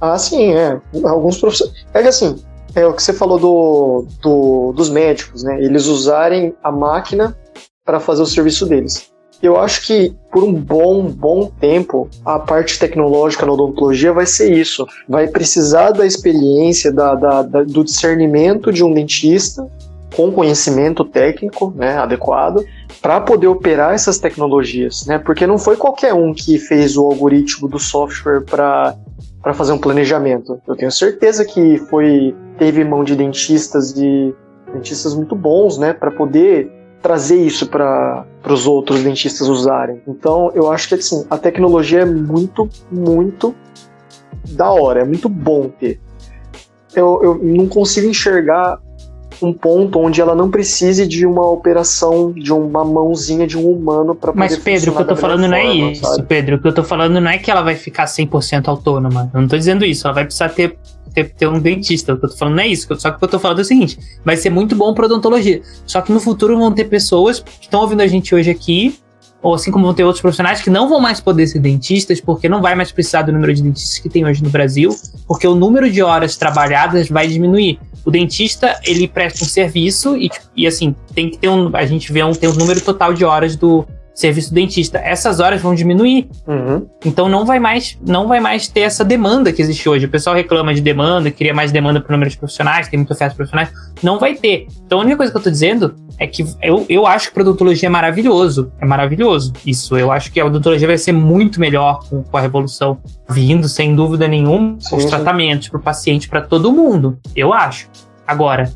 Ah, 0.00 0.16
sim, 0.16 0.52
é. 0.52 0.80
Alguns 1.04 1.38
profissionais. 1.38 1.84
É 1.92 2.02
que 2.02 2.08
assim, 2.08 2.36
é 2.74 2.86
o 2.86 2.92
que 2.92 3.02
você 3.02 3.12
falou 3.12 3.38
do, 3.38 4.06
do, 4.22 4.72
dos 4.72 4.88
médicos, 4.90 5.42
né? 5.42 5.60
Eles 5.60 5.86
usarem 5.86 6.54
a 6.62 6.70
máquina 6.70 7.36
para 7.84 7.98
fazer 7.98 8.22
o 8.22 8.26
serviço 8.26 8.66
deles. 8.66 9.10
Eu 9.42 9.56
acho 9.56 9.86
que 9.86 10.14
por 10.32 10.42
um 10.42 10.52
bom, 10.52 11.04
bom 11.04 11.50
tempo, 11.60 12.08
a 12.24 12.38
parte 12.38 12.78
tecnológica 12.78 13.46
na 13.46 13.52
odontologia 13.52 14.12
vai 14.12 14.26
ser 14.26 14.52
isso. 14.52 14.86
Vai 15.08 15.28
precisar 15.28 15.92
da 15.92 16.04
experiência, 16.04 16.92
da, 16.92 17.14
da, 17.14 17.42
da 17.42 17.62
do 17.62 17.84
discernimento 17.84 18.72
de 18.72 18.82
um 18.82 18.92
dentista 18.92 19.66
com 20.16 20.32
conhecimento 20.32 21.04
técnico 21.04 21.72
né, 21.76 21.98
adequado 21.98 22.64
para 23.00 23.20
poder 23.20 23.46
operar 23.46 23.94
essas 23.94 24.18
tecnologias, 24.18 25.06
né? 25.06 25.18
Porque 25.18 25.46
não 25.46 25.58
foi 25.58 25.76
qualquer 25.76 26.14
um 26.14 26.34
que 26.34 26.58
fez 26.58 26.96
o 26.96 27.06
algoritmo 27.06 27.68
do 27.68 27.78
software 27.78 28.42
para 28.42 28.96
para 29.40 29.54
fazer 29.54 29.72
um 29.72 29.78
planejamento. 29.78 30.60
Eu 30.66 30.74
tenho 30.74 30.90
certeza 30.90 31.44
que 31.44 31.78
foi 31.88 32.34
teve 32.58 32.84
mão 32.84 33.04
de 33.04 33.14
dentistas 33.14 33.96
e 33.96 34.34
dentistas 34.72 35.14
muito 35.14 35.36
bons, 35.36 35.78
né, 35.78 35.92
para 35.92 36.10
poder 36.10 36.70
trazer 37.02 37.40
isso 37.40 37.66
para 37.68 38.26
os 38.46 38.66
outros 38.66 39.02
dentistas 39.02 39.48
usarem. 39.48 40.02
Então, 40.06 40.50
eu 40.54 40.70
acho 40.70 40.88
que 40.88 40.94
assim, 40.94 41.24
a 41.30 41.38
tecnologia 41.38 42.00
é 42.00 42.04
muito, 42.04 42.68
muito 42.90 43.54
da 44.50 44.70
hora, 44.70 45.00
é 45.00 45.04
muito 45.04 45.28
bom 45.28 45.68
ter. 45.68 46.00
Eu, 46.94 47.20
eu 47.22 47.40
não 47.42 47.68
consigo 47.68 48.08
enxergar 48.08 48.78
um 49.40 49.52
ponto 49.52 50.00
onde 50.00 50.20
ela 50.20 50.34
não 50.34 50.50
precise 50.50 51.06
de 51.06 51.24
uma 51.24 51.46
operação, 51.46 52.32
de 52.32 52.52
uma 52.52 52.84
mãozinha 52.84 53.46
de 53.46 53.56
um 53.56 53.70
humano 53.70 54.14
para 54.14 54.32
poder 54.32 54.40
Mas 54.40 54.56
Pedro, 54.56 54.90
o 54.90 54.96
que 54.96 55.02
eu 55.02 55.06
tô 55.06 55.16
falando 55.16 55.46
não 55.46 55.56
é 55.56 55.72
isso, 55.72 56.02
sabe? 56.02 56.22
Pedro. 56.24 56.56
O 56.56 56.60
que 56.60 56.68
eu 56.68 56.74
tô 56.74 56.82
falando 56.82 57.20
não 57.20 57.30
é 57.30 57.38
que 57.38 57.50
ela 57.50 57.62
vai 57.62 57.76
ficar 57.76 58.06
100% 58.06 58.66
autônoma. 58.66 59.30
Eu 59.32 59.40
não 59.40 59.48
tô 59.48 59.56
dizendo 59.56 59.84
isso. 59.84 60.06
Ela 60.06 60.14
vai 60.14 60.24
precisar 60.24 60.48
ter 60.48 60.76
ter, 61.24 61.34
ter, 61.34 61.48
um 61.48 61.60
dentista. 61.60 62.12
Eu 62.12 62.20
tô 62.20 62.28
falando 62.28 62.56
não 62.56 62.62
é 62.62 62.68
isso. 62.68 62.86
Só 62.98 63.10
que 63.10 63.22
eu 63.22 63.28
tô 63.28 63.38
falando 63.38 63.58
é 63.58 63.62
o 63.62 63.64
seguinte: 63.64 63.98
vai 64.24 64.36
ser 64.36 64.50
muito 64.50 64.74
bom 64.74 64.94
para 64.94 65.06
odontologia. 65.06 65.62
Só 65.86 66.00
que 66.00 66.12
no 66.12 66.20
futuro 66.20 66.58
vão 66.58 66.72
ter 66.72 66.84
pessoas 66.84 67.40
que 67.40 67.64
estão 67.64 67.80
ouvindo 67.80 68.00
a 68.00 68.06
gente 68.06 68.34
hoje 68.34 68.50
aqui, 68.50 68.98
ou 69.42 69.54
assim 69.54 69.70
como 69.70 69.84
vão 69.84 69.94
ter 69.94 70.04
outros 70.04 70.20
profissionais 70.20 70.60
que 70.60 70.70
não 70.70 70.88
vão 70.88 71.00
mais 71.00 71.20
poder 71.20 71.46
ser 71.46 71.60
dentistas, 71.60 72.20
porque 72.20 72.48
não 72.48 72.60
vai 72.60 72.74
mais 72.74 72.90
precisar 72.90 73.22
do 73.22 73.32
número 73.32 73.54
de 73.54 73.62
dentistas 73.62 73.98
que 73.98 74.08
tem 74.08 74.24
hoje 74.24 74.42
no 74.42 74.50
Brasil, 74.50 74.94
porque 75.26 75.46
o 75.46 75.54
número 75.54 75.90
de 75.90 76.02
horas 76.02 76.36
trabalhadas 76.36 77.08
vai 77.08 77.28
diminuir 77.28 77.78
O 78.04 78.10
dentista, 78.10 78.80
ele 78.84 79.06
presta 79.06 79.44
um 79.44 79.48
serviço 79.48 80.16
e, 80.16 80.30
e 80.56 80.66
assim, 80.66 80.94
tem 81.14 81.30
que 81.30 81.38
ter 81.38 81.48
um. 81.48 81.74
A 81.76 81.84
gente 81.84 82.12
vê 82.12 82.22
um, 82.22 82.32
tem 82.32 82.48
um 82.48 82.54
número 82.54 82.80
total 82.80 83.12
de 83.12 83.24
horas 83.24 83.54
do, 83.54 83.86
serviço 84.18 84.52
dentista, 84.52 84.98
essas 84.98 85.38
horas 85.38 85.62
vão 85.62 85.76
diminuir. 85.76 86.28
Uhum. 86.44 86.88
Então 87.04 87.28
não 87.28 87.46
vai 87.46 87.60
mais 87.60 87.96
não 88.04 88.26
vai 88.26 88.40
mais 88.40 88.66
ter 88.66 88.80
essa 88.80 89.04
demanda 89.04 89.52
que 89.52 89.62
existe 89.62 89.88
hoje. 89.88 90.06
O 90.06 90.08
pessoal 90.08 90.34
reclama 90.34 90.74
de 90.74 90.80
demanda, 90.80 91.30
queria 91.30 91.54
mais 91.54 91.70
demanda 91.70 92.00
para 92.00 92.10
o 92.10 92.12
número 92.12 92.28
de 92.28 92.36
profissionais, 92.36 92.88
tem 92.88 92.98
muita 92.98 93.14
oferta 93.14 93.30
de 93.30 93.36
profissionais. 93.36 93.72
Não 94.02 94.18
vai 94.18 94.34
ter. 94.34 94.66
Então 94.84 94.98
a 94.98 95.02
única 95.02 95.18
coisa 95.18 95.30
que 95.30 95.36
eu 95.36 95.40
estou 95.40 95.52
dizendo 95.52 95.94
é 96.18 96.26
que 96.26 96.44
eu, 96.60 96.84
eu 96.88 97.06
acho 97.06 97.32
que 97.32 97.38
a 97.38 97.42
odontologia 97.42 97.88
é 97.88 97.90
maravilhoso. 97.90 98.72
É 98.80 98.84
maravilhoso. 98.84 99.52
Isso. 99.64 99.96
Eu 99.96 100.10
acho 100.10 100.32
que 100.32 100.40
a 100.40 100.46
odontologia 100.46 100.88
vai 100.88 100.98
ser 100.98 101.12
muito 101.12 101.60
melhor 101.60 102.00
com, 102.10 102.24
com 102.24 102.36
a 102.36 102.40
revolução 102.40 102.98
vindo, 103.30 103.68
sem 103.68 103.94
dúvida 103.94 104.26
nenhuma, 104.26 104.76
sim, 104.80 104.96
os 104.96 105.04
tratamentos 105.04 105.68
para 105.68 105.78
o 105.78 105.82
paciente, 105.82 106.28
para 106.28 106.40
todo 106.40 106.72
mundo. 106.72 107.18
Eu 107.36 107.52
acho. 107.52 107.88
Agora, 108.26 108.68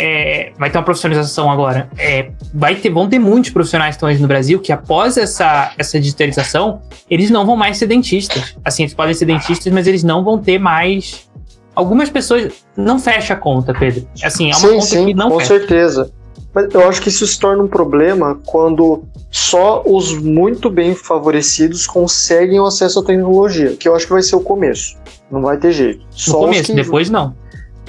é, 0.00 0.52
vai 0.58 0.70
ter 0.70 0.78
uma 0.78 0.84
profissionalização 0.84 1.50
agora. 1.50 1.90
É, 1.98 2.30
vai 2.54 2.74
ter, 2.74 2.90
vão 2.90 3.08
ter 3.08 3.18
muitos 3.18 3.50
profissionais 3.50 3.90
que 3.90 3.96
estão 3.96 4.08
hoje 4.08 4.20
no 4.20 4.26
Brasil 4.26 4.58
que 4.58 4.72
após 4.72 5.16
essa, 5.18 5.72
essa 5.76 6.00
digitalização, 6.00 6.80
eles 7.08 7.30
não 7.30 7.44
vão 7.44 7.54
mais 7.54 7.76
ser 7.76 7.86
dentistas. 7.86 8.56
Assim, 8.64 8.84
eles 8.84 8.94
podem 8.94 9.12
ser 9.12 9.26
dentistas, 9.26 9.70
mas 9.72 9.86
eles 9.86 10.02
não 10.02 10.24
vão 10.24 10.38
ter 10.38 10.58
mais. 10.58 11.28
Algumas 11.74 12.08
pessoas 12.08 12.52
não 12.76 12.98
fecha 12.98 13.34
a 13.34 13.36
conta, 13.36 13.74
Pedro. 13.74 14.08
Assim, 14.24 14.50
é 14.50 14.54
uma 14.54 14.60
sim, 14.60 14.68
conta 14.68 14.86
sim, 14.86 15.06
que 15.06 15.14
não 15.14 15.30
com 15.30 15.38
fecha. 15.38 15.58
certeza. 15.58 16.10
Mas 16.54 16.74
eu 16.74 16.88
acho 16.88 17.00
que 17.00 17.08
isso 17.08 17.26
se 17.26 17.38
torna 17.38 17.62
um 17.62 17.68
problema 17.68 18.40
quando 18.46 19.04
só 19.30 19.82
os 19.86 20.18
muito 20.18 20.68
bem 20.68 20.94
favorecidos 20.94 21.86
conseguem 21.86 22.58
o 22.58 22.66
acesso 22.66 22.98
à 22.98 23.04
tecnologia, 23.04 23.76
que 23.76 23.86
eu 23.86 23.94
acho 23.94 24.06
que 24.06 24.12
vai 24.12 24.22
ser 24.22 24.34
o 24.34 24.40
começo. 24.40 24.96
Não 25.30 25.42
vai 25.42 25.58
ter 25.58 25.70
jeito. 25.70 26.04
No 26.26 26.34
começo, 26.34 26.64
que... 26.64 26.74
depois 26.74 27.08
não. 27.08 27.34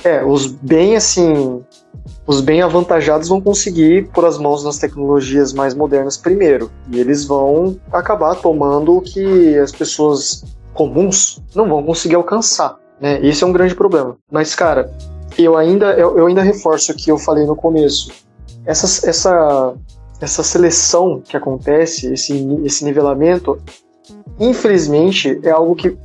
É, 0.03 0.23
os 0.23 0.47
bem 0.47 0.95
assim 0.95 1.63
os 2.31 2.39
bem 2.39 2.61
avantajados 2.61 3.27
vão 3.27 3.41
conseguir 3.41 4.07
pôr 4.13 4.23
as 4.23 4.37
mãos 4.37 4.63
nas 4.63 4.77
tecnologias 4.77 5.51
mais 5.51 5.75
modernas 5.75 6.15
primeiro. 6.15 6.71
E 6.89 6.97
eles 6.97 7.25
vão 7.25 7.77
acabar 7.91 8.35
tomando 8.35 8.95
o 8.95 9.01
que 9.01 9.57
as 9.57 9.73
pessoas 9.73 10.41
comuns 10.73 11.41
não 11.53 11.67
vão 11.67 11.83
conseguir 11.83 12.15
alcançar. 12.15 12.77
Né? 13.01 13.19
Esse 13.21 13.43
é 13.43 13.47
um 13.47 13.51
grande 13.51 13.75
problema. 13.75 14.17
Mas, 14.31 14.55
cara, 14.55 14.89
eu 15.37 15.57
ainda, 15.57 15.87
eu, 15.91 16.17
eu 16.17 16.25
ainda 16.25 16.41
reforço 16.41 16.93
o 16.93 16.95
que 16.95 17.11
eu 17.11 17.17
falei 17.17 17.45
no 17.45 17.53
começo. 17.53 18.09
Essa, 18.65 19.09
essa, 19.09 19.73
essa 20.21 20.41
seleção 20.41 21.21
que 21.21 21.35
acontece, 21.35 22.13
esse, 22.13 22.47
esse 22.63 22.85
nivelamento, 22.85 23.61
infelizmente, 24.39 25.37
é 25.43 25.49
algo 25.49 25.75
que 25.75 25.97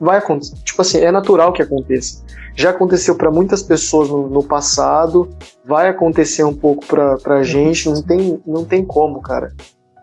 vai 0.00 0.18
acontecer. 0.18 0.54
Tipo 0.64 0.82
assim, 0.82 0.98
é 0.98 1.10
natural 1.10 1.52
que 1.52 1.62
aconteça 1.62 2.24
já 2.56 2.70
aconteceu 2.70 3.14
para 3.14 3.30
muitas 3.30 3.62
pessoas 3.62 4.08
no, 4.08 4.28
no, 4.28 4.42
passado, 4.42 5.28
vai 5.64 5.88
acontecer 5.88 6.42
um 6.42 6.54
pouco 6.54 6.86
pra, 6.86 7.18
pra 7.18 7.42
gente, 7.42 7.88
não 7.88 8.02
tem, 8.02 8.40
não 8.46 8.64
tem 8.64 8.82
como, 8.82 9.20
cara. 9.20 9.52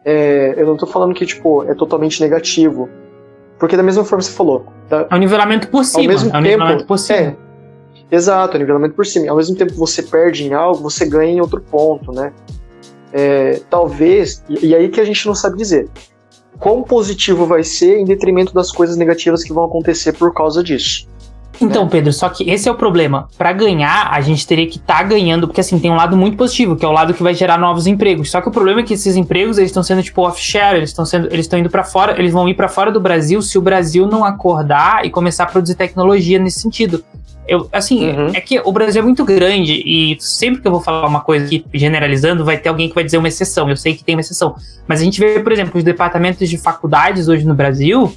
É, 0.05 0.53
eu 0.55 0.67
não 0.67 0.77
tô 0.77 0.85
falando 0.85 1.15
que, 1.15 1.25
tipo, 1.25 1.63
é 1.63 1.73
totalmente 1.73 2.21
negativo. 2.21 2.87
Porque 3.57 3.75
da 3.75 3.81
mesma 3.81 4.03
forma 4.03 4.19
que 4.19 4.29
você 4.29 4.35
falou. 4.35 4.65
Da, 4.87 5.07
é 5.09 5.15
um 5.15 5.17
nivelamento 5.17 5.67
por 5.69 5.83
cima. 5.83 6.03
Ao 6.03 6.07
mesmo 6.07 6.27
é 6.27 6.29
um 6.29 6.43
tempo, 6.43 6.43
nivelamento 6.43 6.85
por 6.85 6.99
cima. 6.99 7.19
É, 7.19 7.35
exato, 8.11 8.53
é 8.53 8.57
um 8.57 8.59
nivelamento 8.59 8.93
por 8.93 9.05
cima. 9.05 9.31
Ao 9.31 9.37
mesmo 9.37 9.55
tempo 9.55 9.71
que 9.71 9.79
você 9.79 10.03
perde 10.03 10.43
em 10.45 10.53
algo, 10.53 10.83
você 10.83 11.05
ganha 11.07 11.31
em 11.31 11.41
outro 11.41 11.59
ponto, 11.59 12.11
né? 12.11 12.33
É, 13.11 13.61
talvez, 13.69 14.43
e, 14.47 14.67
e 14.67 14.75
aí 14.75 14.89
que 14.89 15.01
a 15.01 15.05
gente 15.05 15.25
não 15.25 15.33
sabe 15.33 15.57
dizer 15.57 15.89
quão 16.63 16.81
positivo 16.81 17.45
vai 17.45 17.61
ser 17.61 17.99
em 17.99 18.05
detrimento 18.05 18.53
das 18.53 18.71
coisas 18.71 18.95
negativas 18.95 19.43
que 19.43 19.51
vão 19.51 19.65
acontecer 19.65 20.13
por 20.13 20.33
causa 20.33 20.63
disso. 20.63 21.05
Então, 21.59 21.89
Pedro, 21.89 22.11
só 22.13 22.29
que 22.29 22.49
esse 22.49 22.69
é 22.69 22.71
o 22.71 22.75
problema. 22.75 23.27
Para 23.37 23.51
ganhar, 23.51 24.09
a 24.09 24.21
gente 24.21 24.47
teria 24.47 24.65
que 24.65 24.77
estar 24.77 24.99
tá 24.99 25.03
ganhando, 25.03 25.45
porque 25.45 25.59
assim, 25.59 25.77
tem 25.77 25.91
um 25.91 25.95
lado 25.95 26.15
muito 26.15 26.37
positivo, 26.37 26.77
que 26.77 26.85
é 26.85 26.87
o 26.87 26.91
lado 26.91 27.13
que 27.13 27.21
vai 27.21 27.33
gerar 27.33 27.57
novos 27.59 27.85
empregos. 27.85 28.31
Só 28.31 28.39
que 28.39 28.47
o 28.47 28.51
problema 28.51 28.79
é 28.79 28.83
que 28.83 28.93
esses 28.93 29.17
empregos, 29.17 29.57
eles 29.57 29.71
estão 29.71 29.83
sendo 29.83 30.01
tipo 30.01 30.21
offshore, 30.21 30.77
eles 30.77 30.89
estão 30.89 31.05
sendo, 31.05 31.27
eles 31.27 31.41
estão 31.41 31.59
indo 31.59 31.69
para 31.69 31.83
fora, 31.83 32.17
eles 32.17 32.31
vão 32.31 32.47
ir 32.47 32.53
para 32.53 32.69
fora 32.69 32.91
do 32.91 32.99
Brasil 32.99 33.41
se 33.41 33.57
o 33.57 33.61
Brasil 33.61 34.07
não 34.07 34.23
acordar 34.23 35.05
e 35.05 35.09
começar 35.09 35.43
a 35.43 35.47
produzir 35.47 35.75
tecnologia 35.75 36.39
nesse 36.39 36.61
sentido. 36.61 37.03
Eu, 37.47 37.67
assim, 37.73 38.09
uhum. 38.09 38.31
é 38.33 38.39
que 38.39 38.59
o 38.59 38.71
Brasil 38.71 39.01
é 39.01 39.05
muito 39.05 39.25
grande 39.25 39.83
e 39.85 40.17
sempre 40.19 40.61
que 40.61 40.67
eu 40.67 40.71
vou 40.71 40.79
falar 40.79 41.07
uma 41.07 41.21
coisa 41.21 41.45
aqui, 41.45 41.65
generalizando, 41.73 42.45
vai 42.45 42.57
ter 42.57 42.69
alguém 42.69 42.87
que 42.87 42.95
vai 42.95 43.03
dizer 43.03 43.17
uma 43.17 43.27
exceção. 43.27 43.69
Eu 43.69 43.75
sei 43.75 43.95
que 43.95 44.03
tem 44.03 44.15
uma 44.15 44.21
exceção. 44.21 44.55
Mas 44.87 45.01
a 45.01 45.03
gente 45.03 45.19
vê, 45.19 45.39
por 45.39 45.51
exemplo, 45.51 45.77
os 45.77 45.83
departamentos 45.83 46.49
de 46.49 46.57
faculdades 46.57 47.27
hoje 47.27 47.45
no 47.45 47.53
Brasil, 47.53 48.13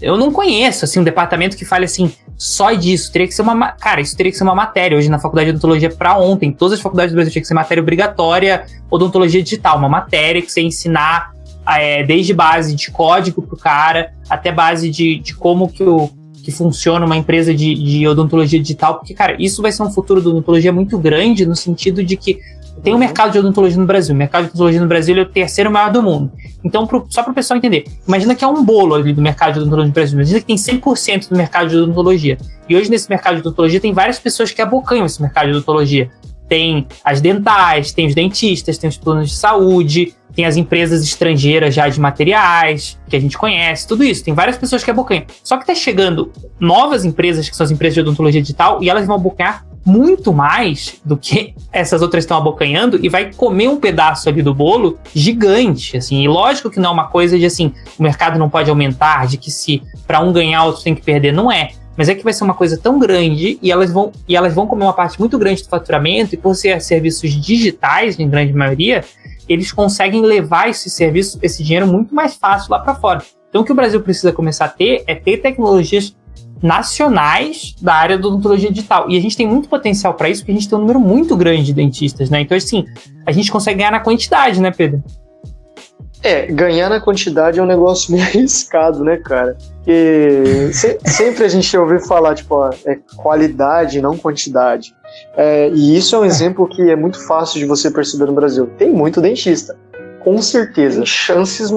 eu 0.00 0.16
não 0.16 0.32
conheço, 0.32 0.84
assim, 0.84 1.00
um 1.00 1.04
departamento 1.04 1.56
que 1.56 1.64
fale 1.64 1.84
assim, 1.84 2.12
só 2.36 2.72
disso. 2.72 3.12
Teria 3.12 3.26
que 3.26 3.34
ser 3.34 3.42
uma. 3.42 3.72
Cara, 3.72 4.00
isso 4.00 4.16
teria 4.16 4.30
que 4.30 4.38
ser 4.38 4.44
uma 4.44 4.54
matéria. 4.54 4.98
Hoje 4.98 5.08
na 5.08 5.18
faculdade 5.18 5.46
de 5.46 5.50
odontologia 5.52 5.90
para 5.90 6.18
ontem, 6.18 6.52
todas 6.52 6.78
as 6.78 6.82
faculdades 6.82 7.12
do 7.12 7.16
Brasil 7.16 7.32
tinha 7.32 7.42
que 7.42 7.48
ser 7.48 7.54
matéria 7.54 7.80
obrigatória, 7.80 8.66
odontologia 8.90 9.42
digital, 9.42 9.78
uma 9.78 9.88
matéria 9.88 10.42
que 10.42 10.50
você 10.50 10.60
ensinar 10.60 11.32
é, 11.68 12.02
desde 12.02 12.34
base 12.34 12.74
de 12.74 12.90
código 12.90 13.42
pro 13.42 13.56
cara, 13.56 14.12
até 14.28 14.50
base 14.50 14.90
de, 14.90 15.18
de 15.18 15.34
como 15.34 15.68
que 15.68 15.84
o 15.84 16.10
que 16.42 16.50
funciona 16.50 17.06
uma 17.06 17.16
empresa 17.16 17.54
de, 17.54 17.74
de 17.74 18.06
odontologia 18.06 18.60
digital, 18.60 18.96
porque, 18.96 19.14
cara, 19.14 19.36
isso 19.38 19.62
vai 19.62 19.70
ser 19.70 19.82
um 19.82 19.90
futuro 19.90 20.20
da 20.20 20.30
odontologia 20.30 20.72
muito 20.72 20.98
grande, 20.98 21.46
no 21.46 21.54
sentido 21.54 22.02
de 22.02 22.16
que 22.16 22.40
tem 22.82 22.94
um 22.94 22.98
mercado 22.98 23.32
de 23.32 23.38
odontologia 23.38 23.78
no 23.78 23.86
Brasil. 23.86 24.14
O 24.14 24.18
mercado 24.18 24.44
de 24.44 24.48
odontologia 24.50 24.80
no 24.80 24.88
Brasil 24.88 25.16
é 25.16 25.20
o 25.20 25.26
terceiro 25.26 25.70
maior 25.70 25.92
do 25.92 26.02
mundo. 26.02 26.32
Então, 26.64 26.86
pro, 26.86 27.06
só 27.08 27.22
para 27.22 27.30
o 27.30 27.34
pessoal 27.34 27.58
entender, 27.58 27.84
imagina 28.06 28.34
que 28.34 28.44
é 28.44 28.46
um 28.46 28.64
bolo 28.64 28.94
ali 28.94 29.12
do 29.12 29.22
mercado 29.22 29.54
de 29.54 29.60
odontologia 29.60 29.88
no 29.88 29.94
Brasil. 29.94 30.18
Imagina 30.18 30.40
que 30.40 30.46
tem 30.46 30.56
100% 30.56 31.28
do 31.28 31.36
mercado 31.36 31.68
de 31.68 31.76
odontologia. 31.76 32.38
E 32.68 32.76
hoje, 32.76 32.90
nesse 32.90 33.08
mercado 33.08 33.34
de 33.34 33.40
odontologia, 33.40 33.80
tem 33.80 33.92
várias 33.92 34.18
pessoas 34.18 34.50
que 34.50 34.60
abocanham 34.60 35.06
esse 35.06 35.20
mercado 35.20 35.46
de 35.46 35.52
odontologia. 35.52 36.10
Tem 36.52 36.86
as 37.02 37.22
dentais, 37.22 37.92
tem 37.92 38.06
os 38.06 38.14
dentistas, 38.14 38.76
tem 38.76 38.86
os 38.86 38.98
planos 38.98 39.30
de 39.30 39.36
saúde, 39.36 40.14
tem 40.34 40.44
as 40.44 40.54
empresas 40.58 41.02
estrangeiras 41.02 41.74
já 41.74 41.88
de 41.88 41.98
materiais, 41.98 43.00
que 43.08 43.16
a 43.16 43.18
gente 43.18 43.38
conhece, 43.38 43.88
tudo 43.88 44.04
isso. 44.04 44.22
Tem 44.22 44.34
várias 44.34 44.58
pessoas 44.58 44.84
que 44.84 44.90
abocanham. 44.90 45.24
Só 45.42 45.56
que 45.56 45.62
está 45.62 45.74
chegando 45.74 46.30
novas 46.60 47.06
empresas, 47.06 47.48
que 47.48 47.56
são 47.56 47.64
as 47.64 47.70
empresas 47.70 47.94
de 47.94 48.00
odontologia 48.02 48.42
digital, 48.42 48.82
e 48.82 48.90
elas 48.90 49.06
vão 49.06 49.16
abocanhar 49.16 49.64
muito 49.82 50.30
mais 50.30 51.00
do 51.02 51.16
que 51.16 51.54
essas 51.72 52.02
outras 52.02 52.22
estão 52.22 52.36
abocanhando 52.36 53.00
e 53.02 53.08
vai 53.08 53.32
comer 53.32 53.68
um 53.68 53.80
pedaço 53.80 54.28
ali 54.28 54.42
do 54.42 54.52
bolo 54.52 54.98
gigante, 55.14 55.96
assim. 55.96 56.22
E 56.22 56.28
lógico 56.28 56.68
que 56.68 56.78
não 56.78 56.90
é 56.90 56.92
uma 56.92 57.08
coisa 57.08 57.38
de 57.38 57.46
assim, 57.46 57.72
o 57.98 58.02
mercado 58.02 58.38
não 58.38 58.50
pode 58.50 58.68
aumentar, 58.68 59.26
de 59.26 59.38
que 59.38 59.50
se 59.50 59.82
para 60.06 60.20
um 60.20 60.34
ganhar 60.34 60.64
outro 60.64 60.82
tem 60.82 60.94
que 60.94 61.00
perder, 61.00 61.32
não 61.32 61.50
é. 61.50 61.70
Mas 61.96 62.08
é 62.08 62.14
que 62.14 62.24
vai 62.24 62.32
ser 62.32 62.44
uma 62.44 62.54
coisa 62.54 62.78
tão 62.78 62.98
grande 62.98 63.58
e 63.60 63.70
elas 63.70 63.90
vão 63.90 64.12
e 64.26 64.34
elas 64.34 64.54
vão 64.54 64.66
comer 64.66 64.84
uma 64.84 64.92
parte 64.92 65.18
muito 65.20 65.38
grande 65.38 65.62
do 65.62 65.68
faturamento 65.68 66.34
e 66.34 66.38
por 66.38 66.54
ser 66.54 66.80
serviços 66.80 67.30
digitais 67.30 68.18
em 68.18 68.28
grande 68.28 68.52
maioria, 68.52 69.04
eles 69.48 69.72
conseguem 69.72 70.22
levar 70.22 70.68
esse 70.68 70.88
serviço, 70.88 71.38
esse 71.42 71.62
dinheiro 71.62 71.86
muito 71.86 72.14
mais 72.14 72.34
fácil 72.34 72.70
lá 72.70 72.78
para 72.78 72.94
fora. 72.94 73.22
Então 73.48 73.60
o 73.60 73.64
que 73.64 73.72
o 73.72 73.74
Brasil 73.74 74.00
precisa 74.00 74.32
começar 74.32 74.64
a 74.64 74.68
ter 74.68 75.04
é 75.06 75.14
ter 75.14 75.38
tecnologias 75.38 76.16
nacionais 76.62 77.74
da 77.82 77.94
área 77.94 78.16
da 78.16 78.28
odontologia 78.28 78.70
digital. 78.70 79.10
E 79.10 79.18
a 79.18 79.20
gente 79.20 79.36
tem 79.36 79.46
muito 79.46 79.68
potencial 79.68 80.14
para 80.14 80.28
isso, 80.28 80.42
porque 80.42 80.52
a 80.52 80.54
gente 80.54 80.68
tem 80.68 80.78
um 80.78 80.80
número 80.80 81.00
muito 81.00 81.36
grande 81.36 81.64
de 81.64 81.72
dentistas, 81.74 82.30
né? 82.30 82.40
Então, 82.40 82.56
assim, 82.56 82.86
a 83.26 83.32
gente 83.32 83.50
consegue 83.50 83.78
ganhar 83.78 83.90
na 83.90 84.00
quantidade, 84.00 84.60
né, 84.60 84.70
Pedro? 84.70 85.02
É, 86.22 86.46
ganhar 86.46 86.88
na 86.88 87.00
quantidade 87.00 87.58
é 87.58 87.62
um 87.62 87.66
negócio 87.66 88.12
meio 88.14 88.24
arriscado, 88.24 89.02
né, 89.02 89.16
cara? 89.16 89.56
Porque 89.76 90.70
se, 90.72 90.98
sempre 91.04 91.44
a 91.44 91.48
gente 91.48 91.76
ouve 91.76 91.98
falar, 92.06 92.34
tipo, 92.34 92.54
ó, 92.54 92.70
é 92.86 92.98
qualidade, 93.16 94.00
não 94.00 94.16
quantidade. 94.16 94.94
É, 95.36 95.68
e 95.70 95.96
isso 95.96 96.14
é 96.14 96.18
um 96.20 96.24
exemplo 96.24 96.68
que 96.68 96.90
é 96.90 96.96
muito 96.96 97.18
fácil 97.26 97.58
de 97.58 97.66
você 97.66 97.90
perceber 97.90 98.26
no 98.26 98.32
Brasil. 98.32 98.70
Tem 98.78 98.90
muito 98.90 99.20
dentista 99.20 99.76
com 100.24 100.40
certeza, 100.40 101.04
chances, 101.04 101.70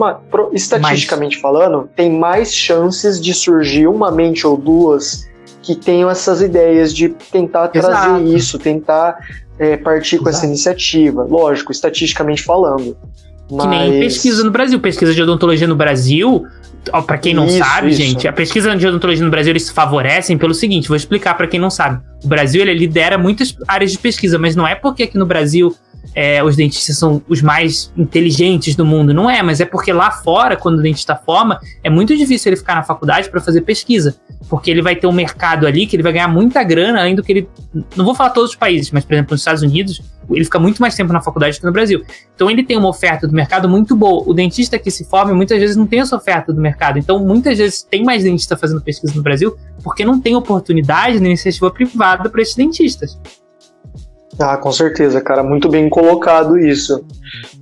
estatisticamente 0.54 1.42
falando, 1.42 1.90
tem 1.96 2.12
mais 2.12 2.54
chances 2.54 3.20
de 3.20 3.34
surgir 3.34 3.88
uma 3.88 4.12
mente 4.12 4.46
ou 4.46 4.56
duas 4.56 5.28
que 5.62 5.76
tenham 5.76 6.10
essas 6.10 6.42
ideias 6.42 6.94
de 6.94 7.10
tentar 7.10 7.72
Exato. 7.74 7.92
trazer 7.92 8.24
isso, 8.24 8.60
tentar 8.60 9.18
é, 9.58 9.78
partir 9.78 10.20
com 10.20 10.30
Exato. 10.30 10.38
essa 10.38 10.46
iniciativa. 10.46 11.24
Lógico, 11.24 11.72
estatisticamente 11.72 12.44
falando. 12.44 12.96
Mas... 13.50 13.64
Que 13.64 13.68
nem 13.68 14.00
pesquisa 14.00 14.44
no 14.44 14.52
Brasil. 14.52 14.80
Pesquisa 14.80 15.14
de 15.14 15.22
odontologia 15.22 15.68
no 15.68 15.76
Brasil, 15.76 16.46
para 17.06 17.18
quem 17.18 17.34
não 17.34 17.48
isso, 17.48 17.58
sabe, 17.58 17.90
isso. 17.90 18.02
gente, 18.02 18.28
a 18.28 18.34
pesquisa 18.34 18.76
de 18.76 18.88
odontologia 18.88 19.24
no 19.24 19.32
Brasil 19.32 19.52
eles 19.52 19.64
se 19.64 19.74
favorecem 19.74 20.38
pelo 20.38 20.54
seguinte, 20.54 20.88
vou 20.88 20.98
explicar 20.98 21.36
para 21.36 21.48
quem 21.48 21.60
não 21.60 21.70
sabe. 21.70 22.02
O 22.24 22.28
Brasil 22.28 22.62
ele 22.62 22.74
lidera 22.74 23.18
muitas 23.18 23.56
áreas 23.68 23.92
de 23.92 23.98
pesquisa, 23.98 24.38
mas 24.38 24.56
não 24.56 24.68
é 24.68 24.76
porque 24.76 25.04
aqui 25.04 25.18
no 25.18 25.26
Brasil 25.26 25.76
é, 26.16 26.42
os 26.42 26.56
dentistas 26.56 26.98
são 26.98 27.22
os 27.28 27.42
mais 27.42 27.92
inteligentes 27.98 28.74
do 28.74 28.86
mundo. 28.86 29.14
Não 29.14 29.30
é, 29.30 29.44
mas 29.44 29.60
é 29.60 29.66
porque 29.66 29.92
lá 29.92 30.10
fora, 30.10 30.56
quando 30.56 30.80
o 30.80 30.82
dentista 30.82 31.16
forma, 31.16 31.60
é 31.84 31.90
muito 31.90 32.16
difícil 32.16 32.50
ele 32.50 32.56
ficar 32.56 32.76
na 32.76 32.84
faculdade 32.84 33.30
para 33.30 33.42
fazer 33.42 33.62
pesquisa. 33.62 34.16
Porque 34.50 34.72
ele 34.72 34.82
vai 34.82 34.96
ter 34.96 35.08
um 35.08 35.12
mercado 35.12 35.68
ali 35.68 35.86
que 35.86 35.96
ele 35.96 36.04
vai 36.04 36.14
ganhar 36.14 36.28
muita 36.28 36.64
grana, 36.64 37.02
além 37.02 37.16
do 37.16 37.24
que 37.24 37.32
ele. 37.32 37.50
Não 37.96 38.06
vou 38.06 38.16
falar 38.16 38.30
todos 38.30 38.52
os 38.52 38.56
países, 38.56 38.92
mas, 38.92 39.04
por 39.04 39.14
exemplo, 39.14 39.34
nos 39.34 39.42
Estados 39.42 39.64
Unidos, 39.64 40.02
ele 40.30 40.46
fica 40.46 40.60
muito 40.60 40.80
mais 40.80 40.96
tempo 40.96 41.12
na 41.12 41.22
faculdade 41.22 41.60
que 41.60 41.66
no 41.66 41.72
Brasil. 41.72 42.04
Então 42.34 42.50
ele 42.50 42.64
tem 42.64 42.78
uma 42.78 42.88
oferta 42.88 43.28
do 43.28 43.34
mercado 43.34 43.68
muito 43.68 43.96
boa. 43.96 44.24
O 44.26 44.34
dentista 44.34 44.80
que 44.80 44.90
se 44.90 45.04
forma 45.06 45.34
muitas 45.34 45.60
vezes 45.60 45.76
não 45.76 45.86
tem 45.86 46.00
essa 46.00 46.16
oferta 46.16 46.54
do 46.54 46.62
mercado. 46.62 46.98
Então, 46.98 47.20
muitas 47.20 47.58
vezes 47.58 47.84
tem 47.84 48.04
mais 48.04 48.24
dentista 48.24 48.56
fazendo 48.56 48.82
pesquisa 48.82 49.14
no 49.16 49.22
Brasil 49.22 49.56
porque 49.84 50.06
não 50.06 50.20
tem 50.20 50.36
oportunidade 50.36 51.20
na 51.20 51.28
iniciativa 51.28 51.70
privada 51.70 52.30
para 52.30 52.42
esses 52.42 52.56
dentistas. 52.56 53.20
Ah, 54.40 54.58
com 54.58 54.72
certeza, 54.72 55.22
cara, 55.22 55.44
muito 55.44 55.70
bem 55.70 55.90
colocado 55.90 56.58
isso. 56.58 57.06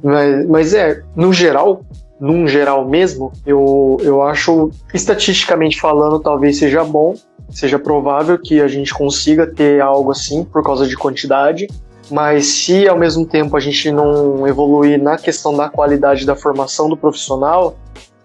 Mas, 0.03 0.47
mas 0.47 0.73
é, 0.73 1.01
no 1.15 1.31
geral, 1.31 1.85
num 2.19 2.47
geral 2.47 2.87
mesmo, 2.87 3.31
eu, 3.45 3.97
eu 4.01 4.23
acho, 4.23 4.71
estatisticamente 4.93 5.79
falando, 5.79 6.19
talvez 6.19 6.57
seja 6.57 6.83
bom, 6.83 7.13
seja 7.49 7.77
provável 7.77 8.39
que 8.39 8.61
a 8.61 8.67
gente 8.67 8.93
consiga 8.93 9.45
ter 9.45 9.81
algo 9.81 10.11
assim 10.11 10.43
por 10.43 10.63
causa 10.63 10.87
de 10.87 10.95
quantidade, 10.95 11.67
mas 12.09 12.45
se 12.47 12.87
ao 12.87 12.97
mesmo 12.97 13.25
tempo 13.25 13.55
a 13.55 13.59
gente 13.59 13.91
não 13.91 14.47
evoluir 14.47 15.01
na 15.01 15.17
questão 15.17 15.55
da 15.55 15.69
qualidade 15.69 16.25
da 16.25 16.35
formação 16.35 16.89
do 16.89 16.97
profissional, 16.97 17.75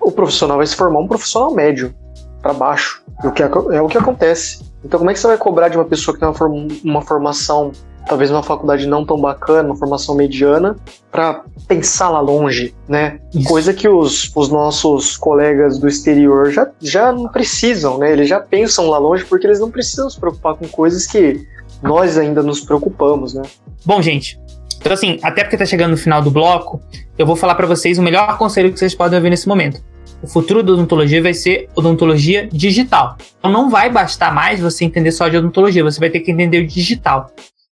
o 0.01 0.11
profissional 0.11 0.57
vai 0.57 0.67
se 0.67 0.77
formar 0.77 1.01
um 1.01 1.09
profissional 1.09 1.53
médio 1.53 1.95
para 2.41 2.53
baixo. 2.53 3.03
O 3.25 3.31
que 3.31 3.43
é, 3.43 3.47
é, 3.47 3.83
o 3.83 3.89
que 3.89 3.99
acontece. 3.99 4.61
Então, 4.85 4.99
como 4.99 5.11
é 5.11 5.15
que 5.15 5.19
você 5.19 5.27
vai 5.27 5.37
cobrar 5.37 5.69
de 5.69 5.77
uma 5.77 5.85
pessoa 5.85 6.15
que 6.15 6.21
tem 6.21 6.29
uma, 6.29 6.69
uma 6.85 7.03
formação, 7.03 7.73
talvez 8.09 8.31
uma 8.31 8.43
faculdade 8.43 8.87
não 8.87 9.05
tão 9.05 9.21
bacana, 9.21 9.69
uma 9.69 9.77
formação 9.77 10.15
mediana, 10.15 10.77
para 11.13 11.45
pensar 11.69 12.09
lá 12.09 12.21
longe, 12.21 12.75
né? 12.89 13.21
Isso. 13.35 13.47
Coisa 13.47 13.75
que 13.75 13.89
os, 13.89 14.33
os 14.35 14.49
nossos 14.49 15.17
colegas 15.17 15.79
do 15.79 15.87
exterior 15.87 16.51
já, 16.51 16.69
já 16.81 17.13
não 17.13 17.29
precisam, 17.29 17.99
né? 17.99 18.11
Eles 18.13 18.29
já 18.29 18.41
pensam 18.41 18.89
lá 18.89 18.99
longe 18.99 19.25
porque 19.25 19.47
eles 19.47 19.61
não 19.61 19.71
precisam 19.71 20.09
se 20.09 20.19
preocupar 20.19 20.55
com 20.55 20.67
coisas 20.67 21.07
que 21.07 21.47
nós 21.83 22.17
ainda 22.17 22.43
nos 22.43 22.61
preocupamos, 22.61 23.35
né? 23.35 23.43
Bom, 23.85 24.01
gente, 24.01 24.41
então 24.81 24.93
assim, 24.93 25.19
até 25.23 25.45
porque 25.45 25.57
tá 25.57 25.67
chegando 25.67 25.93
no 25.93 25.97
final 25.97 26.23
do 26.23 26.31
bloco, 26.31 26.81
eu 27.17 27.27
vou 27.27 27.37
falar 27.37 27.55
para 27.55 27.67
vocês 27.67 27.99
o 27.99 28.03
melhor 28.03 28.39
conselho 28.39 28.73
que 28.73 28.79
vocês 28.79 28.95
podem 28.95 29.19
ouvir 29.19 29.31
nesse 29.31 29.47
momento. 29.47 29.83
O 30.23 30.27
futuro 30.27 30.63
da 30.63 30.73
odontologia 30.73 31.23
vai 31.23 31.35
ser 31.35 31.69
odontologia 31.77 32.49
digital. 32.51 33.17
Então 33.39 33.53
não 33.53 33.71
vai 33.71 33.89
bastar 33.91 34.35
mais 34.35 34.59
você 34.59 34.85
entender 34.85 35.13
só 35.13 35.29
de 35.29 35.37
odontologia, 35.37 35.85
você 35.85 36.01
vai 36.01 36.11
ter 36.11 36.21
que 36.21 36.33
entender 36.33 36.63
o 36.63 36.67
digital. 36.67 37.31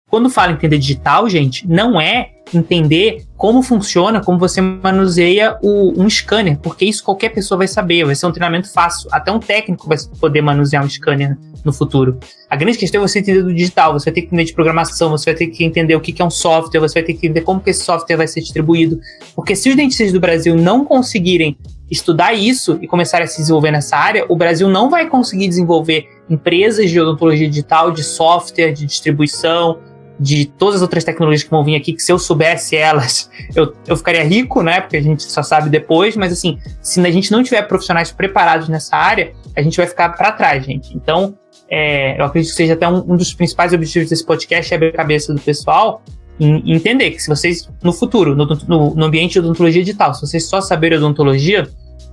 Quando 0.09 0.31
fala 0.31 0.53
entender 0.53 0.79
digital, 0.79 1.29
gente, 1.29 1.67
não 1.67 2.01
é 2.01 2.31
entender 2.55 3.25
como 3.37 3.61
funciona, 3.61 4.23
como 4.23 4.39
você 4.39 4.61
manuseia 4.61 5.59
o, 5.61 6.01
um 6.01 6.09
scanner, 6.09 6.57
porque 6.59 6.85
isso 6.85 7.03
qualquer 7.03 7.31
pessoa 7.31 7.59
vai 7.59 7.67
saber, 7.67 8.05
vai 8.05 8.15
ser 8.15 8.27
um 8.27 8.31
treinamento 8.31 8.73
fácil. 8.73 9.09
Até 9.11 9.33
um 9.33 9.41
técnico 9.41 9.89
vai 9.89 9.99
poder 10.21 10.43
manusear 10.43 10.85
um 10.85 10.89
scanner 10.89 11.37
no 11.65 11.73
futuro. 11.73 12.21
A 12.49 12.55
grande 12.55 12.79
questão 12.79 13.03
é 13.03 13.09
você 13.09 13.19
entender 13.19 13.43
do 13.43 13.53
digital, 13.53 13.95
você 13.95 14.05
vai 14.05 14.15
ter 14.15 14.21
que 14.21 14.27
entender 14.29 14.45
de 14.45 14.55
programação, 14.55 15.11
você 15.11 15.25
vai 15.25 15.35
ter 15.35 15.49
que 15.49 15.65
entender 15.65 15.97
o 15.97 16.01
que 16.01 16.23
é 16.23 16.25
um 16.25 16.31
software, 16.31 16.79
você 16.79 17.01
vai 17.01 17.03
ter 17.03 17.15
que 17.15 17.27
entender 17.27 17.41
como 17.41 17.61
que 17.61 17.71
esse 17.71 17.83
software 17.83 18.17
vai 18.17 18.29
ser 18.29 18.41
distribuído. 18.43 19.01
Porque 19.35 19.57
se 19.57 19.69
os 19.69 19.75
dentistas 19.75 20.13
do 20.13 20.21
Brasil 20.21 20.55
não 20.55 20.85
conseguirem 20.85 21.59
estudar 21.91 22.33
isso 22.33 22.79
e 22.81 22.87
começar 22.87 23.21
a 23.23 23.27
se 23.27 23.39
desenvolver 23.39 23.73
nessa 23.73 23.97
área, 23.97 24.25
o 24.29 24.37
Brasil 24.37 24.69
não 24.69 24.89
vai 24.89 25.09
conseguir 25.09 25.49
desenvolver 25.49 26.09
empresas 26.31 26.89
de 26.91 27.01
odontologia 27.01 27.49
digital, 27.49 27.91
de 27.91 28.05
software, 28.05 28.71
de 28.71 28.87
distribuição, 28.87 29.81
de 30.19 30.47
todas 30.47 30.77
as 30.77 30.83
outras 30.83 31.05
tecnologias 31.05 31.43
que 31.43 31.51
vão 31.51 31.63
vir 31.63 31.77
aqui, 31.77 31.93
que 31.93 32.03
se 32.03 32.11
eu 32.11 32.19
soubesse 32.19 32.77
elas, 32.77 33.31
eu, 33.55 33.75
eu 33.87 33.97
ficaria 33.97 34.25
rico, 34.25 34.63
né? 34.63 34.81
Porque 34.81 34.97
a 34.97 35.03
gente 35.03 35.23
só 35.25 35.43
sabe 35.43 35.69
depois, 35.69 36.17
mas 36.17 36.33
assim, 36.33 36.59
se 36.81 37.01
a 37.01 37.11
gente 37.11 37.31
não 37.31 37.43
tiver 37.43 37.63
profissionais 37.63 38.11
preparados 38.11 38.69
nessa 38.69 38.97
área, 38.97 39.33
a 39.55 39.63
gente 39.63 39.77
vai 39.77 39.87
ficar 39.87 40.11
para 40.11 40.33
trás, 40.33 40.65
gente. 40.65 40.97
Então, 40.97 41.37
é, 41.69 42.19
eu 42.19 42.25
acredito 42.25 42.51
que 42.51 42.57
seja 42.57 42.75
até 42.75 42.89
um, 42.89 42.99
um, 43.13 43.17
dos 43.17 43.35
principais 43.35 43.73
objetivos 43.73 44.09
desse 44.09 44.25
podcast 44.25 44.73
é 44.73 44.77
abrir 44.77 44.89
a 44.89 44.93
cabeça 44.93 45.35
do 45.35 45.41
pessoal 45.41 46.03
e 46.39 46.73
entender 46.75 47.11
que 47.13 47.21
se 47.21 47.29
vocês, 47.29 47.69
no 47.83 47.93
futuro, 47.93 48.35
no, 48.37 48.47
no, 48.47 48.95
no 48.95 49.05
ambiente 49.05 49.33
de 49.33 49.39
odontologia 49.41 49.83
digital, 49.83 50.15
se 50.15 50.21
vocês 50.21 50.45
só 50.45 50.61
saberem 50.61 50.99
odontologia, 50.99 51.69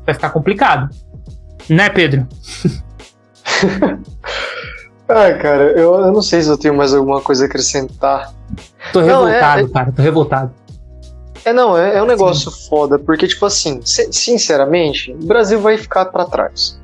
vai 0.06 0.16
ficar 0.16 0.30
complicado. 0.30 0.89
Né, 1.70 1.89
Pedro? 1.89 2.28
Ah, 5.08 5.34
cara, 5.34 5.72
eu, 5.72 5.95
eu, 5.95 6.12
não 6.12 6.22
sei 6.22 6.41
se 6.41 6.49
eu 6.49 6.58
tenho 6.58 6.74
mais 6.74 6.93
alguma 6.93 7.22
coisa 7.22 7.43
a 7.43 7.47
acrescentar. 7.47 8.34
Tô 8.91 9.01
revoltado, 9.01 9.62
não, 9.62 9.68
é, 9.68 9.70
cara, 9.70 9.91
tô 9.91 10.01
revoltado. 10.01 10.51
É, 11.45 11.51
não, 11.51 11.78
é, 11.78 11.97
é 11.97 12.04
um 12.04 12.06
negócio 12.06 12.49
Sim. 12.49 12.70
foda, 12.70 12.97
porque, 12.97 13.28
tipo 13.28 13.45
assim, 13.45 13.82
sinceramente, 13.84 15.12
o 15.12 15.26
Brasil 15.26 15.60
vai 15.60 15.78
ficar 15.78 16.06
para 16.06 16.26
trás. 16.26 16.80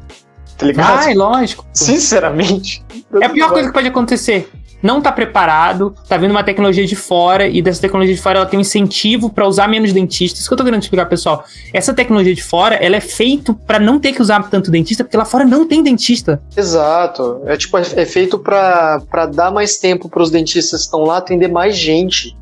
Tá 0.57 0.65
ligado? 0.65 0.97
Vai, 0.97 1.13
lógico. 1.13 1.65
Sinceramente. 1.73 2.83
É 3.21 3.25
a 3.25 3.29
pior 3.29 3.49
coisa 3.49 3.69
que 3.69 3.73
pode 3.73 3.87
acontecer 3.87 4.49
não 4.81 4.99
está 4.99 5.11
preparado, 5.11 5.93
tá 6.07 6.17
vindo 6.17 6.31
uma 6.31 6.43
tecnologia 6.43 6.85
de 6.85 6.95
fora 6.95 7.47
e 7.47 7.61
dessa 7.61 7.81
tecnologia 7.81 8.15
de 8.15 8.21
fora 8.21 8.39
ela 8.39 8.45
tem 8.45 8.57
um 8.57 8.61
incentivo 8.61 9.29
para 9.29 9.47
usar 9.47 9.67
menos 9.67 9.91
dentistas. 9.91 10.39
Isso 10.39 10.49
que 10.49 10.53
eu 10.53 10.57
tô 10.57 10.63
querendo 10.63 10.81
explicar, 10.81 11.05
pessoal. 11.05 11.43
Essa 11.73 11.93
tecnologia 11.93 12.33
de 12.33 12.43
fora, 12.43 12.75
ela 12.75 12.95
é 12.95 13.01
feito 13.01 13.53
para 13.53 13.79
não 13.79 13.99
ter 13.99 14.13
que 14.13 14.21
usar 14.21 14.41
tanto 14.49 14.71
dentista, 14.71 15.03
porque 15.03 15.17
lá 15.17 15.25
fora 15.25 15.45
não 15.45 15.67
tem 15.67 15.83
dentista. 15.83 16.41
Exato. 16.55 17.41
É 17.45 17.57
tipo 17.57 17.77
é, 17.77 17.81
é 17.95 18.05
feito 18.05 18.39
para 18.39 19.25
dar 19.33 19.51
mais 19.51 19.77
tempo 19.77 20.09
para 20.09 20.23
os 20.23 20.31
dentistas 20.31 20.81
que 20.81 20.85
estão 20.85 21.01
lá 21.01 21.17
atender 21.17 21.49
mais 21.49 21.77
gente. 21.77 22.37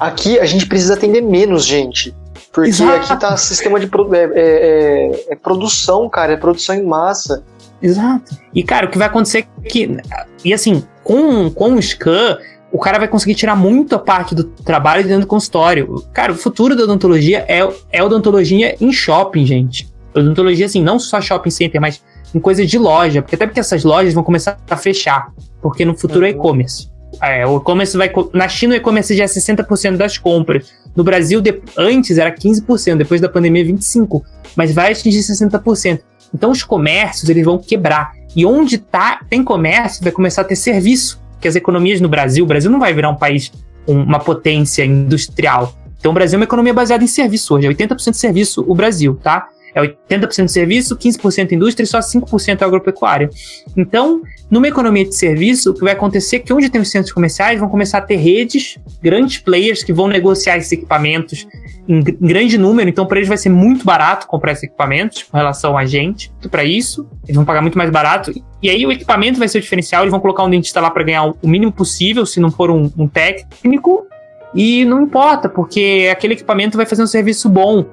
Aqui 0.00 0.38
a 0.38 0.46
gente 0.46 0.66
precisa 0.66 0.94
atender 0.94 1.20
menos 1.20 1.64
gente. 1.64 2.14
Porque 2.52 2.70
Exato. 2.70 3.12
aqui 3.12 3.20
tá 3.20 3.36
sistema 3.36 3.80
de 3.80 3.86
é, 3.86 4.18
é, 4.18 4.30
é, 4.34 5.32
é 5.32 5.36
produção, 5.36 6.08
cara, 6.08 6.34
é 6.34 6.36
produção 6.36 6.74
em 6.74 6.84
massa. 6.84 7.42
Exato. 7.80 8.36
E, 8.54 8.62
cara, 8.62 8.86
o 8.86 8.90
que 8.90 8.98
vai 8.98 9.08
acontecer 9.08 9.46
é 9.64 9.68
que. 9.68 9.96
E 10.44 10.54
assim, 10.54 10.84
com, 11.02 11.50
com 11.50 11.74
o 11.74 11.82
scan, 11.82 12.38
o 12.70 12.78
cara 12.78 12.98
vai 12.98 13.06
conseguir 13.06 13.34
tirar 13.34 13.54
muita 13.54 13.98
parte 13.98 14.34
do 14.34 14.44
trabalho 14.44 15.04
dentro 15.04 15.22
do 15.22 15.26
consultório. 15.26 16.02
Cara, 16.12 16.32
o 16.32 16.34
futuro 16.34 16.74
da 16.74 16.84
odontologia 16.84 17.44
é, 17.46 17.60
é 17.90 18.02
odontologia 18.02 18.76
em 18.80 18.90
shopping, 18.92 19.44
gente. 19.44 19.92
Odontologia, 20.14 20.66
assim, 20.66 20.82
não 20.82 20.98
só 20.98 21.20
shopping 21.20 21.50
center, 21.50 21.80
mas 21.80 22.02
em 22.34 22.40
coisa 22.40 22.64
de 22.64 22.78
loja. 22.78 23.20
Porque 23.20 23.34
até 23.34 23.46
porque 23.46 23.60
essas 23.60 23.84
lojas 23.84 24.14
vão 24.14 24.24
começar 24.24 24.58
a 24.68 24.76
fechar. 24.76 25.32
Porque 25.60 25.84
no 25.84 25.94
futuro 25.94 26.24
é 26.24 26.30
uhum. 26.30 26.34
é 26.34 26.38
e-commerce. 26.38 26.90
É, 27.20 27.46
o 27.46 27.58
e-commerce 27.58 27.96
vai. 27.96 28.10
Na 28.32 28.48
China, 28.48 28.72
o 28.72 28.76
e-commerce 28.76 29.14
já 29.14 29.24
é 29.24 29.26
60% 29.26 29.96
das 29.96 30.16
compras. 30.16 30.72
No 30.96 31.04
Brasil, 31.04 31.40
de, 31.42 31.60
antes 31.76 32.16
era 32.16 32.34
15%, 32.34 32.96
depois 32.96 33.20
da 33.20 33.28
pandemia, 33.28 33.64
25%. 33.64 34.22
Mas 34.56 34.72
vai 34.72 34.92
atingir 34.92 35.20
60%. 35.20 36.00
Então 36.34 36.50
os 36.50 36.62
comércios 36.62 37.28
eles 37.28 37.44
vão 37.44 37.58
quebrar. 37.58 38.12
E 38.34 38.46
onde 38.46 38.78
tá, 38.78 39.20
tem 39.28 39.44
comércio, 39.44 40.02
vai 40.02 40.12
começar 40.12 40.42
a 40.42 40.44
ter 40.44 40.56
serviço. 40.56 41.20
Que 41.40 41.48
as 41.48 41.56
economias 41.56 42.00
no 42.00 42.08
Brasil, 42.08 42.44
o 42.44 42.46
Brasil 42.46 42.70
não 42.70 42.78
vai 42.78 42.94
virar 42.94 43.10
um 43.10 43.16
país, 43.16 43.50
uma 43.86 44.20
potência 44.20 44.84
industrial. 44.84 45.74
Então 45.98 46.10
o 46.10 46.14
Brasil 46.14 46.36
é 46.36 46.38
uma 46.38 46.44
economia 46.44 46.74
baseada 46.74 47.02
em 47.02 47.06
serviço 47.06 47.54
hoje, 47.54 47.66
é 47.66 47.70
80% 47.70 48.10
de 48.10 48.16
serviço 48.16 48.64
o 48.66 48.74
Brasil, 48.74 49.18
tá? 49.22 49.48
É 49.74 49.80
80% 49.80 50.46
de 50.46 50.52
serviço, 50.52 50.96
15% 50.96 51.52
indústria 51.52 51.84
e 51.84 51.86
só 51.86 51.98
5% 52.00 52.62
agropecuária. 52.62 53.30
Então, 53.76 54.20
numa 54.52 54.68
economia 54.68 55.06
de 55.06 55.14
serviço, 55.14 55.70
o 55.70 55.74
que 55.74 55.80
vai 55.80 55.94
acontecer 55.94 56.36
é 56.36 56.38
que 56.40 56.52
onde 56.52 56.68
tem 56.68 56.78
os 56.78 56.90
centros 56.90 57.10
comerciais 57.10 57.58
vão 57.58 57.70
começar 57.70 57.96
a 57.96 58.00
ter 58.02 58.16
redes, 58.16 58.78
grandes 59.02 59.38
players 59.38 59.82
que 59.82 59.94
vão 59.94 60.06
negociar 60.06 60.58
esses 60.58 60.70
equipamentos 60.70 61.48
em 61.88 62.02
grande 62.02 62.58
número, 62.58 62.90
então 62.90 63.06
para 63.06 63.16
eles 63.16 63.30
vai 63.30 63.38
ser 63.38 63.48
muito 63.48 63.82
barato 63.82 64.26
comprar 64.26 64.52
esses 64.52 64.64
equipamentos 64.64 65.22
com 65.22 65.38
relação 65.38 65.78
a 65.78 65.86
gente. 65.86 66.30
Para 66.50 66.64
isso, 66.64 67.08
eles 67.24 67.34
vão 67.34 67.46
pagar 67.46 67.62
muito 67.62 67.78
mais 67.78 67.88
barato. 67.88 68.30
E 68.62 68.68
aí 68.68 68.84
o 68.84 68.92
equipamento 68.92 69.38
vai 69.38 69.48
ser 69.48 69.56
o 69.56 69.60
diferencial, 69.62 70.02
eles 70.02 70.10
vão 70.10 70.20
colocar 70.20 70.44
um 70.44 70.50
dentista 70.50 70.82
lá 70.82 70.90
para 70.90 71.02
ganhar 71.02 71.24
o 71.24 71.48
mínimo 71.48 71.72
possível, 71.72 72.26
se 72.26 72.38
não 72.38 72.50
for 72.50 72.70
um, 72.70 72.92
um 72.98 73.08
técnico, 73.08 74.06
e 74.54 74.84
não 74.84 75.00
importa, 75.00 75.48
porque 75.48 76.10
aquele 76.12 76.34
equipamento 76.34 76.76
vai 76.76 76.84
fazer 76.84 77.02
um 77.02 77.06
serviço 77.06 77.48
bom 77.48 77.86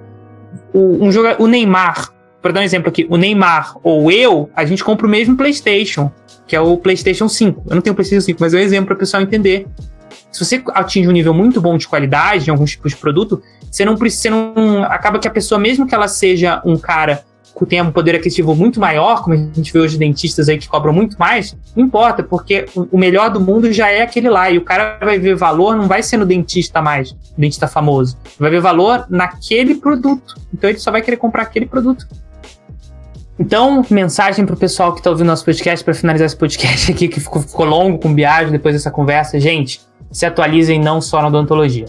o, 0.73 1.05
um 1.05 1.09
jogador, 1.09 1.41
o 1.41 1.47
Neymar, 1.47 2.11
para 2.41 2.51
dar 2.51 2.61
um 2.61 2.63
exemplo 2.63 2.89
aqui, 2.89 3.05
o 3.09 3.17
Neymar 3.17 3.75
ou 3.83 4.11
eu, 4.11 4.49
a 4.55 4.65
gente 4.65 4.83
compra 4.83 5.05
o 5.05 5.09
mesmo 5.09 5.35
PlayStation, 5.35 6.11
que 6.47 6.55
é 6.55 6.61
o 6.61 6.77
PlayStation 6.77 7.27
5. 7.27 7.63
Eu 7.69 7.75
não 7.75 7.81
tenho 7.81 7.93
o 7.93 7.95
PlayStation 7.95 8.25
5, 8.25 8.37
mas 8.39 8.53
é 8.53 8.57
um 8.57 8.61
exemplo 8.61 8.87
para 8.87 8.95
o 8.95 8.97
pessoal 8.97 9.21
entender. 9.21 9.67
Se 10.31 10.45
você 10.45 10.61
atinge 10.73 11.07
um 11.07 11.11
nível 11.11 11.33
muito 11.33 11.59
bom 11.59 11.77
de 11.77 11.87
qualidade 11.87 12.47
em 12.47 12.51
alguns 12.51 12.71
tipos 12.71 12.91
de 12.91 12.97
produto, 12.97 13.41
você 13.69 13.83
não 13.83 13.95
precisa, 13.95 14.29
não 14.29 14.83
acaba 14.83 15.19
que 15.19 15.27
a 15.27 15.31
pessoa 15.31 15.59
mesmo 15.59 15.87
que 15.87 15.93
ela 15.93 16.07
seja 16.07 16.61
um 16.65 16.77
cara 16.77 17.23
que 17.57 17.65
tem 17.65 17.81
um 17.81 17.91
poder 17.91 18.15
aquisitivo 18.15 18.55
muito 18.55 18.79
maior, 18.79 19.21
como 19.21 19.35
a 19.35 19.37
gente 19.37 19.73
vê 19.73 19.79
hoje 19.79 19.97
dentistas 19.97 20.47
aí 20.47 20.57
que 20.57 20.67
cobram 20.67 20.93
muito 20.93 21.17
mais, 21.19 21.57
não 21.75 21.85
importa, 21.85 22.23
porque 22.23 22.65
o 22.73 22.97
melhor 22.97 23.29
do 23.29 23.39
mundo 23.39 23.71
já 23.73 23.91
é 23.91 24.01
aquele 24.01 24.29
lá. 24.29 24.49
E 24.49 24.57
o 24.57 24.61
cara 24.61 24.97
vai 25.01 25.19
ver 25.19 25.35
valor, 25.35 25.75
não 25.75 25.87
vai 25.87 26.01
ser 26.01 26.17
no 26.17 26.25
dentista 26.25 26.81
mais, 26.81 27.13
dentista 27.37 27.67
famoso. 27.67 28.17
Vai 28.39 28.49
ver 28.49 28.61
valor 28.61 29.05
naquele 29.09 29.75
produto. 29.75 30.35
Então 30.53 30.69
ele 30.69 30.79
só 30.79 30.89
vai 30.89 31.01
querer 31.01 31.17
comprar 31.17 31.43
aquele 31.43 31.65
produto. 31.65 32.07
Então, 33.39 33.85
mensagem 33.89 34.45
pro 34.45 34.57
pessoal 34.57 34.93
que 34.93 35.01
tá 35.01 35.09
ouvindo 35.09 35.27
nosso 35.27 35.45
podcast, 35.45 35.83
para 35.83 35.93
finalizar 35.93 36.25
esse 36.25 36.35
podcast 36.35 36.91
aqui, 36.91 37.07
que 37.07 37.21
ficou, 37.21 37.41
ficou 37.41 37.65
longo 37.65 37.97
com 37.97 38.13
viagem 38.13 38.51
depois 38.51 38.75
dessa 38.75 38.91
conversa. 38.91 39.39
Gente, 39.39 39.79
se 40.11 40.25
atualizem 40.25 40.77
não 40.77 40.99
só 40.99 41.21
na 41.21 41.29
odontologia 41.29 41.85